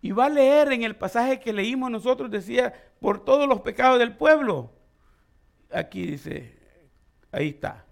y 0.00 0.10
va 0.12 0.26
a 0.26 0.30
leer 0.30 0.72
en 0.72 0.82
el 0.82 0.96
pasaje 0.96 1.40
que 1.40 1.52
leímos 1.52 1.90
nosotros, 1.90 2.30
decía, 2.30 2.74
por 3.00 3.24
todos 3.24 3.48
los 3.48 3.60
pecados 3.60 3.98
del 3.98 4.16
pueblo. 4.16 4.72
aquí 5.72 6.06
dice, 6.06 6.58
ahí 7.30 7.50
está. 7.50 7.84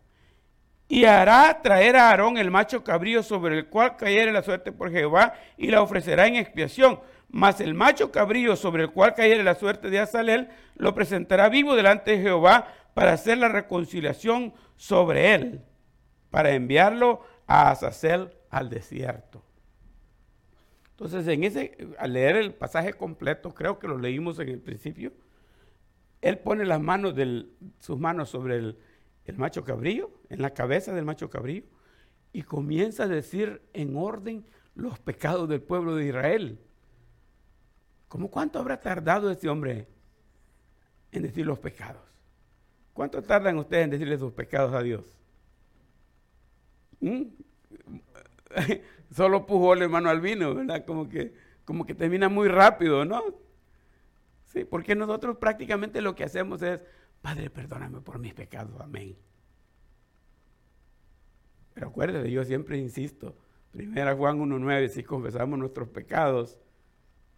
Y 0.88 1.04
hará 1.04 1.60
traer 1.62 1.96
a 1.96 2.10
Aarón 2.10 2.36
el 2.36 2.50
macho 2.50 2.84
cabrío 2.84 3.22
sobre 3.22 3.58
el 3.58 3.66
cual 3.68 3.96
cayere 3.96 4.32
la 4.32 4.42
suerte 4.42 4.72
por 4.72 4.90
Jehová 4.90 5.34
y 5.56 5.68
la 5.68 5.80
ofrecerá 5.80 6.26
en 6.26 6.36
expiación. 6.36 7.00
Mas 7.32 7.62
el 7.62 7.72
macho 7.72 8.12
cabrío 8.12 8.56
sobre 8.56 8.84
el 8.84 8.90
cual 8.90 9.14
cayere 9.14 9.42
la 9.42 9.54
suerte 9.54 9.88
de 9.88 9.98
Azalel 9.98 10.50
lo 10.76 10.94
presentará 10.94 11.48
vivo 11.48 11.74
delante 11.74 12.12
de 12.12 12.22
Jehová 12.22 12.68
para 12.92 13.14
hacer 13.14 13.38
la 13.38 13.48
reconciliación 13.48 14.52
sobre 14.76 15.34
él, 15.34 15.62
para 16.30 16.52
enviarlo 16.52 17.22
a 17.46 17.70
Azazel 17.70 18.34
al 18.50 18.68
desierto. 18.68 19.42
Entonces, 20.90 21.26
en 21.26 21.42
ese, 21.44 21.94
al 21.98 22.12
leer 22.12 22.36
el 22.36 22.52
pasaje 22.52 22.92
completo, 22.92 23.54
creo 23.54 23.78
que 23.78 23.88
lo 23.88 23.96
leímos 23.96 24.38
en 24.38 24.50
el 24.50 24.60
principio, 24.60 25.14
él 26.20 26.38
pone 26.38 26.66
las 26.66 26.82
manos 26.82 27.16
del, 27.16 27.54
sus 27.80 27.98
manos 27.98 28.28
sobre 28.28 28.56
el, 28.56 28.78
el 29.24 29.38
macho 29.38 29.64
cabrío, 29.64 30.10
en 30.28 30.42
la 30.42 30.50
cabeza 30.50 30.92
del 30.92 31.06
macho 31.06 31.30
cabrío, 31.30 31.64
y 32.34 32.42
comienza 32.42 33.04
a 33.04 33.08
decir 33.08 33.62
en 33.72 33.96
orden 33.96 34.44
los 34.74 34.98
pecados 34.98 35.48
del 35.48 35.62
pueblo 35.62 35.96
de 35.96 36.06
Israel. 36.06 36.58
¿Cómo 38.12 38.30
cuánto 38.30 38.58
habrá 38.58 38.78
tardado 38.78 39.30
este 39.30 39.48
hombre 39.48 39.88
en 41.12 41.22
decir 41.22 41.46
los 41.46 41.58
pecados? 41.58 42.02
¿Cuánto 42.92 43.22
tardan 43.22 43.56
ustedes 43.56 43.84
en 43.84 43.90
decirle 43.90 44.18
sus 44.18 44.34
pecados 44.34 44.74
a 44.74 44.82
Dios? 44.82 45.18
¿Mm? 47.00 47.22
Solo 49.16 49.46
pujó 49.46 49.72
el 49.72 49.80
hermano 49.80 50.10
al 50.10 50.20
vino, 50.20 50.54
¿verdad? 50.54 50.84
Como 50.84 51.08
que, 51.08 51.32
como 51.64 51.86
que 51.86 51.94
termina 51.94 52.28
muy 52.28 52.48
rápido, 52.48 53.06
¿no? 53.06 53.22
Sí, 54.44 54.66
porque 54.66 54.94
nosotros 54.94 55.38
prácticamente 55.38 56.02
lo 56.02 56.14
que 56.14 56.24
hacemos 56.24 56.60
es, 56.60 56.82
Padre, 57.22 57.48
perdóname 57.48 58.02
por 58.02 58.18
mis 58.18 58.34
pecados, 58.34 58.78
amén. 58.82 59.16
Pero 61.72 61.88
acuérdate, 61.88 62.30
yo 62.30 62.44
siempre 62.44 62.76
insisto, 62.76 63.34
primera 63.70 64.14
Juan 64.14 64.38
1.9, 64.38 64.88
si 64.88 65.02
confesamos 65.02 65.58
nuestros 65.58 65.88
pecados, 65.88 66.58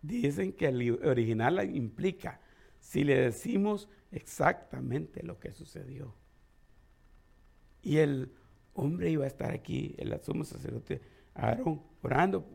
dicen 0.06 0.52
que 0.52 0.66
el 0.66 1.04
original 1.04 1.74
implica, 1.74 2.40
si 2.78 3.04
le 3.04 3.18
decimos 3.18 3.88
exactamente 4.10 5.22
lo 5.22 5.38
que 5.38 5.52
sucedió. 5.52 6.14
Y 7.82 7.98
el 7.98 8.32
hombre 8.74 9.10
iba 9.10 9.24
a 9.24 9.28
estar 9.28 9.50
aquí, 9.52 9.94
el 9.98 10.18
sumo 10.22 10.44
sacerdote 10.44 11.00
Aarón, 11.34 11.82
orando 12.02 12.46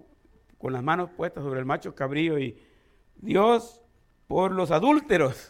con 0.58 0.74
las 0.74 0.84
manos 0.84 1.10
puestas 1.12 1.43
sobre 1.43 1.60
el 1.60 1.66
macho 1.66 1.95
cabrío 1.95 2.38
y 2.39 2.58
Dios 3.16 3.82
por 4.28 4.52
los 4.52 4.72
adúlteros, 4.72 5.47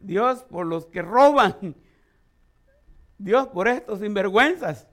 Dios 0.00 0.44
por 0.44 0.66
los 0.66 0.86
que 0.86 1.02
roban, 1.02 1.74
Dios 3.18 3.48
por 3.48 3.68
estos 3.68 4.00
sinvergüenzas. 4.00 4.88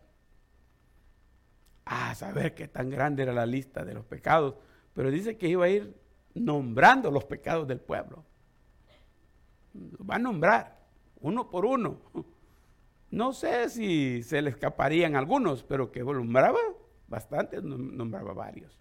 A 1.86 2.14
saber 2.14 2.54
qué 2.54 2.68
tan 2.68 2.90
grande 2.90 3.24
era 3.24 3.34
la 3.34 3.48
lista 3.48 3.84
de 3.84 3.96
los 3.96 4.06
pecados, 4.06 4.56
pero 4.94 5.12
dice 5.12 5.38
que 5.38 5.48
iba 5.48 5.66
a 5.66 5.70
ir 5.70 5.96
nombrando 6.34 7.12
los 7.12 7.26
pecados 7.26 7.68
del 7.68 7.80
pueblo. 7.80 8.24
va 10.10 10.16
a 10.16 10.20
nombrar, 10.20 10.80
uno 11.22 11.50
por 11.50 11.66
uno. 11.66 12.00
No 13.12 13.34
sé 13.34 13.70
si 13.70 14.22
se 14.24 14.42
le 14.42 14.52
escaparían 14.52 15.16
algunos, 15.16 15.64
pero 15.64 15.92
que 15.92 16.04
nombraba 16.04 16.60
bastantes, 17.08 17.64
nombraba 17.64 18.34
varios. 18.34 18.78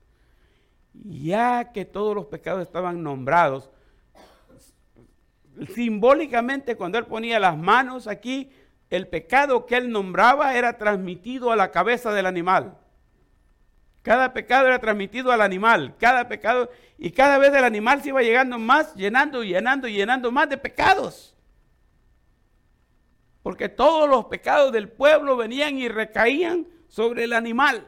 Ya 0.93 1.73
que 1.73 1.85
todos 1.85 2.15
los 2.15 2.27
pecados 2.27 2.63
estaban 2.63 3.03
nombrados, 3.03 3.71
simbólicamente 5.75 6.77
cuando 6.77 6.99
él 6.99 7.07
ponía 7.07 7.41
las 7.41 7.57
manos 7.57 8.07
aquí, 8.07 8.51
el 8.91 9.07
pecado 9.09 9.67
que 9.67 9.77
él 9.77 9.91
nombraba 9.91 10.57
era 10.57 10.79
transmitido 10.79 11.53
a 11.53 11.57
la 11.57 11.71
cabeza 11.71 12.13
del 12.13 12.27
animal. 12.27 12.79
Cada 14.09 14.33
pecado 14.33 14.69
era 14.69 14.79
transmitido 14.79 15.33
al 15.33 15.43
animal, 15.43 15.95
cada 15.99 16.29
pecado, 16.29 16.71
y 16.97 17.11
cada 17.11 17.37
vez 17.37 17.53
el 17.53 17.63
animal 17.63 18.01
se 18.01 18.09
iba 18.09 18.23
llegando 18.23 18.59
más, 18.59 18.95
llenando, 18.95 19.45
llenando, 19.45 19.87
llenando 19.87 20.33
más 20.33 20.49
de 20.49 20.57
pecados. 20.57 21.37
Porque 23.43 23.69
todos 23.69 24.09
los 24.09 24.25
pecados 24.25 24.73
del 24.73 24.89
pueblo 24.89 25.37
venían 25.37 25.77
y 25.77 25.91
recaían 25.91 26.67
sobre 26.89 27.25
el 27.25 27.35
animal. 27.35 27.87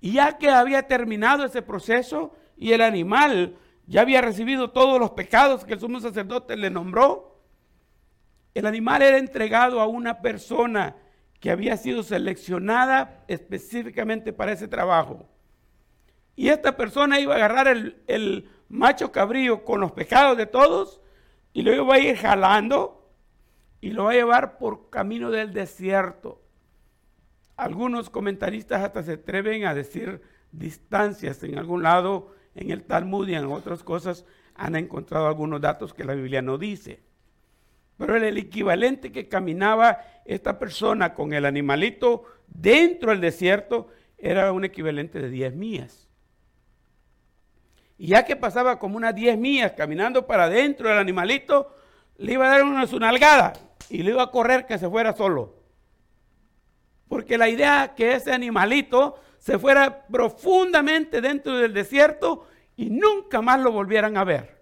Y 0.00 0.12
ya 0.12 0.38
que 0.38 0.48
había 0.48 0.86
terminado 0.86 1.44
ese 1.44 1.62
proceso 1.62 2.32
y 2.56 2.74
el 2.74 2.82
animal 2.82 3.58
ya 3.88 4.02
había 4.02 4.20
recibido 4.20 4.70
todos 4.70 5.00
los 5.00 5.10
pecados 5.10 5.64
que 5.64 5.72
el 5.74 5.80
sumo 5.80 5.98
sacerdote 5.98 6.56
le 6.56 6.70
nombró, 6.70 7.42
el 8.54 8.66
animal 8.66 9.02
era 9.02 9.18
entregado 9.18 9.80
a 9.80 9.88
una 9.88 10.22
persona 10.22 10.94
que 11.40 11.50
había 11.50 11.76
sido 11.76 12.02
seleccionada 12.02 13.24
específicamente 13.28 14.32
para 14.32 14.52
ese 14.52 14.68
trabajo. 14.68 15.28
Y 16.34 16.48
esta 16.48 16.76
persona 16.76 17.20
iba 17.20 17.34
a 17.34 17.36
agarrar 17.36 17.68
el, 17.68 18.02
el 18.06 18.48
macho 18.68 19.12
cabrío 19.12 19.64
con 19.64 19.80
los 19.80 19.92
pecados 19.92 20.36
de 20.36 20.46
todos 20.46 21.00
y 21.52 21.62
lo 21.62 21.74
iba 21.74 21.94
a 21.94 21.98
ir 21.98 22.16
jalando 22.16 23.10
y 23.80 23.90
lo 23.90 24.04
va 24.04 24.10
a 24.10 24.14
llevar 24.14 24.58
por 24.58 24.90
camino 24.90 25.30
del 25.30 25.52
desierto. 25.52 26.42
Algunos 27.56 28.10
comentaristas 28.10 28.82
hasta 28.82 29.02
se 29.02 29.12
atreven 29.14 29.66
a 29.66 29.74
decir 29.74 30.22
distancias 30.52 31.42
en 31.42 31.58
algún 31.58 31.82
lado, 31.82 32.34
en 32.54 32.70
el 32.70 32.84
Talmud 32.84 33.28
y 33.28 33.34
en 33.34 33.46
otras 33.46 33.82
cosas 33.82 34.24
han 34.54 34.74
encontrado 34.76 35.26
algunos 35.26 35.60
datos 35.60 35.94
que 35.94 36.04
la 36.04 36.14
Biblia 36.14 36.42
no 36.42 36.58
dice. 36.58 37.02
Pero 37.98 38.16
el 38.16 38.38
equivalente 38.38 39.12
que 39.12 39.28
caminaba 39.28 40.00
esta 40.24 40.58
persona 40.58 41.14
con 41.14 41.32
el 41.32 41.44
animalito 41.44 42.22
dentro 42.46 43.10
del 43.10 43.20
desierto 43.20 43.88
era 44.16 44.52
un 44.52 44.64
equivalente 44.64 45.20
de 45.20 45.28
10 45.28 45.54
millas. 45.54 46.08
Y 47.98 48.08
ya 48.08 48.24
que 48.24 48.36
pasaba 48.36 48.78
como 48.78 48.96
unas 48.96 49.14
10 49.14 49.36
millas 49.36 49.72
caminando 49.72 50.26
para 50.26 50.44
adentro 50.44 50.88
del 50.88 50.98
animalito, 50.98 51.74
le 52.16 52.34
iba 52.34 52.46
a 52.46 52.50
dar 52.50 52.62
una 52.62 52.86
su 52.86 52.98
nalgada 53.00 53.52
y 53.90 54.04
le 54.04 54.12
iba 54.12 54.22
a 54.22 54.30
correr 54.30 54.66
que 54.66 54.78
se 54.78 54.88
fuera 54.88 55.12
solo. 55.16 55.56
Porque 57.08 57.36
la 57.36 57.48
idea 57.48 57.94
que 57.96 58.12
ese 58.12 58.32
animalito 58.32 59.16
se 59.38 59.58
fuera 59.58 60.06
profundamente 60.06 61.20
dentro 61.20 61.58
del 61.58 61.72
desierto 61.72 62.46
y 62.76 62.90
nunca 62.90 63.42
más 63.42 63.60
lo 63.60 63.72
volvieran 63.72 64.16
a 64.16 64.24
ver. 64.24 64.57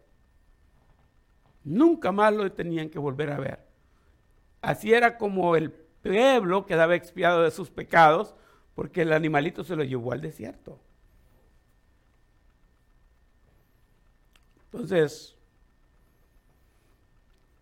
Nunca 1.66 2.12
más 2.12 2.32
lo 2.32 2.50
tenían 2.52 2.88
que 2.88 3.00
volver 3.00 3.32
a 3.32 3.40
ver. 3.40 3.58
Así 4.62 4.94
era 4.94 5.18
como 5.18 5.56
el 5.56 5.72
pueblo 5.72 6.64
quedaba 6.64 6.94
expiado 6.94 7.42
de 7.42 7.50
sus 7.50 7.70
pecados 7.70 8.36
porque 8.76 9.02
el 9.02 9.12
animalito 9.12 9.64
se 9.64 9.74
lo 9.74 9.82
llevó 9.82 10.12
al 10.12 10.20
desierto. 10.20 10.78
Entonces, 14.66 15.36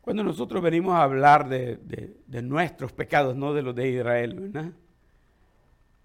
cuando 0.03 0.23
nosotros 0.23 0.63
venimos 0.63 0.95
a 0.95 1.05
hablar 1.05 1.49
de, 1.49 2.15
nuestros 2.43 2.93
pecados, 2.93 3.35
no 3.35 3.55
de 3.55 3.63
los 3.63 3.75
de 3.75 3.89
Israel, 3.89 4.39
¿verdad? 4.39 4.73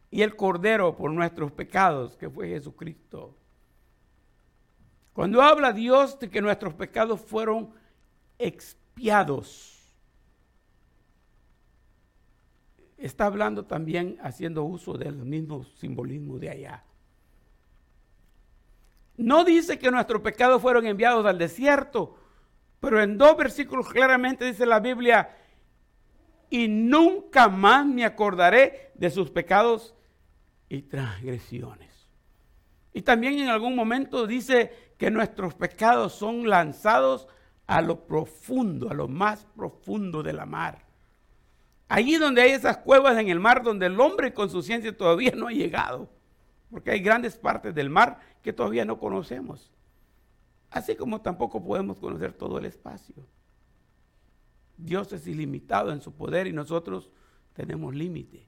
Y 0.10 0.22
el 0.22 0.38
cordero 0.38 0.95
por 0.95 1.12
nuestros 1.12 1.52
pecados, 1.52 2.16
que 2.16 2.30
fue 2.30 2.47
Jesucristo. 2.47 3.36
Cuando 5.12 5.41
habla 5.41 5.74
Dios 5.74 6.18
de 6.18 6.30
que 6.30 6.41
nuestros 6.41 6.74
pecados 6.76 7.20
fueron 7.20 7.78
expiados, 8.40 9.80
está 12.98 13.26
hablando 13.26 13.66
también 13.66 14.18
haciendo 14.22 14.64
uso 14.64 14.94
del 14.94 15.16
mismo 15.16 15.64
simbolismo 15.76 16.40
de 16.40 16.50
allá. 16.50 16.84
No 19.18 19.44
dice 19.44 19.78
que 19.78 19.92
nuestros 19.92 20.22
pecados 20.22 20.62
fueron 20.62 20.88
enviados 20.88 21.26
al 21.26 21.38
desierto, 21.38 22.18
pero 22.80 23.02
en 23.02 23.18
dos 23.18 23.36
versículos 23.36 23.90
claramente 23.90 24.46
dice 24.46 24.66
la 24.66 24.80
Biblia, 24.80 25.36
y 26.50 26.68
nunca 26.68 27.50
más 27.50 27.86
me 27.86 28.06
acordaré 28.06 28.92
de 28.96 29.10
sus 29.10 29.30
pecados 29.30 29.94
y 30.70 30.84
transgresiones. 30.84 31.90
Y 32.94 33.02
también 33.02 33.38
en 33.40 33.50
algún 33.50 33.76
momento 33.76 34.26
dice 34.26 34.94
que 34.98 35.12
nuestros 35.12 35.54
pecados 35.54 36.14
son 36.14 36.50
lanzados 36.50 37.28
a 37.70 37.84
lo 37.84 38.08
profundo, 38.08 38.90
a 38.90 38.96
lo 38.96 39.08
más 39.08 39.46
profundo 39.56 40.24
de 40.24 40.34
la 40.34 40.48
mar. 40.48 40.88
Allí 41.88 42.16
donde 42.16 42.42
hay 42.42 42.50
esas 42.50 42.78
cuevas 42.78 43.16
en 43.20 43.30
el 43.30 43.40
mar 43.40 43.62
donde 43.62 43.86
el 43.86 44.00
hombre 44.00 44.34
con 44.34 44.50
su 44.50 44.64
ciencia 44.64 44.98
todavía 44.98 45.34
no 45.36 45.48
ha 45.48 45.52
llegado. 45.52 46.10
Porque 46.72 46.90
hay 46.90 47.00
grandes 47.00 47.38
partes 47.38 47.76
del 47.76 47.92
mar 47.92 48.22
que 48.42 48.54
todavía 48.54 48.86
no 48.86 48.98
conocemos. 48.98 49.72
Así 50.72 50.96
como 50.96 51.22
tampoco 51.22 51.64
podemos 51.64 52.00
conocer 52.00 52.34
todo 52.34 52.58
el 52.58 52.66
espacio. 52.66 53.28
Dios 54.76 55.14
es 55.14 55.28
ilimitado 55.28 55.92
en 55.92 56.02
su 56.02 56.12
poder 56.12 56.48
y 56.48 56.54
nosotros 56.54 57.12
tenemos 57.54 57.94
límite. 57.94 58.48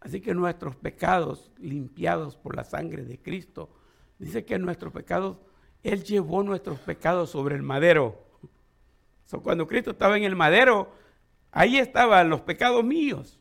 Así 0.00 0.20
que 0.20 0.34
nuestros 0.34 0.74
pecados 0.74 1.52
limpiados 1.58 2.36
por 2.36 2.56
la 2.56 2.64
sangre 2.64 3.04
de 3.04 3.22
Cristo, 3.22 3.70
dice 4.18 4.44
que 4.44 4.58
nuestros 4.58 4.92
pecados 4.92 5.38
Él 5.84 6.02
llevó 6.02 6.42
nuestros 6.42 6.80
pecados 6.80 7.30
sobre 7.30 7.54
el 7.54 7.62
madero. 7.62 8.18
cuando 9.42 9.66
Cristo 9.66 9.90
estaba 9.90 10.16
en 10.16 10.24
el 10.24 10.34
madero, 10.34 10.90
ahí 11.52 11.76
estaban 11.76 12.30
los 12.30 12.40
pecados 12.40 12.82
míos. 12.82 13.38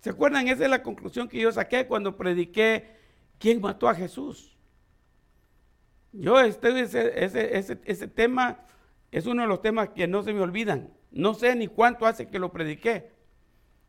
¿Se 0.00 0.10
acuerdan? 0.10 0.46
Esa 0.46 0.64
es 0.64 0.70
la 0.70 0.82
conclusión 0.82 1.26
que 1.26 1.40
yo 1.40 1.50
saqué 1.50 1.86
cuando 1.86 2.16
prediqué 2.16 2.96
quién 3.38 3.60
mató 3.62 3.88
a 3.88 3.94
Jesús. 3.94 4.58
Yo, 6.12 6.38
este, 6.40 6.80
ese, 6.82 7.80
ese 7.84 8.08
tema 8.08 8.60
es 9.10 9.26
uno 9.26 9.42
de 9.42 9.48
los 9.48 9.62
temas 9.62 9.88
que 9.90 10.06
no 10.06 10.22
se 10.22 10.34
me 10.34 10.40
olvidan. 10.40 10.92
No 11.10 11.32
sé 11.32 11.56
ni 11.56 11.66
cuánto 11.66 12.06
hace 12.06 12.28
que 12.28 12.38
lo 12.38 12.52
prediqué. 12.52 13.10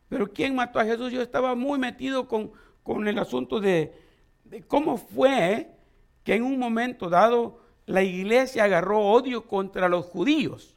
Pero 0.08 0.32
¿quién 0.32 0.56
mató 0.56 0.80
a 0.80 0.86
Jesús? 0.86 1.12
Yo 1.12 1.22
estaba 1.22 1.56
muy 1.56 1.78
metido 1.78 2.30
con, 2.30 2.54
con 2.84 3.06
el 3.08 3.20
asunto 3.20 3.60
de 3.60 3.94
cómo 4.68 4.98
fue 4.98 5.76
que 6.24 6.36
en 6.36 6.44
un 6.44 6.58
momento 6.58 7.10
dado 7.10 7.62
la 7.92 8.04
iglesia 8.04 8.64
agarró 8.64 9.00
odio 9.00 9.46
contra 9.46 9.90
los 9.90 10.06
judíos, 10.06 10.76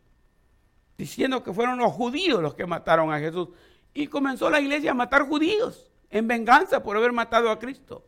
diciendo 0.98 1.42
que 1.42 1.52
fueron 1.52 1.78
los 1.78 1.92
judíos 1.92 2.42
los 2.42 2.54
que 2.54 2.66
mataron 2.66 3.12
a 3.12 3.18
Jesús. 3.18 3.48
Y 3.92 4.08
comenzó 4.08 4.50
la 4.50 4.60
iglesia 4.60 4.90
a 4.90 4.94
matar 4.94 5.22
judíos 5.28 5.90
en 6.10 6.26
venganza 6.26 6.82
por 6.82 6.96
haber 6.96 7.12
matado 7.12 7.50
a 7.50 7.58
Cristo. 7.58 8.04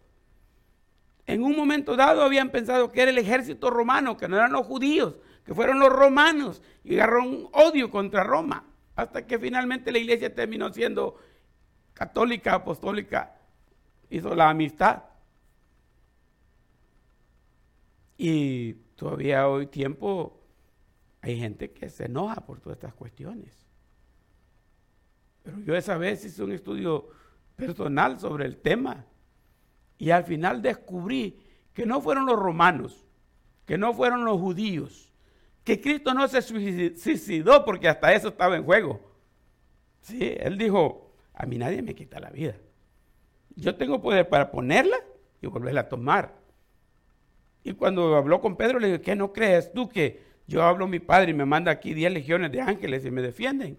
En 1.26 1.42
un 1.42 1.56
momento 1.56 1.96
dado 1.96 2.22
habían 2.22 2.50
pensado 2.50 2.90
que 2.90 3.02
era 3.02 3.10
el 3.10 3.18
ejército 3.18 3.70
romano, 3.70 4.16
que 4.16 4.28
no 4.28 4.36
eran 4.36 4.52
los 4.52 4.66
judíos, 4.66 5.14
que 5.44 5.54
fueron 5.54 5.78
los 5.78 5.90
romanos 5.90 6.62
y 6.84 6.94
agarraron 6.94 7.48
odio 7.52 7.90
contra 7.90 8.24
Roma, 8.24 8.64
hasta 8.94 9.26
que 9.26 9.38
finalmente 9.38 9.92
la 9.92 9.98
iglesia 9.98 10.34
terminó 10.34 10.72
siendo 10.72 11.16
católica, 11.94 12.54
apostólica, 12.54 13.36
hizo 14.10 14.34
la 14.34 14.50
amistad. 14.50 15.02
Y 18.16 18.74
todavía 18.94 19.48
hoy 19.48 19.66
tiempo 19.66 20.40
hay 21.20 21.38
gente 21.38 21.72
que 21.72 21.90
se 21.90 22.06
enoja 22.06 22.36
por 22.46 22.60
todas 22.60 22.76
estas 22.76 22.94
cuestiones. 22.94 23.66
Pero 25.42 25.60
yo 25.60 25.76
esa 25.76 25.96
vez 25.96 26.24
hice 26.24 26.42
un 26.42 26.52
estudio 26.52 27.08
personal 27.56 28.18
sobre 28.18 28.46
el 28.46 28.56
tema 28.58 29.04
y 29.98 30.10
al 30.10 30.24
final 30.24 30.62
descubrí 30.62 31.40
que 31.72 31.86
no 31.86 32.00
fueron 32.00 32.26
los 32.26 32.38
romanos, 32.38 33.06
que 33.64 33.78
no 33.78 33.92
fueron 33.94 34.24
los 34.24 34.40
judíos, 34.40 35.12
que 35.64 35.80
Cristo 35.80 36.14
no 36.14 36.28
se 36.28 36.42
suicidó 36.42 37.64
porque 37.64 37.88
hasta 37.88 38.12
eso 38.12 38.28
estaba 38.28 38.56
en 38.56 38.64
juego. 38.64 39.00
Sí, 40.00 40.34
él 40.38 40.56
dijo, 40.56 41.12
a 41.34 41.44
mí 41.46 41.58
nadie 41.58 41.82
me 41.82 41.94
quita 41.94 42.20
la 42.20 42.30
vida. 42.30 42.54
Yo 43.56 43.74
tengo 43.74 44.00
poder 44.00 44.28
para 44.28 44.50
ponerla 44.50 44.96
y 45.40 45.46
volverla 45.46 45.82
a 45.82 45.88
tomar. 45.88 46.34
Y 47.66 47.72
cuando 47.72 48.14
habló 48.14 48.40
con 48.40 48.54
Pedro, 48.54 48.78
le 48.78 48.86
dije, 48.86 49.00
¿qué 49.00 49.16
no 49.16 49.32
crees 49.32 49.72
tú 49.72 49.88
que 49.88 50.22
yo 50.46 50.62
hablo 50.62 50.84
a 50.84 50.88
mi 50.88 51.00
padre 51.00 51.32
y 51.32 51.34
me 51.34 51.44
manda 51.44 51.72
aquí 51.72 51.94
10 51.94 52.12
legiones 52.12 52.52
de 52.52 52.60
ángeles 52.60 53.04
y 53.04 53.10
me 53.10 53.20
defienden? 53.20 53.76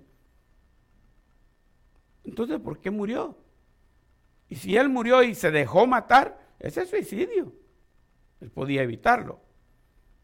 Entonces, 2.25 2.59
¿por 2.59 2.81
qué 2.81 2.91
murió? 2.91 3.38
Y 4.49 4.55
si 4.55 4.75
él 4.75 4.89
murió 4.89 5.23
y 5.23 5.33
se 5.33 5.51
dejó 5.51 5.88
matar, 5.88 6.38
ese 6.59 6.81
es 6.81 6.89
suicidio. 6.89 7.53
Él 8.41 8.51
podía 8.51 8.83
evitarlo. 8.83 9.39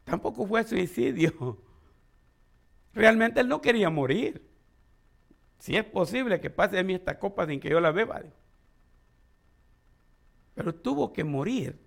Tampoco 0.03 0.45
fue 0.45 0.65
suicidio. 0.65 1.57
Realmente 2.93 3.39
él 3.39 3.47
no 3.47 3.61
quería 3.61 3.89
morir. 3.89 4.45
Si 5.59 5.77
es 5.77 5.85
posible 5.85 6.41
que 6.41 6.49
pase 6.49 6.75
de 6.75 6.83
mí 6.83 6.95
esta 6.95 7.17
copa 7.17 7.47
sin 7.47 7.61
que 7.61 7.69
yo 7.69 7.79
la 7.79 7.91
beba. 7.91 8.23
Pero 10.53 10.75
tuvo 10.75 11.13
que 11.13 11.23
morir 11.23 11.82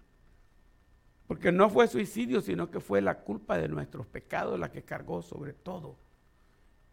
porque 1.26 1.50
no 1.50 1.68
fue 1.70 1.88
suicidio, 1.88 2.40
sino 2.40 2.70
que 2.70 2.80
fue 2.80 3.00
la 3.00 3.20
culpa 3.20 3.58
de 3.58 3.68
nuestros 3.68 4.06
pecados 4.06 4.58
la 4.58 4.70
que 4.70 4.82
cargó 4.82 5.22
sobre 5.22 5.52
todo. 5.52 5.96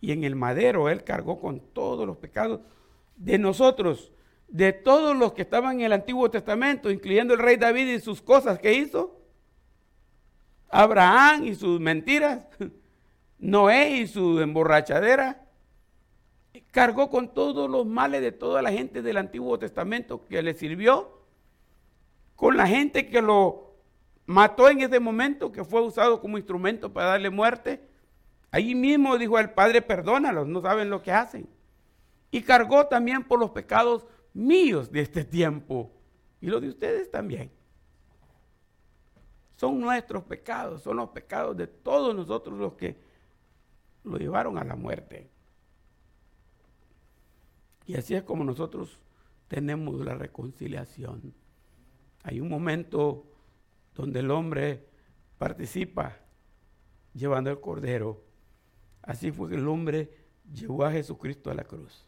Y 0.01 0.11
en 0.11 0.23
el 0.23 0.35
madero 0.35 0.89
Él 0.89 1.03
cargó 1.03 1.39
con 1.39 1.59
todos 1.59 2.07
los 2.07 2.17
pecados 2.17 2.61
de 3.15 3.37
nosotros, 3.37 4.11
de 4.47 4.73
todos 4.73 5.15
los 5.15 5.33
que 5.33 5.43
estaban 5.43 5.79
en 5.79 5.85
el 5.85 5.93
Antiguo 5.93 6.29
Testamento, 6.31 6.89
incluyendo 6.91 7.33
el 7.33 7.39
rey 7.39 7.57
David 7.57 7.87
y 7.87 7.99
sus 7.99 8.21
cosas 8.21 8.59
que 8.59 8.73
hizo. 8.73 9.19
Abraham 10.69 11.45
y 11.45 11.55
sus 11.55 11.79
mentiras. 11.79 12.41
Noé 13.37 13.97
y 13.97 14.07
su 14.07 14.39
emborrachadera. 14.39 15.45
Cargó 16.71 17.09
con 17.09 17.33
todos 17.33 17.69
los 17.69 17.85
males 17.85 18.21
de 18.21 18.31
toda 18.31 18.63
la 18.63 18.71
gente 18.71 19.03
del 19.03 19.17
Antiguo 19.17 19.59
Testamento 19.59 20.25
que 20.25 20.41
le 20.41 20.55
sirvió. 20.55 21.21
Con 22.35 22.57
la 22.57 22.67
gente 22.67 23.07
que 23.07 23.21
lo 23.21 23.72
mató 24.25 24.69
en 24.69 24.81
ese 24.81 24.99
momento 24.99 25.51
que 25.51 25.63
fue 25.63 25.81
usado 25.81 26.21
como 26.21 26.37
instrumento 26.37 26.91
para 26.91 27.07
darle 27.09 27.29
muerte. 27.29 27.87
Allí 28.51 28.75
mismo 28.75 29.17
dijo 29.17 29.39
el 29.39 29.51
Padre, 29.51 29.81
perdónalos, 29.81 30.47
no 30.47 30.61
saben 30.61 30.89
lo 30.89 31.01
que 31.01 31.11
hacen. 31.11 31.49
Y 32.31 32.41
cargó 32.41 32.87
también 32.87 33.23
por 33.23 33.39
los 33.39 33.51
pecados 33.51 34.05
míos 34.33 34.91
de 34.91 35.01
este 35.01 35.23
tiempo 35.23 35.91
y 36.41 36.47
los 36.47 36.61
de 36.61 36.69
ustedes 36.69 37.11
también. 37.11 37.51
Son 39.55 39.79
nuestros 39.79 40.23
pecados, 40.23 40.81
son 40.81 40.97
los 40.97 41.09
pecados 41.09 41.55
de 41.55 41.67
todos 41.67 42.15
nosotros 42.15 42.57
los 42.57 42.73
que 42.73 42.97
lo 44.03 44.17
llevaron 44.17 44.57
a 44.57 44.63
la 44.63 44.75
muerte. 44.75 45.29
Y 47.85 47.95
así 47.95 48.15
es 48.15 48.23
como 48.23 48.43
nosotros 48.43 48.99
tenemos 49.47 50.03
la 50.03 50.15
reconciliación. 50.15 51.33
Hay 52.23 52.39
un 52.39 52.49
momento 52.49 53.32
donde 53.95 54.19
el 54.19 54.31
hombre 54.31 54.87
participa 55.37 56.17
llevando 57.13 57.49
el 57.49 57.59
cordero. 57.59 58.23
Así 59.01 59.31
fue 59.31 59.49
que 59.49 59.55
el 59.55 59.67
hombre 59.67 60.09
llevó 60.51 60.85
a 60.85 60.91
Jesucristo 60.91 61.51
a 61.51 61.53
la 61.53 61.63
cruz. 61.63 62.07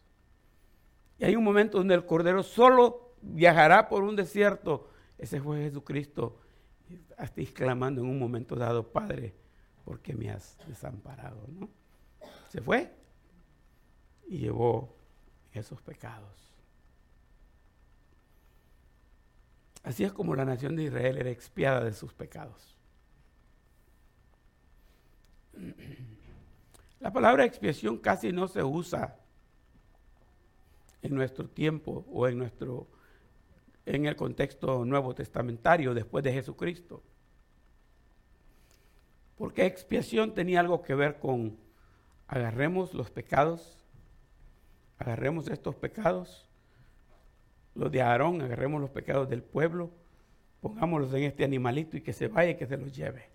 Y 1.17 1.25
hay 1.25 1.35
un 1.35 1.43
momento 1.43 1.77
donde 1.77 1.95
el 1.95 2.05
cordero 2.05 2.43
solo 2.43 3.15
viajará 3.21 3.87
por 3.87 4.03
un 4.03 4.15
desierto. 4.15 4.89
Ese 5.17 5.41
fue 5.41 5.61
Jesucristo, 5.61 6.39
hasta 7.17 7.41
exclamando 7.41 8.01
en 8.01 8.07
un 8.07 8.19
momento 8.19 8.55
dado, 8.55 8.91
Padre, 8.91 9.33
¿por 9.83 10.01
qué 10.01 10.13
me 10.13 10.29
has 10.29 10.57
desamparado? 10.67 11.45
¿No? 11.47 11.69
Se 12.49 12.61
fue 12.61 12.93
y 14.27 14.39
llevó 14.39 14.95
esos 15.51 15.81
pecados. 15.81 16.54
Así 19.85 20.03
es 20.03 20.11
como 20.11 20.35
la 20.35 20.45
nación 20.45 20.75
de 20.75 20.85
Israel 20.85 21.19
era 21.19 21.29
expiada 21.29 21.83
de 21.83 21.93
sus 21.93 22.11
pecados. 22.11 22.75
La 26.99 27.13
palabra 27.13 27.45
expiación 27.45 27.99
casi 27.99 28.31
no 28.31 28.47
se 28.47 28.63
usa 28.63 29.15
en 31.03 31.13
nuestro 31.13 31.47
tiempo 31.47 32.03
o 32.11 32.27
en 32.27 32.39
nuestro 32.39 32.87
en 33.85 34.07
el 34.07 34.15
contexto 34.15 34.83
nuevo 34.85 35.13
testamentario 35.13 35.93
después 35.93 36.23
de 36.23 36.33
Jesucristo. 36.33 37.03
Porque 39.37 39.67
expiación 39.67 40.33
tenía 40.33 40.61
algo 40.61 40.81
que 40.81 40.95
ver 40.95 41.19
con 41.19 41.59
agarremos 42.27 42.95
los 42.95 43.11
pecados, 43.11 43.85
agarremos 44.97 45.47
estos 45.47 45.75
pecados 45.75 46.44
los 47.75 47.91
de 47.91 48.01
Aarón, 48.01 48.41
agarremos 48.41 48.81
los 48.81 48.89
pecados 48.89 49.29
del 49.29 49.43
pueblo, 49.43 49.91
pongámoslos 50.61 51.13
en 51.13 51.23
este 51.23 51.43
animalito 51.43 51.97
y 51.97 52.01
que 52.01 52.13
se 52.13 52.27
vaya 52.27 52.51
y 52.51 52.55
que 52.55 52.65
se 52.65 52.77
los 52.77 52.95
lleve. 52.95 53.29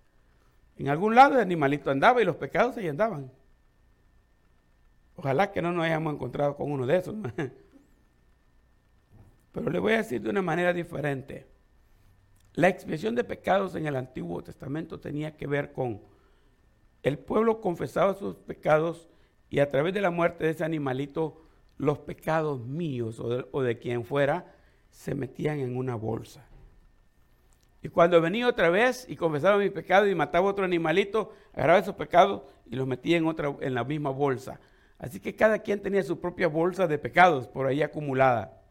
En 0.77 0.89
algún 0.89 1.15
lado 1.15 1.35
el 1.35 1.41
animalito 1.41 1.91
andaba 1.91 2.21
y 2.21 2.25
los 2.25 2.35
pecados 2.35 2.75
ahí 2.77 2.87
andaban. 2.87 3.31
Ojalá 5.15 5.51
que 5.51 5.61
no 5.61 5.71
nos 5.71 5.85
hayamos 5.85 6.13
encontrado 6.13 6.55
con 6.55 6.71
uno 6.71 6.87
de 6.87 6.97
esos. 6.97 7.15
Pero 9.51 9.69
le 9.69 9.79
voy 9.79 9.93
a 9.93 9.97
decir 9.97 10.21
de 10.21 10.29
una 10.29 10.41
manera 10.41 10.73
diferente. 10.73 11.45
La 12.53 12.67
expiación 12.67 13.15
de 13.15 13.23
pecados 13.23 13.75
en 13.75 13.85
el 13.85 13.95
Antiguo 13.95 14.43
Testamento 14.43 14.99
tenía 14.99 15.37
que 15.37 15.47
ver 15.47 15.71
con 15.71 16.01
el 17.03 17.17
pueblo 17.17 17.61
confesaba 17.61 18.13
sus 18.13 18.35
pecados 18.35 19.07
y 19.49 19.59
a 19.59 19.69
través 19.69 19.93
de 19.93 20.01
la 20.01 20.11
muerte 20.11 20.45
de 20.45 20.51
ese 20.51 20.63
animalito 20.63 21.41
los 21.81 21.97
pecados 21.97 22.63
míos 22.63 23.19
o 23.19 23.63
de, 23.63 23.79
quien 23.79 24.05
fuera 24.05 24.53
se 24.91 25.15
metían 25.15 25.59
en 25.59 25.75
una 25.75 25.95
bolsa. 25.95 26.45
Y 27.81 27.89
cuando 27.89 28.21
venía 28.21 28.47
otra 28.47 28.69
vez 28.69 29.07
y 29.09 29.15
confesaba 29.15 29.57
mis 29.57 29.71
pecados 29.71 30.07
y 30.07 30.13
mataba 30.13 30.47
otro 30.47 30.63
animalito, 30.63 31.33
agarraba 31.53 31.79
esos 31.79 31.95
pecados 31.95 32.43
y 32.67 32.75
los 32.75 32.85
metía 32.85 33.17
en, 33.17 33.25
otra, 33.25 33.55
en 33.61 33.73
la 33.73 33.83
misma 33.83 34.11
bolsa. 34.11 34.59
Así 34.99 35.19
que 35.19 35.35
cada 35.35 35.57
quien 35.57 35.81
tenía 35.81 36.03
su 36.03 36.19
propia 36.19 36.47
bolsa 36.47 36.85
de 36.85 36.99
pecados 36.99 37.47
por 37.47 37.65
ahí 37.65 37.81
acumulada. 37.81 38.61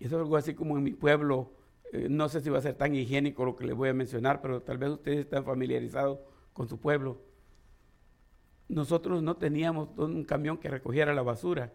Y 0.00 0.06
eso 0.06 0.16
es 0.16 0.22
algo 0.22 0.36
así 0.36 0.54
como 0.54 0.76
en 0.76 0.82
mi 0.82 0.92
pueblo. 0.92 1.52
Eh, 1.92 2.08
no 2.10 2.28
sé 2.28 2.40
si 2.40 2.50
va 2.50 2.58
a 2.58 2.62
ser 2.62 2.74
tan 2.74 2.96
higiénico 2.96 3.44
lo 3.44 3.54
que 3.54 3.64
les 3.64 3.76
voy 3.76 3.90
a 3.90 3.94
mencionar, 3.94 4.42
pero 4.42 4.60
tal 4.60 4.78
vez 4.78 4.90
ustedes 4.90 5.20
están 5.20 5.44
familiarizados 5.44 6.18
con 6.52 6.68
su 6.68 6.80
pueblo 6.80 7.29
nosotros 8.70 9.22
no 9.22 9.36
teníamos 9.36 9.88
un 9.98 10.24
camión 10.24 10.56
que 10.56 10.68
recogiera 10.68 11.12
la 11.12 11.22
basura 11.22 11.72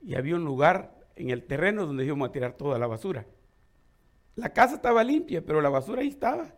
y 0.00 0.14
había 0.14 0.36
un 0.36 0.44
lugar 0.44 0.96
en 1.16 1.30
el 1.30 1.44
terreno 1.44 1.86
donde 1.86 2.04
íbamos 2.04 2.28
a 2.28 2.32
tirar 2.32 2.52
toda 2.52 2.78
la 2.78 2.86
basura. 2.86 3.26
La 4.36 4.50
casa 4.50 4.76
estaba 4.76 5.02
limpia, 5.02 5.44
pero 5.44 5.60
la 5.60 5.68
basura 5.68 6.02
ahí 6.02 6.08
estaba. 6.08 6.54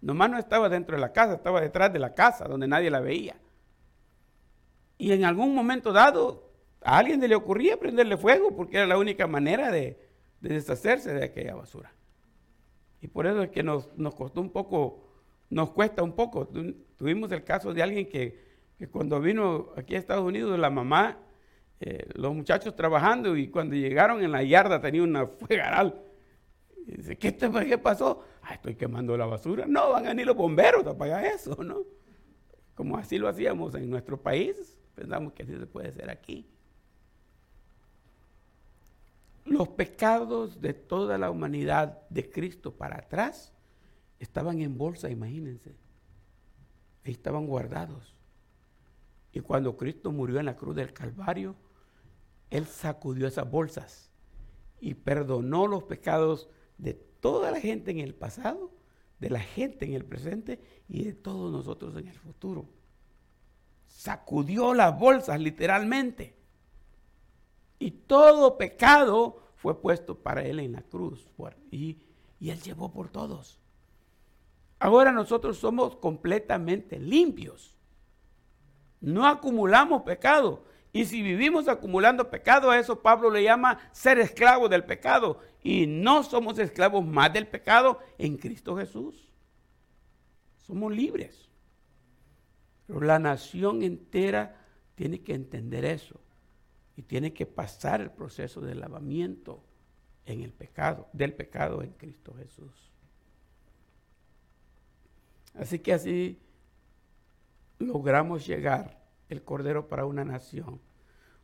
Nomás 0.00 0.30
no 0.30 0.38
estaba 0.38 0.68
dentro 0.68 0.94
de 0.94 1.00
la 1.00 1.12
casa, 1.12 1.34
estaba 1.34 1.60
detrás 1.60 1.92
de 1.92 1.98
la 1.98 2.14
casa, 2.14 2.46
donde 2.46 2.68
nadie 2.68 2.90
la 2.90 3.00
veía. 3.00 3.36
Y 4.98 5.10
en 5.12 5.24
algún 5.24 5.52
momento 5.52 5.92
dado, 5.92 6.52
a 6.80 6.98
alguien 6.98 7.20
le 7.20 7.34
ocurría 7.34 7.78
prenderle 7.78 8.16
fuego, 8.16 8.54
porque 8.54 8.76
era 8.76 8.86
la 8.86 8.98
única 8.98 9.26
manera 9.26 9.72
de, 9.72 10.00
deshacerse 10.40 11.12
de 11.12 11.24
aquella 11.24 11.56
basura. 11.56 11.92
Y 13.00 13.08
por 13.08 13.26
eso 13.26 13.42
es 13.42 13.50
que 13.50 13.64
nos, 13.64 13.88
costó 14.14 14.40
un 14.40 14.50
poco, 14.50 15.08
nos 15.50 15.70
cuesta 15.70 16.04
un 16.04 16.12
poco. 16.12 16.48
tuvimos 16.96 17.32
el 17.32 17.42
caso 17.42 17.74
de 17.74 17.82
alguien 17.82 18.08
que, 18.08 18.45
cuando 18.90 19.20
vino 19.20 19.70
aquí 19.76 19.94
a 19.94 19.98
Estados 19.98 20.24
Unidos, 20.24 20.58
la 20.58 20.68
mamá, 20.68 21.18
eh, 21.80 22.08
los 22.14 22.34
muchachos 22.34 22.76
trabajando 22.76 23.36
y 23.36 23.48
cuando 23.48 23.74
llegaron 23.74 24.22
en 24.22 24.32
la 24.32 24.42
yarda 24.42 24.80
tenía 24.80 25.02
una 25.02 25.26
fuegaral. 25.26 26.02
Y 26.86 26.96
dice, 26.98 27.16
¿qué, 27.16 27.32
te, 27.32 27.50
¿qué 27.50 27.78
pasó? 27.78 28.22
Ah, 28.42 28.54
estoy 28.54 28.74
quemando 28.76 29.16
la 29.16 29.26
basura. 29.26 29.64
No, 29.66 29.90
van 29.90 30.06
a 30.06 30.08
venir 30.10 30.26
los 30.26 30.36
bomberos 30.36 30.86
a 30.86 30.90
apagar 30.90 31.24
eso, 31.24 31.62
¿no? 31.62 31.78
Como 32.74 32.96
así 32.96 33.18
lo 33.18 33.28
hacíamos 33.28 33.74
en 33.74 33.88
nuestro 33.88 34.20
país, 34.20 34.78
pensamos 34.94 35.32
que 35.32 35.42
así 35.42 35.56
se 35.56 35.66
puede 35.66 35.88
hacer 35.88 36.10
aquí. 36.10 36.46
Los 39.46 39.68
pecados 39.68 40.60
de 40.60 40.74
toda 40.74 41.18
la 41.18 41.30
humanidad 41.30 42.02
de 42.10 42.28
Cristo 42.28 42.74
para 42.76 42.98
atrás 42.98 43.52
estaban 44.18 44.60
en 44.60 44.76
bolsa, 44.76 45.08
imagínense. 45.08 45.74
Ahí 47.04 47.12
estaban 47.12 47.46
guardados. 47.46 48.15
Y 49.36 49.40
cuando 49.40 49.76
Cristo 49.76 50.12
murió 50.12 50.40
en 50.40 50.46
la 50.46 50.56
cruz 50.56 50.74
del 50.74 50.94
Calvario, 50.94 51.56
Él 52.48 52.64
sacudió 52.64 53.28
esas 53.28 53.50
bolsas 53.50 54.10
y 54.80 54.94
perdonó 54.94 55.66
los 55.66 55.82
pecados 55.82 56.48
de 56.78 56.94
toda 56.94 57.50
la 57.50 57.60
gente 57.60 57.90
en 57.90 57.98
el 57.98 58.14
pasado, 58.14 58.70
de 59.20 59.28
la 59.28 59.40
gente 59.40 59.84
en 59.84 59.92
el 59.92 60.06
presente 60.06 60.58
y 60.88 61.04
de 61.04 61.12
todos 61.12 61.52
nosotros 61.52 61.94
en 61.98 62.08
el 62.08 62.18
futuro. 62.18 62.66
Sacudió 63.88 64.72
las 64.72 64.98
bolsas 64.98 65.38
literalmente. 65.38 66.34
Y 67.78 67.90
todo 67.90 68.56
pecado 68.56 69.42
fue 69.56 69.82
puesto 69.82 70.18
para 70.18 70.46
él 70.46 70.60
en 70.60 70.72
la 70.72 70.82
cruz. 70.82 71.28
Y, 71.70 71.98
y 72.40 72.48
él 72.48 72.62
llevó 72.62 72.90
por 72.90 73.10
todos. 73.10 73.60
Ahora 74.78 75.12
nosotros 75.12 75.58
somos 75.58 75.94
completamente 75.96 76.98
limpios. 76.98 77.75
No 79.00 79.26
acumulamos 79.26 80.02
pecado. 80.02 80.64
Y 80.92 81.04
si 81.04 81.22
vivimos 81.22 81.68
acumulando 81.68 82.30
pecado, 82.30 82.70
a 82.70 82.78
eso 82.78 83.02
Pablo 83.02 83.30
le 83.30 83.42
llama 83.42 83.78
ser 83.92 84.18
esclavo 84.18 84.68
del 84.68 84.84
pecado. 84.84 85.40
Y 85.62 85.86
no 85.86 86.22
somos 86.22 86.58
esclavos 86.58 87.04
más 87.04 87.32
del 87.32 87.46
pecado 87.46 87.98
en 88.18 88.36
Cristo 88.36 88.76
Jesús. 88.76 89.30
Somos 90.56 90.92
libres. 90.92 91.50
Pero 92.86 93.00
la 93.00 93.18
nación 93.18 93.82
entera 93.82 94.64
tiene 94.94 95.20
que 95.20 95.34
entender 95.34 95.84
eso 95.84 96.20
y 96.96 97.02
tiene 97.02 97.32
que 97.34 97.46
pasar 97.46 98.00
el 98.00 98.10
proceso 98.10 98.60
de 98.60 98.74
lavamiento 98.74 99.62
en 100.24 100.40
el 100.40 100.52
pecado, 100.52 101.08
del 101.12 101.34
pecado 101.34 101.82
en 101.82 101.92
Cristo 101.92 102.34
Jesús. 102.34 102.90
Así 105.54 105.78
que 105.78 105.92
así 105.92 106.40
logramos 107.78 108.46
llegar 108.46 109.02
el 109.28 109.42
cordero 109.42 109.88
para 109.88 110.06
una 110.06 110.24
nación. 110.24 110.80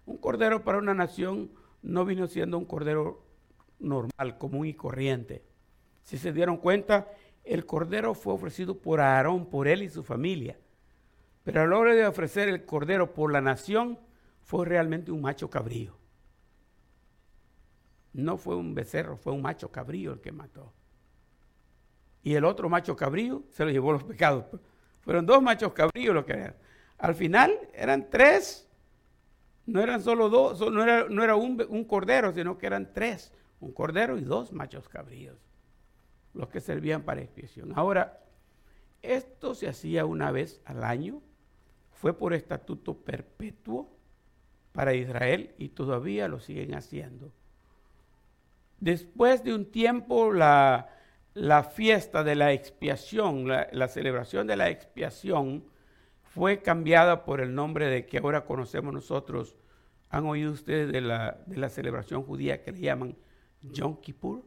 Un 0.07 0.16
cordero 0.16 0.64
para 0.64 0.78
una 0.78 0.95
nación 0.95 1.53
no 1.83 2.05
vino 2.05 2.26
siendo 2.26 2.59
un 2.59 2.64
cordero 2.64 3.24
normal, 3.78 4.39
común 4.39 4.66
y 4.66 4.74
corriente. 4.74 5.45
Si 6.03 6.18
se 6.18 6.33
dieron 6.33 6.57
cuenta, 6.57 7.09
el 7.45 7.66
cordero 7.66 8.14
fue 8.14 8.33
ofrecido 8.33 8.78
por 8.78 9.01
Aarón, 9.01 9.47
por 9.47 9.68
él 9.68 9.83
y 9.83 9.89
su 9.89 10.03
familia. 10.03 10.59
Pero 11.45 11.62
a 11.62 11.66
la 11.66 11.76
hora 11.76 11.95
de 11.95 12.07
ofrecer 12.07 12.49
el 12.49 12.64
cordero 12.64 13.12
por 13.12 13.33
la 13.33 13.41
nación, 13.41 13.99
fue 14.43 14.66
realmente 14.66 15.11
un 15.11 15.22
macho 15.22 15.51
cabrío. 15.51 15.97
No 18.12 18.37
fue 18.37 18.57
un 18.57 18.74
becerro, 18.74 19.16
fue 19.16 19.33
un 19.33 19.43
macho 19.43 19.70
cabrío 19.70 20.12
el 20.12 20.20
que 20.20 20.33
mató. 20.33 20.72
Y 22.22 22.35
el 22.35 22.45
otro 22.45 22.68
macho 22.68 22.95
cabrío 22.95 23.43
se 23.51 23.64
lo 23.64 23.70
llevó 23.70 23.93
los 23.93 24.05
pecados. 24.05 24.45
Fueron 25.03 25.26
dos 25.26 25.42
machos 25.42 25.72
cabríos 25.72 26.14
los 26.14 26.24
que 26.24 26.32
eran. 26.32 26.55
Al 26.98 27.14
final 27.14 27.59
eran 27.74 28.09
tres. 28.09 28.68
No 29.66 29.80
eran 29.80 30.03
solo 30.03 30.28
dos, 30.28 30.61
no 30.72 30.82
era, 30.82 31.09
no 31.09 31.22
era 31.22 31.36
un, 31.36 31.64
un, 31.68 31.84
cordero, 31.84 32.32
sino 32.32 32.59
que 32.59 32.66
eran 32.66 32.92
tres. 32.92 33.32
Un 33.61 33.72
cordero 33.72 34.18
y 34.18 34.22
dos 34.22 34.53
machos 34.53 34.88
cabríos. 34.88 35.36
Los 36.34 36.48
que 36.48 36.61
servían 36.61 37.03
para 37.03 37.20
expiación. 37.20 37.72
Ahora, 37.76 38.20
esto 39.03 39.55
se 39.55 39.68
hacía 39.68 40.05
una 40.05 40.30
vez 40.30 40.61
al 40.64 40.82
año. 40.82 41.20
Fue 41.92 42.16
por 42.16 42.34
estatuto 42.34 42.96
perpetuo 42.96 43.88
para 44.72 44.94
Israel 44.94 45.55
y 45.59 45.68
todavía 45.68 46.28
lo 46.28 46.40
siguen 46.40 46.74
haciendo. 46.74 47.30
Después 48.80 49.44
de 49.44 49.55
un 49.55 49.66
tiempo, 49.66 50.32
la, 50.32 50.88
fiesta 51.64 52.24
de 52.24 52.35
la 52.35 52.53
expiación, 52.53 53.49
la, 53.49 53.89
celebración 53.89 54.47
de 54.47 54.57
la 54.57 54.70
expiación, 54.70 55.64
fue 56.22 56.62
cambiada 56.62 57.24
por 57.24 57.41
el 57.41 57.55
nombre 57.55 57.87
de 57.87 58.07
que 58.07 58.18
ahora 58.18 58.45
conocemos 58.45 58.93
nosotros. 58.93 59.57
¿Han 60.09 60.26
oído 60.26 60.53
ustedes 60.53 60.93
de 60.93 61.01
la, 61.01 61.39
de 61.47 61.57
la 61.57 61.68
celebración 61.68 62.22
judía 62.22 62.62
que 62.62 62.72
le 62.72 62.80
llaman 62.80 63.16
Yom 63.62 64.01
Kippur? 64.01 64.45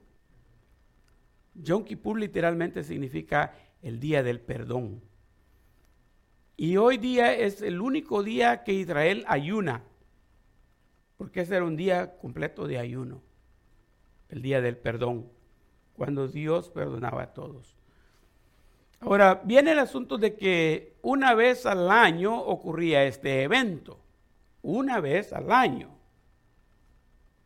Yom 1.55 1.83
Kippur 1.83 2.19
literalmente 2.19 2.83
significa 2.83 3.53
el 3.81 3.99
día 3.99 4.23
del 4.23 4.39
perdón. 4.39 5.01
Y 6.57 6.77
hoy 6.77 6.97
día 6.97 7.33
es 7.33 7.61
el 7.61 7.81
único 7.81 8.23
día 8.23 8.63
que 8.63 8.73
Israel 8.73 9.25
ayuna 9.27 9.83
porque 11.17 11.41
ese 11.41 11.55
era 11.55 11.65
un 11.65 11.75
día 11.75 12.17
completo 12.17 12.67
de 12.67 12.77
ayuno, 12.77 13.21
el 14.29 14.41
día 14.41 14.61
del 14.61 14.77
perdón, 14.77 15.31
cuando 15.95 16.27
Dios 16.27 16.69
perdonaba 16.69 17.23
a 17.23 17.33
todos. 17.33 17.75
Ahora, 18.99 19.41
viene 19.43 19.71
el 19.71 19.79
asunto 19.79 20.17
de 20.17 20.35
que 20.35 20.97
una 21.01 21.33
vez 21.33 21.65
al 21.65 21.91
año 21.91 22.37
ocurría 22.39 23.03
este 23.03 23.43
evento, 23.43 23.99
una 24.61 24.99
vez 24.99 25.31
al 25.33 25.51
año. 25.51 25.89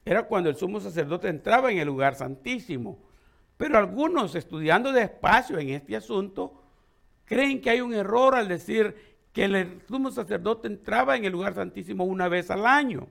Era 0.05 0.23
cuando 0.23 0.49
el 0.49 0.55
sumo 0.55 0.79
sacerdote 0.79 1.27
entraba 1.27 1.71
en 1.71 1.79
el 1.79 1.87
lugar 1.87 2.15
santísimo. 2.15 2.99
Pero 3.57 3.77
algunos, 3.77 4.35
estudiando 4.35 4.91
despacio 4.93 5.59
en 5.59 5.69
este 5.69 5.95
asunto, 5.95 6.63
creen 7.25 7.61
que 7.61 7.69
hay 7.69 7.81
un 7.81 7.93
error 7.93 8.35
al 8.35 8.47
decir 8.47 8.95
que 9.33 9.45
el 9.45 9.81
sumo 9.87 10.11
sacerdote 10.11 10.67
entraba 10.67 11.17
en 11.17 11.25
el 11.25 11.33
lugar 11.33 11.53
santísimo 11.53 12.05
una 12.05 12.29
vez 12.29 12.49
al 12.49 12.65
año. 12.65 13.07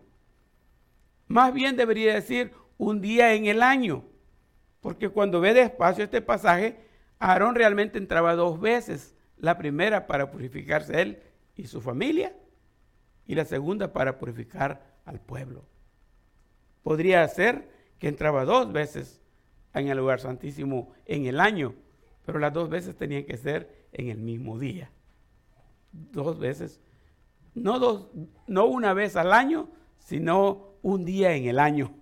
Más 1.26 1.52
bien 1.52 1.76
debería 1.76 2.14
decir 2.14 2.52
un 2.78 3.00
día 3.00 3.34
en 3.34 3.46
el 3.46 3.62
año, 3.62 4.04
porque 4.80 5.08
cuando 5.08 5.40
ve 5.40 5.54
despacio 5.54 6.04
este 6.04 6.22
pasaje, 6.22 6.76
Aarón 7.18 7.54
realmente 7.54 7.98
entraba 7.98 8.34
dos 8.34 8.60
veces. 8.60 9.14
La 9.36 9.58
primera 9.58 10.06
para 10.06 10.30
purificarse 10.30 11.00
él 11.00 11.22
y 11.56 11.66
su 11.66 11.80
familia, 11.80 12.32
y 13.26 13.34
la 13.34 13.44
segunda 13.44 13.92
para 13.92 14.18
purificar 14.18 14.98
al 15.04 15.20
pueblo. 15.20 15.64
Podría 16.82 17.26
ser 17.28 17.68
que 17.98 18.08
entraba 18.08 18.44
dos 18.44 18.72
veces 18.72 19.20
en 19.74 19.88
el 19.88 19.98
lugar 19.98 20.20
santísimo 20.20 20.92
en 21.06 21.26
el 21.26 21.40
año, 21.40 21.74
pero 22.24 22.38
las 22.38 22.52
dos 22.52 22.68
veces 22.68 22.96
tenían 22.96 23.24
que 23.24 23.36
ser 23.36 23.86
en 23.92 24.08
el 24.08 24.18
mismo 24.18 24.58
día. 24.58 24.90
Dos 25.92 26.38
veces, 26.38 26.80
no, 27.54 27.78
dos, 27.78 28.08
no 28.46 28.66
una 28.66 28.94
vez 28.94 29.16
al 29.16 29.32
año, 29.32 29.68
sino 29.98 30.74
un 30.82 31.04
día 31.04 31.34
en 31.34 31.46
el 31.46 31.58
año 31.58 31.92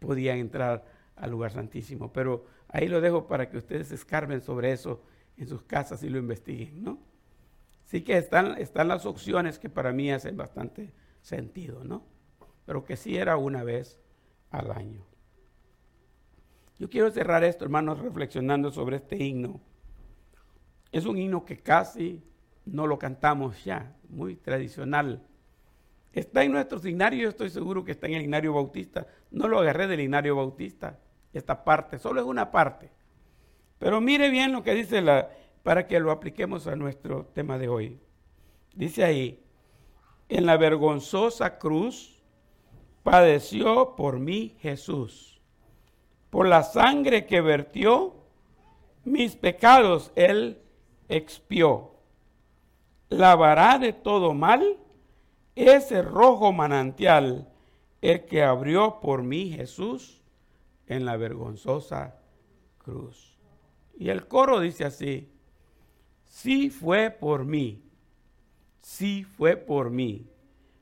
podían 0.00 0.38
entrar 0.38 0.84
al 1.16 1.30
lugar 1.30 1.52
santísimo. 1.52 2.12
Pero 2.12 2.44
ahí 2.68 2.88
lo 2.88 3.00
dejo 3.00 3.26
para 3.26 3.48
que 3.48 3.56
ustedes 3.56 3.90
escarben 3.92 4.40
sobre 4.40 4.72
eso 4.72 5.02
en 5.36 5.48
sus 5.48 5.62
casas 5.62 6.02
y 6.02 6.08
lo 6.08 6.18
investiguen, 6.18 6.84
¿no? 6.84 6.98
Sí 7.84 8.02
que 8.02 8.16
están, 8.16 8.58
están 8.58 8.88
las 8.88 9.06
opciones 9.06 9.58
que 9.58 9.68
para 9.68 9.92
mí 9.92 10.10
hacen 10.10 10.36
bastante 10.36 10.92
sentido, 11.22 11.84
¿no? 11.84 12.04
Pero 12.64 12.84
que 12.84 12.96
sí 12.96 13.16
era 13.16 13.36
una 13.36 13.62
vez 13.62 14.00
al 14.50 14.70
año. 14.72 15.04
Yo 16.78 16.90
quiero 16.90 17.10
cerrar 17.10 17.44
esto, 17.44 17.64
hermanos, 17.64 17.98
reflexionando 18.00 18.70
sobre 18.70 18.96
este 18.96 19.16
himno. 19.22 19.60
Es 20.90 21.06
un 21.06 21.16
himno 21.16 21.44
que 21.44 21.58
casi 21.58 22.22
no 22.64 22.86
lo 22.86 22.98
cantamos 22.98 23.64
ya, 23.64 23.96
muy 24.08 24.36
tradicional 24.36 25.26
Está 26.16 26.42
en 26.42 26.52
nuestro 26.52 26.78
signario, 26.78 27.24
yo 27.24 27.28
estoy 27.28 27.50
seguro 27.50 27.84
que 27.84 27.92
está 27.92 28.06
en 28.06 28.14
el 28.14 28.22
signario 28.22 28.54
bautista. 28.54 29.06
No 29.30 29.48
lo 29.48 29.58
agarré 29.58 29.86
del 29.86 30.00
signario 30.00 30.34
bautista, 30.34 30.98
esta 31.36 31.64
parte, 31.64 31.98
solo 31.98 32.20
es 32.20 32.26
una 32.26 32.50
parte. 32.50 32.90
Pero 33.78 34.00
mire 34.00 34.30
bien 34.30 34.52
lo 34.52 34.62
que 34.62 34.74
dice 34.74 35.00
la, 35.00 35.30
para 35.62 35.86
que 35.86 36.00
lo 36.00 36.10
apliquemos 36.10 36.66
a 36.66 36.76
nuestro 36.76 37.26
tema 37.26 37.58
de 37.58 37.68
hoy. 37.68 38.00
Dice 38.74 39.04
ahí, 39.04 39.42
en 40.28 40.46
la 40.46 40.56
vergonzosa 40.56 41.58
cruz 41.58 42.22
padeció 43.02 43.94
por 43.96 44.18
mí 44.18 44.56
Jesús. 44.60 45.40
Por 46.30 46.48
la 46.48 46.62
sangre 46.62 47.26
que 47.26 47.40
vertió, 47.40 48.14
mis 49.04 49.36
pecados 49.36 50.12
él 50.16 50.60
expió. 51.08 51.92
Lavará 53.08 53.78
de 53.78 53.92
todo 53.92 54.34
mal 54.34 54.76
ese 55.54 56.02
rojo 56.02 56.52
manantial, 56.52 57.48
el 58.02 58.24
que 58.26 58.42
abrió 58.42 59.00
por 59.00 59.22
mí 59.22 59.50
Jesús 59.50 60.25
en 60.86 61.04
la 61.04 61.16
vergonzosa 61.16 62.20
cruz. 62.78 63.36
Y 63.98 64.10
el 64.10 64.26
coro 64.28 64.60
dice 64.60 64.84
así, 64.84 65.32
sí 66.24 66.70
fue 66.70 67.10
por 67.10 67.44
mí, 67.44 67.82
sí 68.80 69.24
fue 69.24 69.56
por 69.56 69.90
mí, 69.90 70.30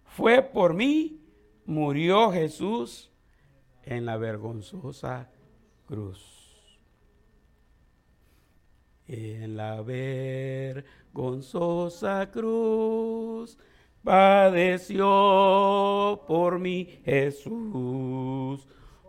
fue 0.05 0.43
por 0.43 0.75
mí, 0.75 1.21
murió 1.65 2.31
Jesús 2.33 3.11
en 3.83 4.05
la 4.07 4.17
vergonzosa 4.17 5.31
cruz. 5.87 6.35
En 9.07 9.57
la 9.57 9.83
vergonzosa 11.13 12.31
cruz 12.31 13.59
padeció 14.03 15.05
por 16.27 16.59
mí 16.59 17.01
Jesús, 17.05 18.67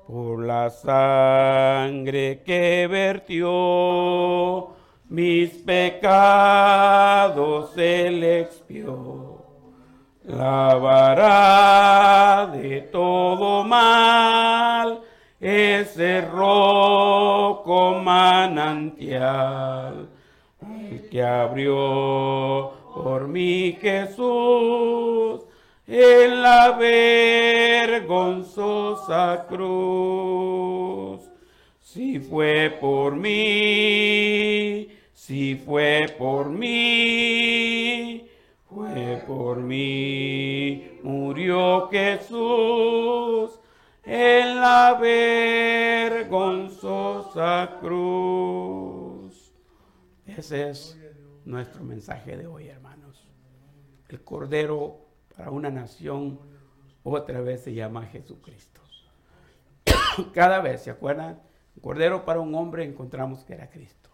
por 0.07 0.43
la 0.45 0.69
sangre 0.69 2.41
que 2.45 2.87
vertió, 2.87 4.69
mis 5.09 5.49
pecados 5.49 6.15
él 7.77 8.23
expió. 8.23 9.43
Lavará 10.25 11.31
de 12.51 12.81
todo 12.81 13.63
mal 13.63 15.01
ese 15.39 16.21
roco 16.21 17.99
manantial, 18.03 18.89
el 20.89 21.09
que 21.09 21.23
abrió 21.23 22.73
por 22.93 23.27
mí 23.27 23.77
Jesús 23.79 25.44
en 25.87 26.41
la 26.41 26.71
vergonzosa 27.87 29.45
cruz. 29.47 31.21
Si 31.81 32.19
fue 32.19 32.75
por 32.81 33.15
mí, 33.15 34.89
si 35.13 35.55
fue 35.55 36.13
por 36.17 36.49
mí, 36.49 38.27
fue 38.67 39.23
por 39.27 39.59
mí, 39.59 40.99
murió 41.03 41.87
Jesús 41.89 43.59
en 44.03 44.59
la 44.59 44.97
vergonzosa 44.99 46.49
cruz. 47.79 49.53
Ese 50.25 50.69
es 50.71 50.99
nuestro 51.45 51.83
mensaje 51.83 52.35
de 52.35 52.47
hoy, 52.47 52.67
hermanos. 52.67 53.27
El 54.09 54.21
Cordero 54.23 55.04
para 55.35 55.51
una 55.51 55.69
nación 55.69 56.39
otra 57.03 57.41
vez 57.41 57.61
se 57.61 57.73
llama 57.73 58.05
Jesucristo. 58.05 58.81
Cada 60.33 60.61
vez, 60.61 60.81
¿se 60.81 60.91
acuerdan? 60.91 61.41
Cordero 61.81 62.25
para 62.25 62.39
un 62.39 62.55
hombre 62.55 62.85
encontramos 62.85 63.43
que 63.43 63.53
era 63.53 63.69
Cristo. 63.69 64.09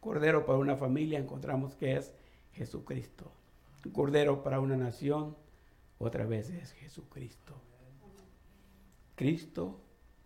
Cordero 0.00 0.44
para 0.44 0.58
una 0.58 0.76
familia 0.76 1.18
encontramos 1.18 1.74
que 1.74 1.96
es 1.96 2.12
Jesucristo. 2.52 3.32
Cordero 3.92 4.42
para 4.42 4.60
una 4.60 4.76
nación 4.76 5.36
otra 5.98 6.26
vez 6.26 6.50
es 6.50 6.72
Jesucristo. 6.72 7.54
Cristo, 9.14 9.80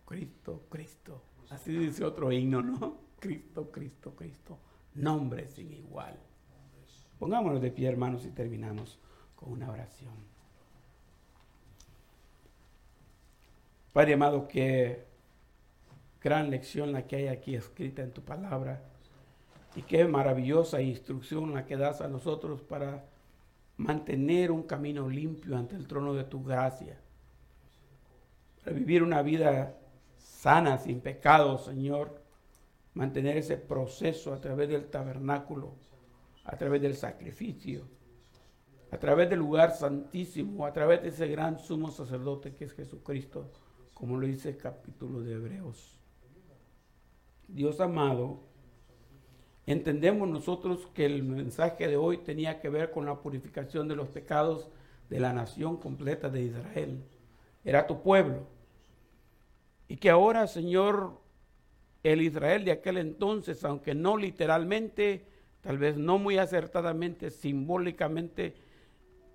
Cristo, 0.05 0.65
Cristo. 0.69 1.21
Así 1.49 1.71
dice 1.71 2.03
otro 2.03 2.31
himno, 2.31 2.61
¿no? 2.61 2.97
Cristo, 3.19 3.71
Cristo, 3.71 4.15
Cristo. 4.15 4.59
Nombre 4.95 5.47
sin 5.47 5.71
igual. 5.71 6.19
Pongámonos 7.19 7.61
de 7.61 7.71
pie, 7.71 7.87
hermanos, 7.87 8.25
y 8.25 8.31
terminamos 8.31 8.99
con 9.35 9.51
una 9.51 9.71
oración. 9.71 10.30
Padre 13.93 14.13
amado, 14.13 14.47
qué 14.47 15.05
gran 16.21 16.49
lección 16.49 16.91
la 16.93 17.07
que 17.07 17.17
hay 17.17 17.27
aquí 17.27 17.55
escrita 17.55 18.01
en 18.01 18.11
tu 18.11 18.21
palabra 18.21 18.81
y 19.75 19.81
qué 19.81 20.05
maravillosa 20.05 20.81
instrucción 20.81 21.53
la 21.53 21.65
que 21.65 21.77
das 21.77 22.01
a 22.01 22.07
nosotros 22.07 22.61
para 22.61 23.05
mantener 23.77 24.51
un 24.51 24.63
camino 24.63 25.09
limpio 25.09 25.57
ante 25.57 25.75
el 25.75 25.87
trono 25.87 26.13
de 26.13 26.23
tu 26.23 26.43
gracia, 26.43 26.99
para 28.63 28.75
vivir 28.75 29.03
una 29.03 29.21
vida 29.21 29.75
sana, 30.17 30.77
sin 30.77 31.01
pecado, 31.01 31.57
Señor, 31.57 32.21
mantener 32.93 33.37
ese 33.37 33.57
proceso 33.57 34.33
a 34.33 34.39
través 34.39 34.69
del 34.69 34.85
tabernáculo 34.89 35.75
a 36.43 36.57
través 36.57 36.81
del 36.81 36.95
sacrificio, 36.95 37.85
a 38.91 38.97
través 38.97 39.29
del 39.29 39.39
lugar 39.39 39.75
santísimo, 39.75 40.65
a 40.65 40.73
través 40.73 41.01
de 41.01 41.09
ese 41.09 41.27
gran 41.27 41.59
sumo 41.59 41.91
sacerdote 41.91 42.55
que 42.55 42.65
es 42.65 42.73
Jesucristo, 42.73 43.51
como 44.01 44.17
lo 44.17 44.25
dice 44.25 44.49
el 44.49 44.57
capítulo 44.57 45.21
de 45.21 45.33
Hebreos. 45.33 45.95
Dios 47.47 47.79
amado, 47.79 48.39
entendemos 49.67 50.27
nosotros 50.27 50.87
que 50.95 51.05
el 51.05 51.21
mensaje 51.21 51.87
de 51.87 51.97
hoy 51.97 52.17
tenía 52.17 52.59
que 52.59 52.69
ver 52.69 52.89
con 52.89 53.05
la 53.05 53.19
purificación 53.19 53.87
de 53.87 53.95
los 53.95 54.09
pecados 54.09 54.69
de 55.07 55.19
la 55.19 55.33
nación 55.33 55.77
completa 55.77 56.29
de 56.29 56.41
Israel. 56.41 57.03
Era 57.63 57.85
tu 57.85 58.01
pueblo. 58.01 58.47
Y 59.87 59.97
que 59.97 60.09
ahora, 60.09 60.47
Señor, 60.47 61.21
el 62.01 62.23
Israel 62.23 62.65
de 62.65 62.71
aquel 62.71 62.97
entonces, 62.97 63.63
aunque 63.63 63.93
no 63.93 64.17
literalmente, 64.17 65.27
tal 65.61 65.77
vez 65.77 65.95
no 65.95 66.17
muy 66.17 66.39
acertadamente, 66.39 67.29
simbólicamente, 67.29 68.55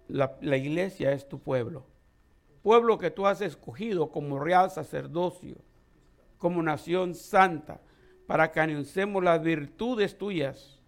la, 0.09 0.57
iglesia 0.57 1.13
es 1.13 1.29
tu 1.29 1.39
pueblo. 1.39 1.85
Pueblo 2.67 2.99
que 2.99 3.13
tú 3.13 3.29
has 3.29 3.41
escogido 3.41 4.11
como 4.11 4.41
real 4.41 4.73
sacerdocio, 4.73 5.55
como 6.37 6.61
nación 6.61 7.15
santa, 7.15 7.81
para 8.27 8.51
que 8.51 8.59
anunciemos 8.59 9.23
las 9.23 9.41
virtudes 9.41 10.19
tuyas. 10.19 10.81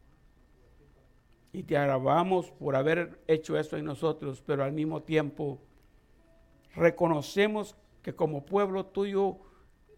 Y 1.52 1.62
te 1.62 1.76
alabamos 1.76 2.50
por 2.50 2.74
haber 2.74 3.22
hecho 3.28 3.56
eso 3.56 3.76
en 3.76 3.84
nosotros, 3.84 4.42
pero 4.44 4.64
al 4.64 4.72
mismo 4.72 5.04
tiempo 5.04 5.62
reconocemos 6.74 7.76
que 8.02 8.12
como 8.12 8.44
pueblo 8.44 8.86
tuyo 8.86 9.38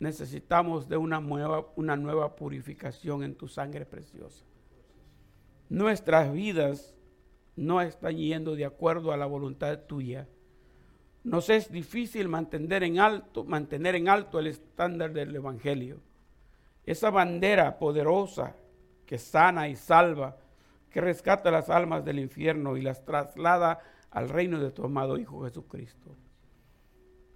necesitamos 0.01 0.87
de 0.87 0.99
una 0.99 1.21
nueva, 1.21 1.73
una 1.77 1.97
nueva 1.97 2.37
purificación 2.37 3.23
en 3.23 3.35
tu 3.35 3.49
sangre 3.49 3.87
preciosa 3.87 4.45
nuestras 5.71 6.33
vidas 6.33 6.95
no 7.57 7.81
están 7.81 8.17
yendo 8.17 8.57
de 8.57 8.65
acuerdo 8.65 9.13
a 9.13 9.17
la 9.17 9.27
voluntad 9.27 9.79
tuya. 9.87 10.29
Nos 11.23 11.51
es 11.51 11.71
difícil 11.71 12.29
mantener 12.29 12.83
en 12.83 12.99
alto, 12.99 13.45
mantener 13.45 13.95
en 13.95 14.09
alto 14.09 14.39
el 14.39 14.47
estándar 14.47 15.13
del 15.13 15.37
Evangelio. 15.37 16.01
Esa 16.85 17.11
bandera 17.11 17.79
poderosa 17.79 18.57
que 19.05 19.19
sana 19.19 19.69
y 19.69 19.77
salva, 19.77 20.37
que 20.89 21.01
rescata 21.01 21.51
las 21.51 21.69
almas 21.69 22.05
del 22.05 22.19
infierno 22.19 22.77
y 22.77 22.83
las 22.83 23.05
traslada 23.05 23.81
al 24.11 24.29
reino 24.29 24.59
de 24.59 24.71
tu 24.71 24.85
amado 24.85 25.19
Hijo 25.19 25.45
Jesucristo. 25.45 26.17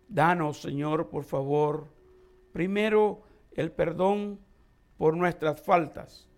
Danos, 0.09 0.61
Señor, 0.61 1.09
por 1.09 1.25
favor, 1.25 1.89
primero 2.53 3.23
el 3.53 3.71
perdón 3.71 4.41
por 4.97 5.17
nuestras 5.17 5.61
faltas 5.61 6.29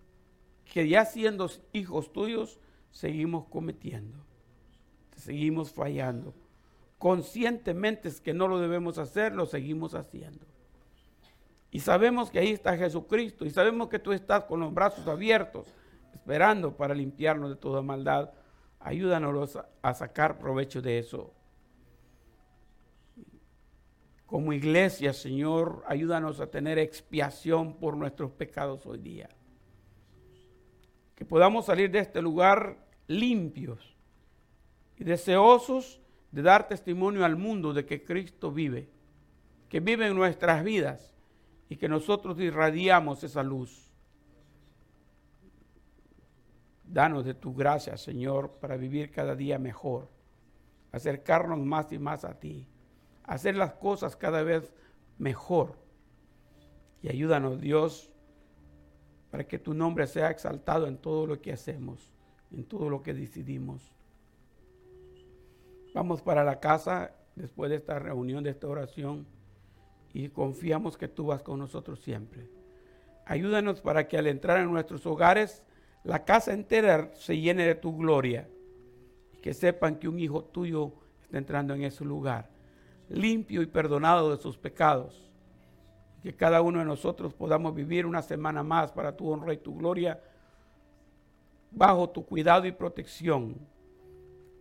que 0.65 0.87
ya 0.87 1.05
siendo 1.05 1.49
hijos 1.73 2.11
tuyos, 2.11 2.59
seguimos 2.91 3.45
cometiendo, 3.45 4.17
seguimos 5.15 5.71
fallando. 5.71 6.33
Conscientemente 6.97 8.07
es 8.07 8.19
que 8.19 8.33
no 8.33 8.47
lo 8.47 8.59
debemos 8.59 8.97
hacer, 8.97 9.33
lo 9.33 9.45
seguimos 9.45 9.93
haciendo. 9.93 10.45
Y 11.69 11.79
sabemos 11.79 12.31
que 12.31 12.39
ahí 12.39 12.51
está 12.51 12.77
Jesucristo 12.77 13.45
y 13.45 13.49
sabemos 13.49 13.89
que 13.89 13.99
tú 13.99 14.13
estás 14.13 14.45
con 14.45 14.59
los 14.59 14.73
brazos 14.73 15.07
abiertos, 15.07 15.73
esperando 16.13 16.75
para 16.75 16.95
limpiarnos 16.95 17.49
de 17.49 17.55
toda 17.55 17.81
maldad. 17.81 18.31
Ayúdanos 18.79 19.59
a 19.81 19.93
sacar 19.93 20.39
provecho 20.39 20.81
de 20.81 20.99
eso. 20.99 21.33
Como 24.25 24.53
iglesia, 24.53 25.13
Señor, 25.13 25.83
ayúdanos 25.87 26.39
a 26.39 26.49
tener 26.49 26.79
expiación 26.79 27.75
por 27.75 27.95
nuestros 27.95 28.31
pecados 28.31 28.85
hoy 28.85 28.97
día 28.97 29.29
que 31.17 31.25
podamos 31.25 31.65
salir 31.65 31.89
de 31.89 31.97
este 31.97 32.21
lugar 32.21 32.77
limpios 33.07 33.97
y 34.97 35.03
deseosos 35.03 35.99
de 36.37 36.43
dar 36.43 36.67
testimonio 36.67 37.25
al 37.25 37.35
mundo 37.35 37.73
de 37.73 37.87
que 37.87 38.03
Cristo 38.03 38.51
vive, 38.51 38.87
que 39.69 39.79
vive 39.79 40.05
en 40.05 40.15
nuestras 40.15 40.63
vidas 40.63 41.15
y 41.67 41.77
que 41.77 41.89
nosotros 41.89 42.39
irradiamos 42.39 43.23
esa 43.23 43.41
luz. 43.41 43.91
Danos 46.83 47.25
de 47.25 47.33
tu 47.33 47.55
gracia, 47.55 47.97
Señor, 47.97 48.51
para 48.59 48.77
vivir 48.77 49.09
cada 49.09 49.35
día 49.35 49.57
mejor, 49.57 50.11
acercarnos 50.91 51.57
más 51.57 51.91
y 51.91 51.97
más 51.97 52.23
a 52.23 52.39
ti, 52.39 52.67
hacer 53.23 53.55
las 53.55 53.73
cosas 53.73 54.15
cada 54.15 54.43
vez 54.43 54.71
mejor, 55.17 55.75
Y 57.01 57.09
ayúdanos, 57.09 57.59
Dios, 57.59 58.11
para 59.31 59.47
que 59.47 59.57
tu 59.57 59.73
nombre 59.73 60.05
sea 60.05 60.29
exaltado 60.29 60.85
en 60.85 60.99
todo 60.99 61.25
lo 61.25 61.41
que 61.41 61.51
hacemos, 61.51 62.13
en 62.51 62.63
todo 62.63 62.91
lo 62.91 63.01
que 63.01 63.15
decidimos. 63.15 63.96
Vamos 65.97 66.21
para 66.21 66.43
la 66.43 66.59
casa 66.59 67.09
después 67.35 67.71
de 67.71 67.77
esta 67.77 67.97
reunión, 67.97 68.43
de 68.43 68.51
esta 68.51 68.67
oración, 68.67 69.25
y 70.13 70.29
confiamos 70.29 70.95
que 70.95 71.07
tú 71.07 71.25
vas 71.25 71.41
con 71.41 71.57
nosotros 71.57 72.01
siempre. 72.01 72.51
Ayúdanos 73.25 73.81
para 73.81 74.07
que 74.07 74.15
al 74.15 74.27
entrar 74.27 74.59
en 74.59 74.71
nuestros 74.71 75.07
hogares, 75.07 75.63
la 76.03 76.23
casa 76.23 76.53
entera 76.53 77.09
se 77.15 77.39
llene 77.39 77.65
de 77.65 77.73
tu 77.73 77.97
gloria 77.97 78.47
y 79.33 79.37
que 79.37 79.55
sepan 79.55 79.95
que 79.95 80.07
un 80.07 80.19
hijo 80.19 80.43
tuyo 80.43 80.93
está 81.23 81.39
entrando 81.39 81.73
en 81.73 81.81
ese 81.81 82.05
lugar, 82.05 82.51
limpio 83.09 83.63
y 83.63 83.65
perdonado 83.65 84.29
de 84.29 84.39
sus 84.39 84.55
pecados. 84.55 85.27
Que 86.21 86.35
cada 86.35 86.61
uno 86.61 86.77
de 86.77 86.85
nosotros 86.85 87.33
podamos 87.33 87.73
vivir 87.73 88.05
una 88.05 88.21
semana 88.21 88.61
más 88.61 88.91
para 88.91 89.17
tu 89.17 89.31
honra 89.31 89.51
y 89.51 89.57
tu 89.57 89.75
gloria 89.75 90.21
bajo 91.71 92.07
tu 92.07 92.23
cuidado 92.23 92.67
y 92.67 92.71
protección. 92.71 93.55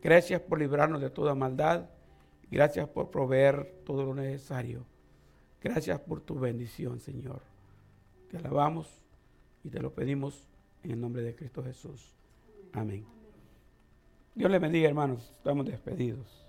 Gracias 0.07 0.41
por 0.41 0.61
librarnos 0.61 1.01
de 1.01 1.11
toda 1.11 1.35
maldad. 1.35 1.91
Gracias 2.49 2.89
por 2.89 3.11
proveer 3.11 3.83
todo 3.85 4.05
lo 4.05 4.15
necesario. 4.15 4.87
Gracias 5.61 5.99
por 5.99 6.21
tu 6.21 6.39
bendición, 6.39 7.01
Señor. 7.01 7.43
Te 8.31 8.37
alabamos 8.37 8.87
y 9.65 9.69
te 9.69 9.81
lo 9.81 9.93
pedimos 9.93 10.47
en 10.85 10.93
el 10.93 11.01
nombre 11.01 11.23
de 11.23 11.35
Cristo 11.35 11.61
Jesús. 11.65 12.15
Amén. 12.73 13.05
Dios 14.33 14.49
le 14.49 14.61
bendiga, 14.61 14.87
hermanos. 14.87 15.29
Estamos 15.39 15.67
despedidos. 15.67 16.46